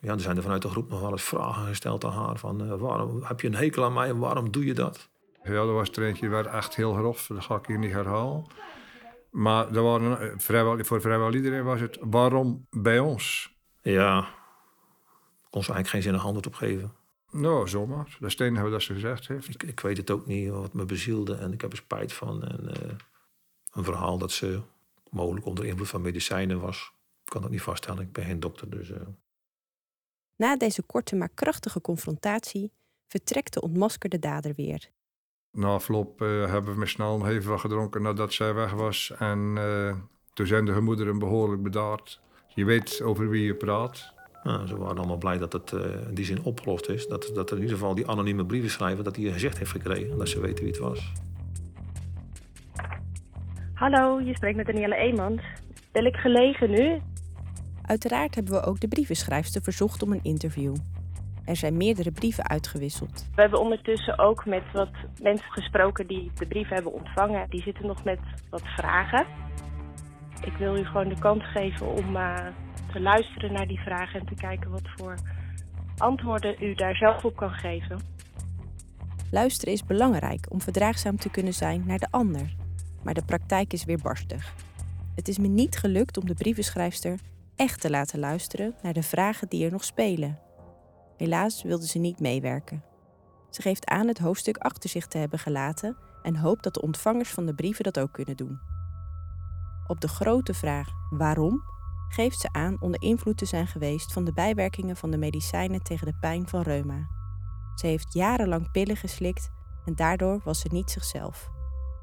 ja, 0.00 0.12
er 0.12 0.20
zijn 0.20 0.36
er 0.36 0.42
vanuit 0.42 0.62
de 0.62 0.68
groep 0.68 0.88
nog 0.88 1.00
wel 1.00 1.10
eens 1.10 1.22
vragen 1.22 1.66
gesteld 1.66 2.04
aan 2.04 2.12
haar. 2.12 2.38
Van 2.38 2.78
waarom 2.78 3.22
heb 3.22 3.40
je 3.40 3.46
een 3.46 3.54
hekel 3.54 3.84
aan 3.84 3.92
mij 3.92 4.08
en 4.08 4.18
waarom 4.18 4.50
doe 4.50 4.64
je 4.64 4.74
dat? 4.74 5.08
Ja, 5.42 5.52
er 5.52 5.72
was 5.72 5.90
er 5.90 6.02
eentje 6.02 6.28
werd 6.28 6.46
echt 6.46 6.76
heel 6.76 6.92
grof. 6.92 7.26
Dat 7.26 7.44
ga 7.44 7.56
ik 7.56 7.66
hier 7.66 7.78
niet 7.78 7.92
herhalen. 7.92 8.44
Maar 9.30 9.74
er 9.74 9.82
waren, 9.82 10.40
vrijwel, 10.40 10.84
voor 10.84 11.00
vrijwel 11.00 11.34
iedereen 11.34 11.64
was 11.64 11.80
het 11.80 11.98
waarom 12.00 12.66
bij 12.70 12.98
ons? 12.98 13.54
Ja, 13.82 14.28
kon 15.50 15.62
ze 15.64 15.72
eigenlijk 15.72 15.88
geen 15.88 16.02
zinnig 16.02 16.24
antwoord 16.24 16.46
op 16.46 16.54
geven. 16.54 16.92
Nou, 17.30 17.68
zomaar. 17.68 18.16
Dat 18.20 18.28
is 18.28 18.38
het 18.38 18.40
enige 18.40 18.68
wat 18.68 18.82
ze 18.82 18.92
gezegd 18.92 19.28
heeft. 19.28 19.48
Ik, 19.48 19.62
ik, 19.62 19.80
weet 19.80 19.96
het 19.96 20.10
ook 20.10 20.26
niet 20.26 20.50
wat 20.50 20.72
me 20.72 20.84
bezielde 20.84 21.34
en 21.34 21.52
ik 21.52 21.60
heb 21.60 21.70
er 21.70 21.76
spijt 21.76 22.12
van. 22.12 22.44
En 22.44 22.60
uh, 22.64 22.92
een 23.72 23.84
verhaal 23.84 24.18
dat 24.18 24.32
ze 24.32 24.60
mogelijk 25.10 25.46
onder 25.46 25.64
invloed 25.64 25.88
van 25.88 26.00
medicijnen 26.00 26.60
was. 26.60 26.92
Ik 27.26 27.32
kan 27.32 27.42
dat 27.42 27.50
niet 27.50 27.62
vaststellen, 27.62 28.02
ik 28.02 28.12
ben 28.12 28.24
geen 28.24 28.40
dokter. 28.40 28.70
Dus, 28.70 28.90
uh... 28.90 28.96
Na 30.36 30.56
deze 30.56 30.82
korte 30.82 31.16
maar 31.16 31.30
krachtige 31.34 31.80
confrontatie 31.80 32.72
vertrekt 33.06 33.52
de 33.52 33.60
ontmaskerde 33.60 34.18
dader 34.18 34.52
weer. 34.54 34.90
Na 35.50 35.68
afloop 35.68 36.22
uh, 36.22 36.50
hebben 36.50 36.72
we 36.72 36.78
met 36.78 36.88
snel 36.88 37.28
even 37.28 37.50
wat 37.50 37.60
gedronken 37.60 38.02
nadat 38.02 38.32
zij 38.32 38.54
weg 38.54 38.72
was. 38.72 39.12
En 39.18 39.58
toen 40.32 40.46
zijn 40.46 40.64
de 40.64 40.72
gemoederen 40.72 41.18
behoorlijk 41.18 41.62
bedaard. 41.62 42.20
Je 42.54 42.64
weet 42.64 43.02
over 43.02 43.28
wie 43.28 43.44
je 43.44 43.54
praat. 43.54 44.14
Nou, 44.42 44.66
ze 44.66 44.76
waren 44.76 44.98
allemaal 44.98 45.16
blij 45.16 45.38
dat 45.38 45.52
het 45.52 45.72
uh, 45.72 45.80
in 46.08 46.14
die 46.14 46.24
zin 46.24 46.42
opgelost 46.42 46.88
is. 46.88 47.06
Dat, 47.06 47.30
dat 47.34 47.50
in 47.50 47.56
ieder 47.56 47.76
geval 47.76 47.94
die 47.94 48.08
anonieme 48.08 48.46
brieven 48.46 48.70
schrijven, 48.70 49.04
dat 49.04 49.16
hij 49.16 49.24
een 49.24 49.32
gezicht 49.32 49.58
heeft 49.58 49.70
gekregen. 49.70 50.18
Dat 50.18 50.28
ze 50.28 50.40
weten 50.40 50.64
wie 50.64 50.72
het 50.72 50.82
was. 50.82 51.12
Hallo, 53.74 54.20
je 54.20 54.34
spreekt 54.34 54.56
met 54.56 54.66
Danielle 54.66 54.96
Eemans. 54.96 55.42
Ben 55.92 56.06
ik 56.06 56.16
gelegen 56.16 56.70
nu? 56.70 57.00
Uiteraard 57.86 58.34
hebben 58.34 58.52
we 58.52 58.62
ook 58.62 58.80
de 58.80 58.88
brievenschrijfster 58.88 59.62
verzocht 59.62 60.02
om 60.02 60.12
een 60.12 60.22
interview. 60.22 60.74
Er 61.44 61.56
zijn 61.56 61.76
meerdere 61.76 62.10
brieven 62.10 62.48
uitgewisseld. 62.48 63.28
We 63.34 63.40
hebben 63.40 63.60
ondertussen 63.60 64.18
ook 64.18 64.46
met 64.46 64.62
wat 64.72 64.90
mensen 65.22 65.50
gesproken 65.50 66.06
die 66.06 66.30
de 66.34 66.46
brief 66.46 66.68
hebben 66.68 66.92
ontvangen. 66.92 67.50
Die 67.50 67.62
zitten 67.62 67.86
nog 67.86 68.04
met 68.04 68.18
wat 68.50 68.62
vragen. 68.62 69.26
Ik 70.44 70.52
wil 70.58 70.76
u 70.76 70.84
gewoon 70.84 71.08
de 71.08 71.18
kans 71.18 71.44
geven 71.44 71.86
om 71.86 72.16
uh, 72.16 72.46
te 72.92 73.00
luisteren 73.00 73.52
naar 73.52 73.66
die 73.66 73.80
vragen 73.80 74.20
en 74.20 74.26
te 74.26 74.34
kijken 74.34 74.70
wat 74.70 74.88
voor 74.96 75.14
antwoorden 75.96 76.56
u 76.60 76.74
daar 76.74 76.94
zelf 76.94 77.24
op 77.24 77.36
kan 77.36 77.50
geven. 77.50 78.00
Luisteren 79.30 79.74
is 79.74 79.84
belangrijk 79.84 80.46
om 80.48 80.60
verdraagzaam 80.60 81.16
te 81.16 81.30
kunnen 81.30 81.54
zijn 81.54 81.82
naar 81.86 81.98
de 81.98 82.08
ander. 82.10 82.54
Maar 83.02 83.14
de 83.14 83.24
praktijk 83.24 83.72
is 83.72 83.84
weer 83.84 84.00
barstig. 84.02 84.54
Het 85.14 85.28
is 85.28 85.38
me 85.38 85.46
niet 85.46 85.76
gelukt 85.76 86.18
om 86.18 86.26
de 86.26 86.34
brievenschrijfster 86.34 87.18
echt 87.56 87.80
te 87.80 87.90
laten 87.90 88.18
luisteren 88.18 88.74
naar 88.82 88.92
de 88.92 89.02
vragen 89.02 89.48
die 89.48 89.64
er 89.64 89.70
nog 89.70 89.84
spelen. 89.84 90.38
Helaas 91.16 91.62
wilde 91.62 91.86
ze 91.86 91.98
niet 91.98 92.20
meewerken. 92.20 92.84
Ze 93.50 93.62
geeft 93.62 93.86
aan 93.86 94.06
het 94.06 94.18
hoofdstuk 94.18 94.56
achter 94.56 94.90
zich 94.90 95.06
te 95.06 95.18
hebben 95.18 95.38
gelaten 95.38 95.96
en 96.22 96.36
hoopt 96.36 96.62
dat 96.62 96.74
de 96.74 96.82
ontvangers 96.82 97.30
van 97.30 97.46
de 97.46 97.54
brieven 97.54 97.84
dat 97.84 97.98
ook 97.98 98.12
kunnen 98.12 98.36
doen. 98.36 98.60
Op 99.86 100.00
de 100.00 100.08
grote 100.08 100.54
vraag 100.54 100.88
waarom 101.10 101.62
geeft 102.08 102.40
ze 102.40 102.48
aan 102.52 102.76
onder 102.80 103.02
invloed 103.02 103.38
te 103.38 103.44
zijn 103.44 103.66
geweest 103.66 104.12
van 104.12 104.24
de 104.24 104.32
bijwerkingen 104.32 104.96
van 104.96 105.10
de 105.10 105.18
medicijnen 105.18 105.82
tegen 105.82 106.06
de 106.06 106.16
pijn 106.20 106.48
van 106.48 106.62
reuma. 106.62 107.08
Ze 107.74 107.86
heeft 107.86 108.12
jarenlang 108.12 108.70
pillen 108.70 108.96
geslikt 108.96 109.50
en 109.84 109.94
daardoor 109.94 110.40
was 110.44 110.60
ze 110.60 110.68
niet 110.70 110.90
zichzelf. 110.90 111.50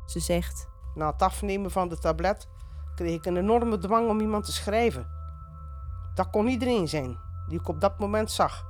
Ze 0.05 0.19
zegt: 0.19 0.67
Na 0.95 1.11
het 1.11 1.21
afnemen 1.21 1.71
van 1.71 1.89
de 1.89 1.97
tablet 1.97 2.47
kreeg 2.95 3.15
ik 3.15 3.25
een 3.25 3.37
enorme 3.37 3.77
dwang 3.77 4.09
om 4.09 4.19
iemand 4.19 4.45
te 4.45 4.51
schrijven. 4.51 5.22
Dat 6.15 6.29
kon 6.29 6.47
iedereen 6.47 6.87
zijn 6.87 7.19
die 7.47 7.59
ik 7.59 7.67
op 7.67 7.81
dat 7.81 7.99
moment 7.99 8.31
zag 8.31 8.65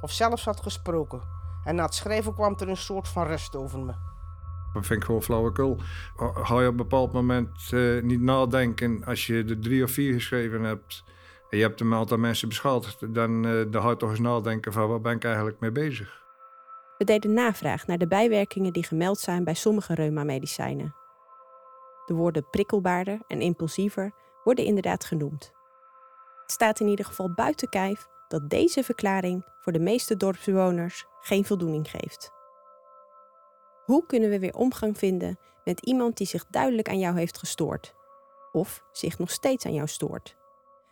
of 0.00 0.12
zelfs 0.12 0.44
had 0.44 0.60
gesproken. 0.60 1.20
En 1.64 1.74
na 1.74 1.84
het 1.84 1.94
schrijven 1.94 2.34
kwam 2.34 2.54
er 2.58 2.68
een 2.68 2.76
soort 2.76 3.08
van 3.08 3.26
rust 3.26 3.56
over 3.56 3.78
me. 3.78 3.92
Dat 4.72 4.86
vind 4.86 5.00
ik 5.00 5.04
gewoon 5.04 5.22
flauwekul. 5.22 5.80
Ga 6.16 6.60
je 6.60 6.66
op 6.66 6.70
een 6.70 6.76
bepaald 6.76 7.12
moment 7.12 7.70
uh, 7.70 8.02
niet 8.02 8.20
nadenken 8.20 9.04
als 9.04 9.26
je 9.26 9.44
er 9.48 9.60
drie 9.60 9.82
of 9.82 9.90
vier 9.90 10.12
geschreven 10.12 10.62
hebt 10.62 11.04
en 11.50 11.58
je 11.58 11.64
hebt 11.64 11.80
een 11.80 11.94
aantal 11.94 12.18
mensen 12.18 12.48
beschuldigd, 12.48 13.14
dan, 13.14 13.46
uh, 13.46 13.64
dan 13.70 13.82
ga 13.82 13.88
je 13.88 13.96
toch 13.96 14.10
eens 14.10 14.18
nadenken 14.18 14.72
van 14.72 14.88
waar 14.88 15.00
ben 15.00 15.16
ik 15.16 15.24
eigenlijk 15.24 15.60
mee 15.60 15.72
bezig. 15.72 16.22
We 16.98 17.04
deden 17.04 17.32
navraag 17.32 17.86
naar 17.86 17.98
de 17.98 18.06
bijwerkingen 18.06 18.72
die 18.72 18.84
gemeld 18.84 19.18
zijn 19.18 19.44
bij 19.44 19.54
sommige 19.54 19.94
reumamedicijnen. 19.94 20.94
De 22.06 22.14
woorden 22.14 22.50
prikkelbaarder 22.50 23.20
en 23.26 23.40
impulsiever 23.40 24.12
worden 24.44 24.64
inderdaad 24.64 25.04
genoemd. 25.04 25.52
Staat 26.50 26.80
in 26.80 26.88
ieder 26.88 27.04
geval 27.04 27.32
buiten 27.32 27.68
kijf 27.68 28.08
dat 28.28 28.50
deze 28.50 28.84
verklaring 28.84 29.44
voor 29.60 29.72
de 29.72 29.78
meeste 29.78 30.16
dorpsbewoners 30.16 31.04
geen 31.20 31.44
voldoening 31.44 31.90
geeft. 31.90 32.30
Hoe 33.84 34.06
kunnen 34.06 34.30
we 34.30 34.38
weer 34.38 34.54
omgang 34.54 34.98
vinden 34.98 35.38
met 35.64 35.80
iemand 35.80 36.16
die 36.16 36.26
zich 36.26 36.46
duidelijk 36.46 36.88
aan 36.88 36.98
jou 36.98 37.18
heeft 37.18 37.38
gestoord? 37.38 37.94
Of 38.52 38.84
zich 38.92 39.18
nog 39.18 39.30
steeds 39.30 39.66
aan 39.66 39.74
jou 39.74 39.88
stoort? 39.88 40.36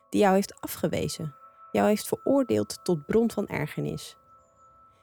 Die 0.08 0.20
jou 0.20 0.34
heeft 0.34 0.60
afgewezen, 0.60 1.34
jou 1.72 1.88
heeft 1.88 2.08
veroordeeld 2.08 2.84
tot 2.84 3.06
bron 3.06 3.30
van 3.30 3.46
ergernis? 3.46 4.16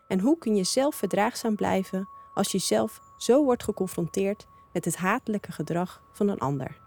En 0.08 0.20
hoe 0.20 0.38
kun 0.38 0.56
je 0.56 0.64
zelf 0.64 0.96
verdraagzaam 0.96 1.56
blijven 1.56 2.10
als 2.34 2.52
je 2.52 2.60
zelf 2.60 3.00
zo 3.18 3.44
wordt 3.44 3.64
geconfronteerd 3.64 4.46
met 4.74 4.86
het 4.86 4.96
hatelijke 4.96 5.52
gedrag 5.52 6.02
van 6.12 6.28
een 6.28 6.40
ander? 6.40 6.78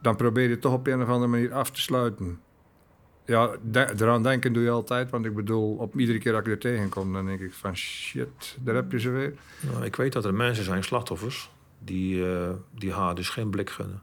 Dan 0.00 0.16
probeer 0.16 0.48
je 0.48 0.58
toch 0.58 0.72
op 0.72 0.86
een 0.86 1.02
of 1.02 1.08
andere 1.08 1.30
manier 1.30 1.54
af 1.54 1.70
te 1.70 1.80
sluiten. 1.80 2.44
Ja, 3.26 3.50
de, 3.62 3.92
eraan 4.00 4.22
denken 4.22 4.52
doe 4.52 4.62
je 4.62 4.70
altijd. 4.70 5.10
Want 5.10 5.24
ik 5.24 5.34
bedoel, 5.34 5.76
op 5.76 5.98
iedere 5.98 6.18
keer 6.18 6.32
dat 6.32 6.40
ik 6.40 6.52
er 6.52 6.58
tegenkom, 6.58 7.12
dan 7.12 7.26
denk 7.26 7.40
ik 7.40 7.52
van 7.52 7.76
shit, 7.76 8.56
daar 8.60 8.74
heb 8.74 8.92
je 8.92 9.00
ze 9.00 9.10
weer. 9.10 9.34
Nou, 9.60 9.84
ik 9.84 9.96
weet 9.96 10.12
dat 10.12 10.24
er 10.24 10.34
mensen 10.34 10.64
zijn, 10.64 10.84
slachtoffers, 10.84 11.50
die, 11.78 12.16
uh, 12.16 12.50
die 12.70 12.92
haar 12.92 13.14
dus 13.14 13.28
geen 13.28 13.50
blik 13.50 13.70
gunnen. 13.70 14.02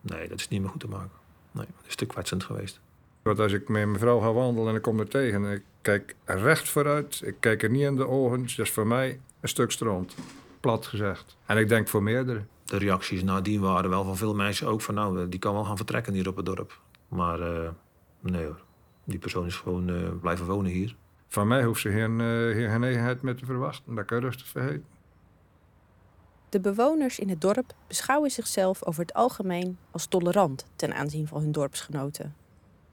Nee, 0.00 0.28
dat 0.28 0.38
is 0.38 0.48
niet 0.48 0.60
meer 0.60 0.70
goed 0.70 0.80
te 0.80 0.88
maken. 0.88 1.18
Nee, 1.52 1.66
dat 1.76 1.86
is 1.86 1.94
te 1.94 2.06
kwetsend 2.06 2.44
geweest. 2.44 2.80
Want 3.22 3.38
als 3.38 3.52
ik 3.52 3.68
met 3.68 3.86
mijn 3.86 3.98
vrouw 3.98 4.18
ga 4.18 4.32
wandelen 4.32 4.68
en 4.68 4.74
ik 4.74 4.82
kom 4.82 5.00
er 5.00 5.08
tegen 5.08 5.44
en 5.44 5.52
ik 5.52 5.62
kijk 5.82 6.14
recht 6.24 6.68
vooruit, 6.68 7.22
ik 7.24 7.34
kijk 7.40 7.62
er 7.62 7.70
niet 7.70 7.82
in 7.82 7.96
de 7.96 8.08
ogen, 8.08 8.42
dus 8.42 8.56
dat 8.56 8.66
is 8.66 8.72
voor 8.72 8.86
mij 8.86 9.20
een 9.40 9.48
stuk 9.48 9.70
stront. 9.70 10.14
Plat 10.60 10.86
gezegd. 10.86 11.36
En 11.46 11.58
ik 11.58 11.68
denk 11.68 11.88
voor 11.88 12.02
meerdere. 12.02 12.42
De 12.64 12.76
reacties 12.76 13.22
nadien 13.22 13.60
waren 13.60 13.90
wel 13.90 14.04
van 14.04 14.16
veel 14.16 14.34
mensen 14.34 14.66
ook 14.66 14.80
van 14.80 14.94
nou, 14.94 15.28
die 15.28 15.40
kan 15.40 15.54
wel 15.54 15.64
gaan 15.64 15.76
vertrekken 15.76 16.12
hier 16.12 16.28
op 16.28 16.36
het 16.36 16.46
dorp. 16.46 16.80
Maar 17.08 17.40
uh, 17.40 17.68
Nee 18.20 18.44
hoor. 18.44 18.60
Die 19.04 19.18
persoon 19.18 19.46
is 19.46 19.56
gewoon 19.56 19.90
uh, 19.90 20.08
blijven 20.20 20.46
wonen 20.46 20.70
hier. 20.70 20.96
Van 21.28 21.48
mij 21.48 21.64
hoeft 21.64 21.80
ze 21.80 21.90
geen, 21.90 22.20
uh, 22.20 22.72
genegenheid 22.72 23.22
meer 23.22 23.36
te 23.36 23.44
verwachten. 23.44 23.94
Dat 23.94 24.04
kan 24.04 24.18
je 24.18 24.24
rustig 24.24 24.46
vergeten. 24.46 24.84
De 26.48 26.60
bewoners 26.60 27.18
in 27.18 27.28
het 27.28 27.40
dorp 27.40 27.74
beschouwen 27.86 28.30
zichzelf 28.30 28.84
over 28.84 29.00
het 29.00 29.14
algemeen 29.14 29.78
als 29.90 30.06
tolerant 30.06 30.66
ten 30.76 30.94
aanzien 30.94 31.26
van 31.26 31.40
hun 31.40 31.52
dorpsgenoten. 31.52 32.34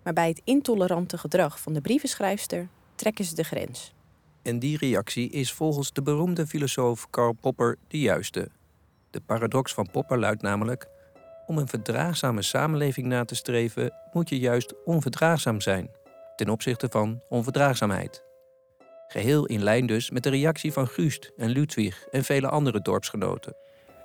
Maar 0.03 0.13
bij 0.13 0.27
het 0.27 0.41
intolerante 0.43 1.17
gedrag 1.17 1.59
van 1.61 1.73
de 1.73 1.81
brievenschrijfster 1.81 2.67
trekken 2.95 3.25
ze 3.25 3.35
de 3.35 3.43
grens. 3.43 3.93
En 4.41 4.59
die 4.59 4.77
reactie 4.77 5.29
is 5.29 5.53
volgens 5.53 5.93
de 5.93 6.01
beroemde 6.01 6.47
filosoof 6.47 7.09
Karl 7.09 7.33
Popper 7.33 7.77
de 7.87 7.99
juiste. 7.99 8.49
De 9.09 9.21
paradox 9.21 9.73
van 9.73 9.91
Popper 9.91 10.19
luidt 10.19 10.41
namelijk: 10.41 10.87
om 11.47 11.57
een 11.57 11.67
verdraagzame 11.67 12.41
samenleving 12.41 13.07
na 13.07 13.25
te 13.25 13.35
streven, 13.35 13.93
moet 14.11 14.29
je 14.29 14.39
juist 14.39 14.73
onverdraagzaam 14.85 15.61
zijn, 15.61 15.89
ten 16.35 16.49
opzichte 16.49 16.87
van 16.89 17.21
onverdraagzaamheid. 17.29 18.25
Geheel 19.07 19.45
in 19.45 19.63
lijn 19.63 19.85
dus 19.85 20.09
met 20.09 20.23
de 20.23 20.29
reactie 20.29 20.73
van 20.73 20.87
Guust 20.87 21.31
en 21.37 21.49
Ludwig 21.49 22.07
en 22.11 22.23
vele 22.23 22.49
andere 22.49 22.81
dorpsgenoten. 22.81 23.55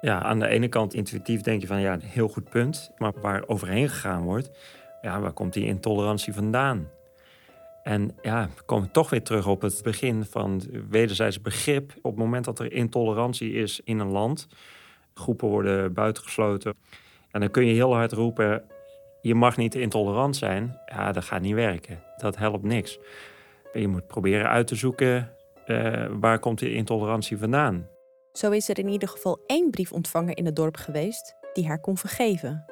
Ja, 0.01 0.23
aan 0.23 0.39
de 0.39 0.47
ene 0.47 0.69
kant 0.69 0.95
intuïtief 0.95 1.41
denk 1.41 1.61
je 1.61 1.67
van 1.67 1.81
ja, 1.81 1.99
heel 2.01 2.29
goed 2.29 2.51
punt. 2.51 2.91
Maar 2.99 3.13
waar 3.21 3.43
overheen 3.47 3.89
gegaan 3.89 4.23
wordt, 4.23 4.51
ja, 5.01 5.21
waar 5.21 5.33
komt 5.33 5.53
die 5.53 5.67
intolerantie 5.67 6.33
vandaan? 6.33 6.89
En 7.83 8.17
ja, 8.23 8.49
we 8.57 8.63
komen 8.63 8.91
toch 8.91 9.11
weer 9.11 9.23
terug 9.23 9.47
op 9.47 9.61
het 9.63 9.81
begin 9.83 10.25
van 10.25 10.63
wederzijds 10.91 11.41
begrip. 11.41 11.93
Op 12.03 12.11
het 12.11 12.21
moment 12.21 12.45
dat 12.45 12.59
er 12.59 12.73
intolerantie 12.73 13.53
is 13.53 13.81
in 13.85 13.99
een 13.99 14.11
land, 14.11 14.49
groepen 15.15 15.49
worden 15.49 15.93
buitengesloten. 15.93 16.75
En 17.33 17.41
dan 17.41 17.51
kun 17.51 17.67
je 17.67 17.73
heel 17.73 17.95
hard 17.95 18.13
roepen: 18.13 18.65
je 19.21 19.35
mag 19.35 19.57
niet 19.57 19.75
intolerant 19.75 20.37
zijn. 20.37 20.81
Ja, 20.87 21.13
dat 21.13 21.25
gaat 21.25 21.41
niet 21.41 21.55
werken. 21.55 22.03
Dat 22.17 22.37
helpt 22.37 22.65
niks. 22.65 22.99
Je 23.73 23.89
moet 23.89 24.07
proberen 24.07 24.49
uit 24.49 24.67
te 24.67 24.75
zoeken 24.75 25.37
uh, 25.67 26.07
waar 26.11 26.39
komt 26.39 26.59
die 26.59 26.75
intolerantie 26.75 27.39
vandaan. 27.39 27.89
Zo 28.33 28.51
is 28.51 28.69
er 28.69 28.79
in 28.79 28.89
ieder 28.89 29.09
geval 29.09 29.41
één 29.47 29.71
briefontvanger 29.71 30.37
in 30.37 30.47
het 30.47 30.57
dorp 30.57 30.77
geweest 30.77 31.35
die 31.53 31.67
haar 31.67 31.81
kon 31.81 31.97
vergeven. 31.97 32.65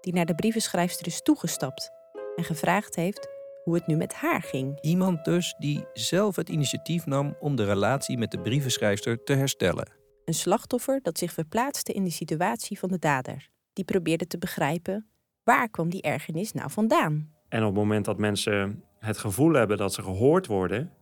Die 0.00 0.14
naar 0.14 0.26
de 0.26 0.34
brievenschrijfster 0.34 1.06
is 1.06 1.22
toegestapt 1.22 1.90
en 2.36 2.44
gevraagd 2.44 2.94
heeft 2.94 3.28
hoe 3.64 3.74
het 3.74 3.86
nu 3.86 3.96
met 3.96 4.14
haar 4.14 4.42
ging. 4.42 4.78
Iemand 4.80 5.24
dus 5.24 5.54
die 5.58 5.84
zelf 5.92 6.36
het 6.36 6.48
initiatief 6.48 7.06
nam 7.06 7.36
om 7.40 7.56
de 7.56 7.64
relatie 7.64 8.18
met 8.18 8.30
de 8.30 8.40
brievenschrijfster 8.40 9.24
te 9.24 9.32
herstellen. 9.32 9.92
Een 10.24 10.34
slachtoffer 10.34 11.00
dat 11.02 11.18
zich 11.18 11.32
verplaatste 11.32 11.92
in 11.92 12.04
de 12.04 12.10
situatie 12.10 12.78
van 12.78 12.88
de 12.88 12.98
dader 12.98 13.50
die 13.72 13.84
probeerde 13.84 14.26
te 14.26 14.38
begrijpen 14.38 15.06
waar 15.44 15.68
kwam 15.68 15.90
die 15.90 16.02
ergernis 16.02 16.52
nou 16.52 16.70
vandaan. 16.70 17.32
En 17.48 17.60
op 17.60 17.66
het 17.66 17.76
moment 17.76 18.04
dat 18.04 18.18
mensen 18.18 18.84
het 18.98 19.18
gevoel 19.18 19.52
hebben 19.52 19.76
dat 19.76 19.94
ze 19.94 20.02
gehoord 20.02 20.46
worden, 20.46 20.92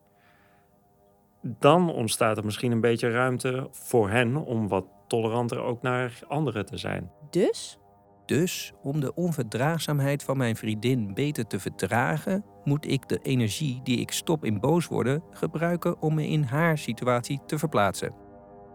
dan 1.42 1.92
ontstaat 1.92 2.36
er 2.36 2.44
misschien 2.44 2.72
een 2.72 2.80
beetje 2.80 3.10
ruimte 3.10 3.68
voor 3.70 4.10
hen 4.10 4.36
om 4.36 4.68
wat 4.68 4.86
toleranter 5.06 5.60
ook 5.60 5.82
naar 5.82 6.20
anderen 6.28 6.66
te 6.66 6.76
zijn. 6.76 7.10
Dus? 7.30 7.78
Dus 8.26 8.72
om 8.82 9.00
de 9.00 9.14
onverdraagzaamheid 9.14 10.22
van 10.22 10.36
mijn 10.36 10.56
vriendin 10.56 11.14
beter 11.14 11.46
te 11.46 11.60
verdragen, 11.60 12.44
moet 12.64 12.86
ik 12.86 13.08
de 13.08 13.18
energie 13.22 13.80
die 13.82 14.00
ik 14.00 14.10
stop 14.10 14.44
in 14.44 14.60
boos 14.60 14.86
worden 14.86 15.22
gebruiken 15.30 16.02
om 16.02 16.14
me 16.14 16.26
in 16.26 16.42
haar 16.42 16.78
situatie 16.78 17.40
te 17.46 17.58
verplaatsen. 17.58 18.28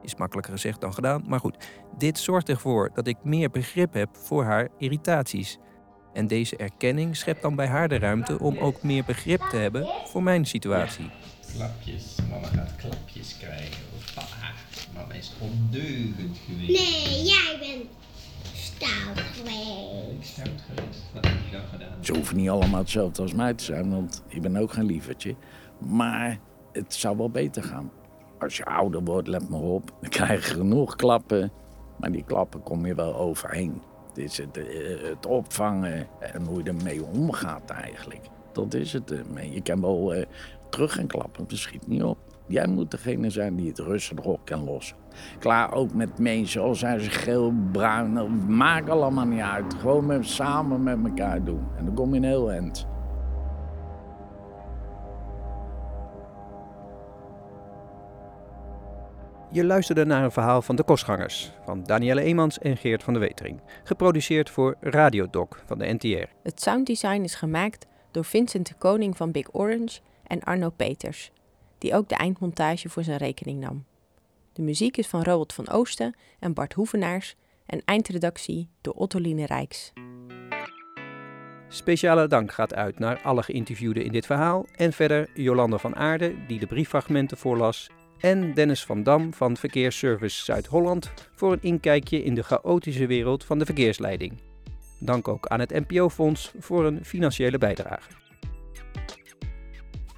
Is 0.03 0.15
makkelijker 0.15 0.53
gezegd 0.53 0.81
dan 0.81 0.93
gedaan, 0.93 1.23
maar 1.27 1.39
goed. 1.39 1.57
Dit 1.97 2.19
zorgt 2.19 2.49
ervoor 2.49 2.89
dat 2.93 3.07
ik 3.07 3.17
meer 3.23 3.49
begrip 3.49 3.93
heb 3.93 4.09
voor 4.11 4.43
haar 4.43 4.67
irritaties. 4.77 5.57
En 6.13 6.27
deze 6.27 6.55
erkenning 6.57 7.15
schept 7.15 7.41
dan 7.41 7.55
bij 7.55 7.67
haar 7.67 7.87
de 7.87 7.97
ruimte 7.97 8.39
om 8.39 8.57
ook 8.57 8.83
meer 8.83 9.03
begrip 9.03 9.41
te 9.41 9.57
hebben 9.57 9.87
voor 10.05 10.23
mijn 10.23 10.45
situatie. 10.45 11.09
Klapjes, 11.55 12.15
mama 12.29 12.47
gaat 12.47 12.75
klapjes 12.75 13.37
krijgen. 13.37 13.83
Papa, 14.15 14.51
mama 14.93 15.13
is 15.13 15.33
ondeugend 15.39 16.37
geweest. 16.45 16.67
Nee, 16.67 17.23
jij 17.23 17.57
bent 17.59 17.89
stout 18.53 19.19
geweest. 19.33 20.31
Stout 20.31 20.61
geweest? 20.67 21.01
Wat 21.13 21.25
heb 21.25 21.33
je 21.49 21.51
dan 21.57 21.67
gedaan? 21.71 22.03
Ze 22.03 22.13
hoeven 22.13 22.35
niet 22.35 22.49
allemaal 22.49 22.79
hetzelfde 22.79 23.21
als 23.21 23.33
mij 23.33 23.53
te 23.53 23.63
zijn, 23.63 23.89
want 23.89 24.23
ik 24.27 24.41
ben 24.41 24.57
ook 24.57 24.73
geen 24.73 24.85
lievertje. 24.85 25.35
Maar 25.79 26.39
het 26.71 26.93
zou 26.93 27.17
wel 27.17 27.29
beter 27.29 27.63
gaan 27.63 27.91
als 28.43 28.57
je 28.57 28.65
ouder 28.65 29.03
wordt, 29.03 29.27
let 29.27 29.49
maar 29.49 29.59
op, 29.59 29.91
dan 30.01 30.09
krijg 30.09 30.47
je 30.47 30.53
genoeg 30.55 30.95
klappen. 30.95 31.51
Maar 31.97 32.11
die 32.11 32.23
klappen 32.23 32.63
kom 32.63 32.85
je 32.85 32.95
wel 32.95 33.15
overheen. 33.15 33.81
Is 34.15 34.37
het, 34.37 34.57
eh, 34.57 35.09
het 35.09 35.25
opvangen 35.25 36.07
en 36.19 36.45
hoe 36.45 36.63
je 36.63 36.69
ermee 36.69 37.03
omgaat 37.03 37.69
eigenlijk. 37.69 38.21
Dat 38.51 38.73
is 38.73 38.93
het. 38.93 39.11
ermee. 39.11 39.53
Je 39.53 39.61
kan 39.61 39.81
wel 39.81 40.13
eh, 40.13 40.25
terug 40.69 40.93
gaan 40.93 41.07
klappen, 41.07 41.43
het 41.47 41.57
schiet 41.57 41.87
niet 41.87 42.03
op. 42.03 42.17
Jij 42.47 42.67
moet 42.67 42.91
degene 42.91 43.29
zijn 43.29 43.55
die 43.55 43.67
het 43.67 43.79
rustig 43.79 44.19
op 44.19 44.39
kan 44.43 44.63
lossen. 44.63 44.97
Klaar 45.39 45.73
ook 45.73 45.93
met 45.93 46.19
mensen, 46.19 46.61
al 46.61 46.75
zijn 46.75 46.99
ze 46.99 47.09
geel, 47.09 47.53
bruin, 47.71 48.13
dat 48.13 48.29
maakt 48.47 48.89
allemaal 48.89 49.25
niet 49.25 49.41
uit. 49.41 49.73
Gewoon 49.73 50.05
met, 50.05 50.25
samen 50.25 50.83
met 50.83 50.97
elkaar 51.03 51.43
doen. 51.43 51.67
En 51.77 51.85
dan 51.85 51.93
kom 51.93 52.09
je 52.09 52.15
een 52.15 52.23
heel 52.23 52.51
eind. 52.51 52.87
Je 59.53 59.63
luisterde 59.63 60.05
naar 60.05 60.23
een 60.23 60.31
verhaal 60.31 60.61
van 60.61 60.75
De 60.75 60.83
Kostgangers 60.83 61.51
van 61.65 61.83
Danielle 61.83 62.21
Eemans 62.21 62.59
en 62.59 62.77
Geert 62.77 63.03
van 63.03 63.13
de 63.13 63.19
Wetering. 63.19 63.61
Geproduceerd 63.83 64.49
voor 64.49 64.75
Radiodoc 64.79 65.61
van 65.65 65.77
de 65.77 65.93
NTR. 65.93 66.29
Het 66.43 66.61
sounddesign 66.61 67.21
is 67.21 67.35
gemaakt 67.35 67.85
door 68.11 68.25
Vincent 68.25 68.67
de 68.67 68.73
Koning 68.73 69.17
van 69.17 69.31
Big 69.31 69.53
Orange 69.53 69.99
en 70.27 70.43
Arno 70.43 70.69
Peters, 70.69 71.31
die 71.77 71.95
ook 71.95 72.09
de 72.09 72.15
eindmontage 72.15 72.89
voor 72.89 73.03
zijn 73.03 73.17
rekening 73.17 73.59
nam. 73.59 73.85
De 74.53 74.61
muziek 74.61 74.97
is 74.97 75.07
van 75.07 75.23
Robert 75.23 75.53
van 75.53 75.69
Oosten 75.69 76.15
en 76.39 76.53
Bart 76.53 76.73
Hoevenaars 76.73 77.35
en 77.65 77.81
eindredactie 77.85 78.69
door 78.81 78.93
Ottoline 78.93 79.45
Rijks. 79.45 79.93
Speciale 81.67 82.27
dank 82.27 82.51
gaat 82.51 82.73
uit 82.73 82.99
naar 82.99 83.21
alle 83.23 83.43
geïnterviewden 83.43 84.03
in 84.03 84.11
dit 84.11 84.25
verhaal 84.25 84.65
en 84.75 84.93
verder 84.93 85.29
Jolanda 85.33 85.77
van 85.77 85.95
Aarde, 85.95 86.35
die 86.47 86.59
de 86.59 86.67
brieffragmenten 86.67 87.37
voorlas, 87.37 87.89
en 88.19 88.53
Dennis 88.53 88.85
van 88.85 89.03
Dam 89.03 89.33
van 89.33 89.57
Verkeersservice 89.57 90.43
Zuid-Holland 90.43 91.13
voor 91.35 91.51
een 91.51 91.61
inkijkje 91.61 92.23
in 92.23 92.35
de 92.35 92.43
chaotische 92.43 93.07
wereld 93.07 93.43
van 93.43 93.59
de 93.59 93.65
verkeersleiding. 93.65 94.33
Dank 94.99 95.27
ook 95.27 95.47
aan 95.47 95.59
het 95.59 95.87
NPO-fonds 95.87 96.53
voor 96.59 96.85
een 96.85 97.05
financiële 97.05 97.57
bijdrage. 97.57 98.09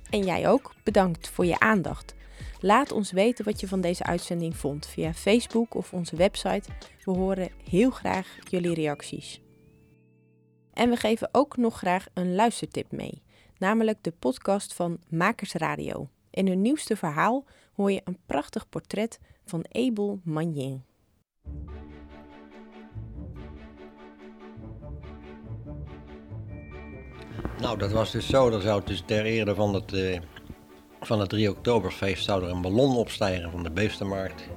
En 0.09 0.25
jij 0.25 0.49
ook, 0.49 0.73
bedankt 0.83 1.29
voor 1.29 1.45
je 1.45 1.59
aandacht. 1.59 2.15
Laat 2.59 2.91
ons 2.91 3.11
weten 3.11 3.45
wat 3.45 3.59
je 3.59 3.67
van 3.67 3.81
deze 3.81 4.03
uitzending 4.03 4.57
vond 4.57 4.87
via 4.87 5.13
Facebook 5.13 5.75
of 5.75 5.93
onze 5.93 6.15
website. 6.15 6.69
We 7.03 7.11
horen 7.11 7.49
heel 7.69 7.89
graag 7.89 8.37
jullie 8.49 8.73
reacties. 8.73 9.41
En 10.73 10.89
we 10.89 10.95
geven 10.95 11.29
ook 11.31 11.57
nog 11.57 11.77
graag 11.77 12.07
een 12.13 12.35
luistertip 12.35 12.91
mee, 12.91 13.23
namelijk 13.57 14.03
de 14.03 14.11
podcast 14.11 14.73
van 14.73 14.99
Makers 15.09 15.53
Radio. 15.53 16.09
In 16.29 16.47
hun 16.47 16.61
nieuwste 16.61 16.95
verhaal 16.95 17.45
hoor 17.75 17.91
je 17.91 18.01
een 18.03 18.17
prachtig 18.25 18.69
portret 18.69 19.19
van 19.45 19.65
Abel 19.71 20.19
Magnin. 20.23 20.83
Nou, 27.59 27.77
dat 27.77 27.91
was 27.91 28.11
dus 28.11 28.27
zo. 28.27 28.51
Er 28.51 28.61
zou 28.61 28.81
dus 28.85 29.03
ter 29.05 29.25
ere 29.25 29.55
van 29.55 29.73
het, 29.73 29.93
eh, 29.93 30.19
van 31.01 31.19
het 31.19 31.29
3 31.29 31.49
oktoberfeest 31.49 32.23
zou 32.23 32.43
er 32.43 32.49
een 32.49 32.61
ballon 32.61 32.95
opstijgen 32.95 33.51
van 33.51 33.63
de 33.63 33.71
Beestenmarkt. 33.71 34.49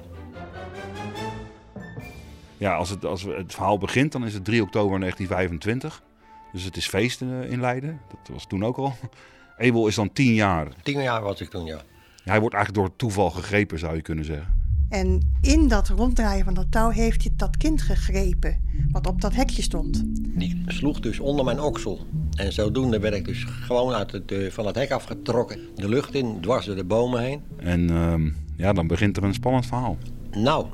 Ja, 2.57 2.75
als 2.75 2.89
het, 2.89 3.05
als 3.05 3.23
het 3.23 3.53
verhaal 3.53 3.77
begint, 3.77 4.11
dan 4.11 4.25
is 4.25 4.33
het 4.33 4.45
3 4.45 4.61
oktober 4.61 4.99
1925. 4.99 6.03
Dus 6.51 6.63
het 6.63 6.77
is 6.77 6.87
feest 6.87 7.21
in, 7.21 7.43
in 7.43 7.59
Leiden. 7.59 8.01
Dat 8.07 8.33
was 8.33 8.47
toen 8.47 8.65
ook 8.65 8.77
al. 8.77 8.93
Abel 9.57 9.87
is 9.87 9.95
dan 9.95 10.11
10 10.11 10.33
jaar. 10.33 10.67
Tien 10.83 11.01
jaar 11.01 11.21
was 11.21 11.41
ik 11.41 11.49
toen, 11.49 11.65
ja. 11.65 11.81
Hij 12.29 12.39
wordt 12.39 12.55
eigenlijk 12.55 12.85
door 12.85 12.95
toeval 12.95 13.29
gegrepen, 13.29 13.79
zou 13.79 13.95
je 13.95 14.01
kunnen 14.01 14.25
zeggen. 14.25 14.57
En 14.89 15.37
in 15.41 15.67
dat 15.67 15.87
ronddraaien 15.87 16.45
van 16.45 16.53
dat 16.53 16.71
touw 16.71 16.89
heeft 16.89 17.23
hij 17.23 17.31
dat 17.35 17.57
kind 17.57 17.81
gegrepen, 17.81 18.61
wat 18.91 19.07
op 19.07 19.21
dat 19.21 19.35
hekje 19.35 19.61
stond. 19.61 20.03
Die 20.37 20.63
sloeg 20.67 20.99
dus 20.99 21.19
onder 21.19 21.45
mijn 21.45 21.61
oksel. 21.61 22.05
En 22.35 22.53
zodoende 22.53 22.99
werd 22.99 23.15
ik 23.15 23.25
dus 23.25 23.43
gewoon 23.43 23.93
uit 23.93 24.11
het, 24.11 24.31
eh, 24.31 24.51
van 24.51 24.65
het 24.65 24.75
hek 24.75 24.91
afgetrokken. 24.91 25.59
De 25.75 25.89
lucht 25.89 26.13
in, 26.13 26.41
dwars 26.41 26.65
door 26.65 26.75
de 26.75 26.83
bomen 26.83 27.21
heen. 27.21 27.41
En 27.57 27.89
ehm, 27.89 28.29
ja, 28.55 28.73
dan 28.73 28.87
begint 28.87 29.17
er 29.17 29.23
een 29.23 29.33
spannend 29.33 29.65
verhaal. 29.65 29.97
Nou, 30.31 30.65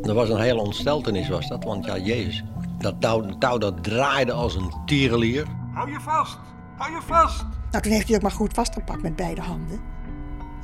dat 0.00 0.14
was 0.14 0.28
een 0.28 0.40
hele 0.40 0.60
ontsteltenis 0.60 1.28
was 1.28 1.48
dat. 1.48 1.64
Want 1.64 1.84
ja, 1.84 1.98
jezus. 1.98 2.44
Dat 2.78 3.00
touw, 3.00 3.38
touw 3.38 3.58
dat 3.58 3.84
draaide 3.84 4.32
als 4.32 4.54
een 4.54 4.72
tierenlier. 4.86 5.46
Hou 5.72 5.90
je 5.90 6.00
vast! 6.00 6.38
Hou 6.76 6.92
je 6.92 7.00
vast! 7.02 7.44
Nou, 7.70 7.82
toen 7.82 7.92
heeft 7.92 8.06
hij 8.06 8.16
ook 8.16 8.22
maar 8.22 8.30
goed 8.30 8.52
vastgepakt 8.52 9.02
met 9.02 9.16
beide 9.16 9.40
handen. 9.40 9.80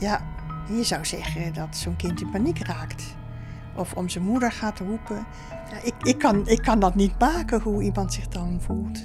Ja, 0.03 0.24
je 0.68 0.84
zou 0.84 1.05
zeggen 1.05 1.55
dat 1.55 1.76
zo'n 1.76 1.96
kind 1.96 2.20
in 2.20 2.30
paniek 2.30 2.59
raakt. 2.59 3.16
Of 3.76 3.94
om 3.94 4.09
zijn 4.09 4.24
moeder 4.24 4.53
gaat 4.53 4.78
roepen. 4.78 5.26
Ja, 5.70 5.82
ik, 5.82 5.94
ik, 6.03 6.18
kan, 6.18 6.48
ik 6.48 6.62
kan 6.62 6.80
dat 6.80 6.94
niet 6.94 7.18
maken 7.18 7.61
hoe 7.61 7.82
iemand 7.82 8.12
zich 8.12 8.28
dan 8.28 8.61
voelt. 8.61 9.05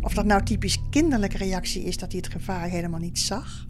Of 0.00 0.14
dat 0.14 0.24
nou 0.24 0.42
typisch 0.42 0.78
kinderlijke 0.90 1.36
reactie 1.36 1.82
is 1.82 1.96
dat 1.96 2.12
hij 2.12 2.20
het 2.24 2.32
gevaar 2.32 2.68
helemaal 2.68 3.00
niet 3.00 3.18
zag. 3.18 3.64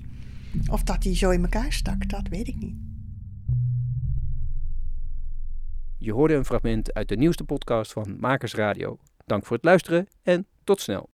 Of 0.70 0.82
dat 0.82 1.05
hij 1.05 1.16
zo 1.16 1.30
in 1.30 1.42
elkaar 1.42 1.72
stak, 1.72 2.09
dat 2.09 2.28
weet 2.28 2.48
ik 2.48 2.57
niet. 2.57 2.76
Je 5.98 6.12
hoorde 6.12 6.34
een 6.34 6.44
fragment 6.44 6.94
uit 6.94 7.09
de 7.09 7.16
nieuwste 7.16 7.44
podcast 7.44 7.92
van 7.92 8.16
Makers 8.20 8.55
Radio. 8.55 8.98
Dank 9.26 9.46
voor 9.46 9.57
het 9.57 9.64
luisteren 9.64 10.09
en 10.22 10.46
tot 10.64 10.80
snel. 10.80 11.11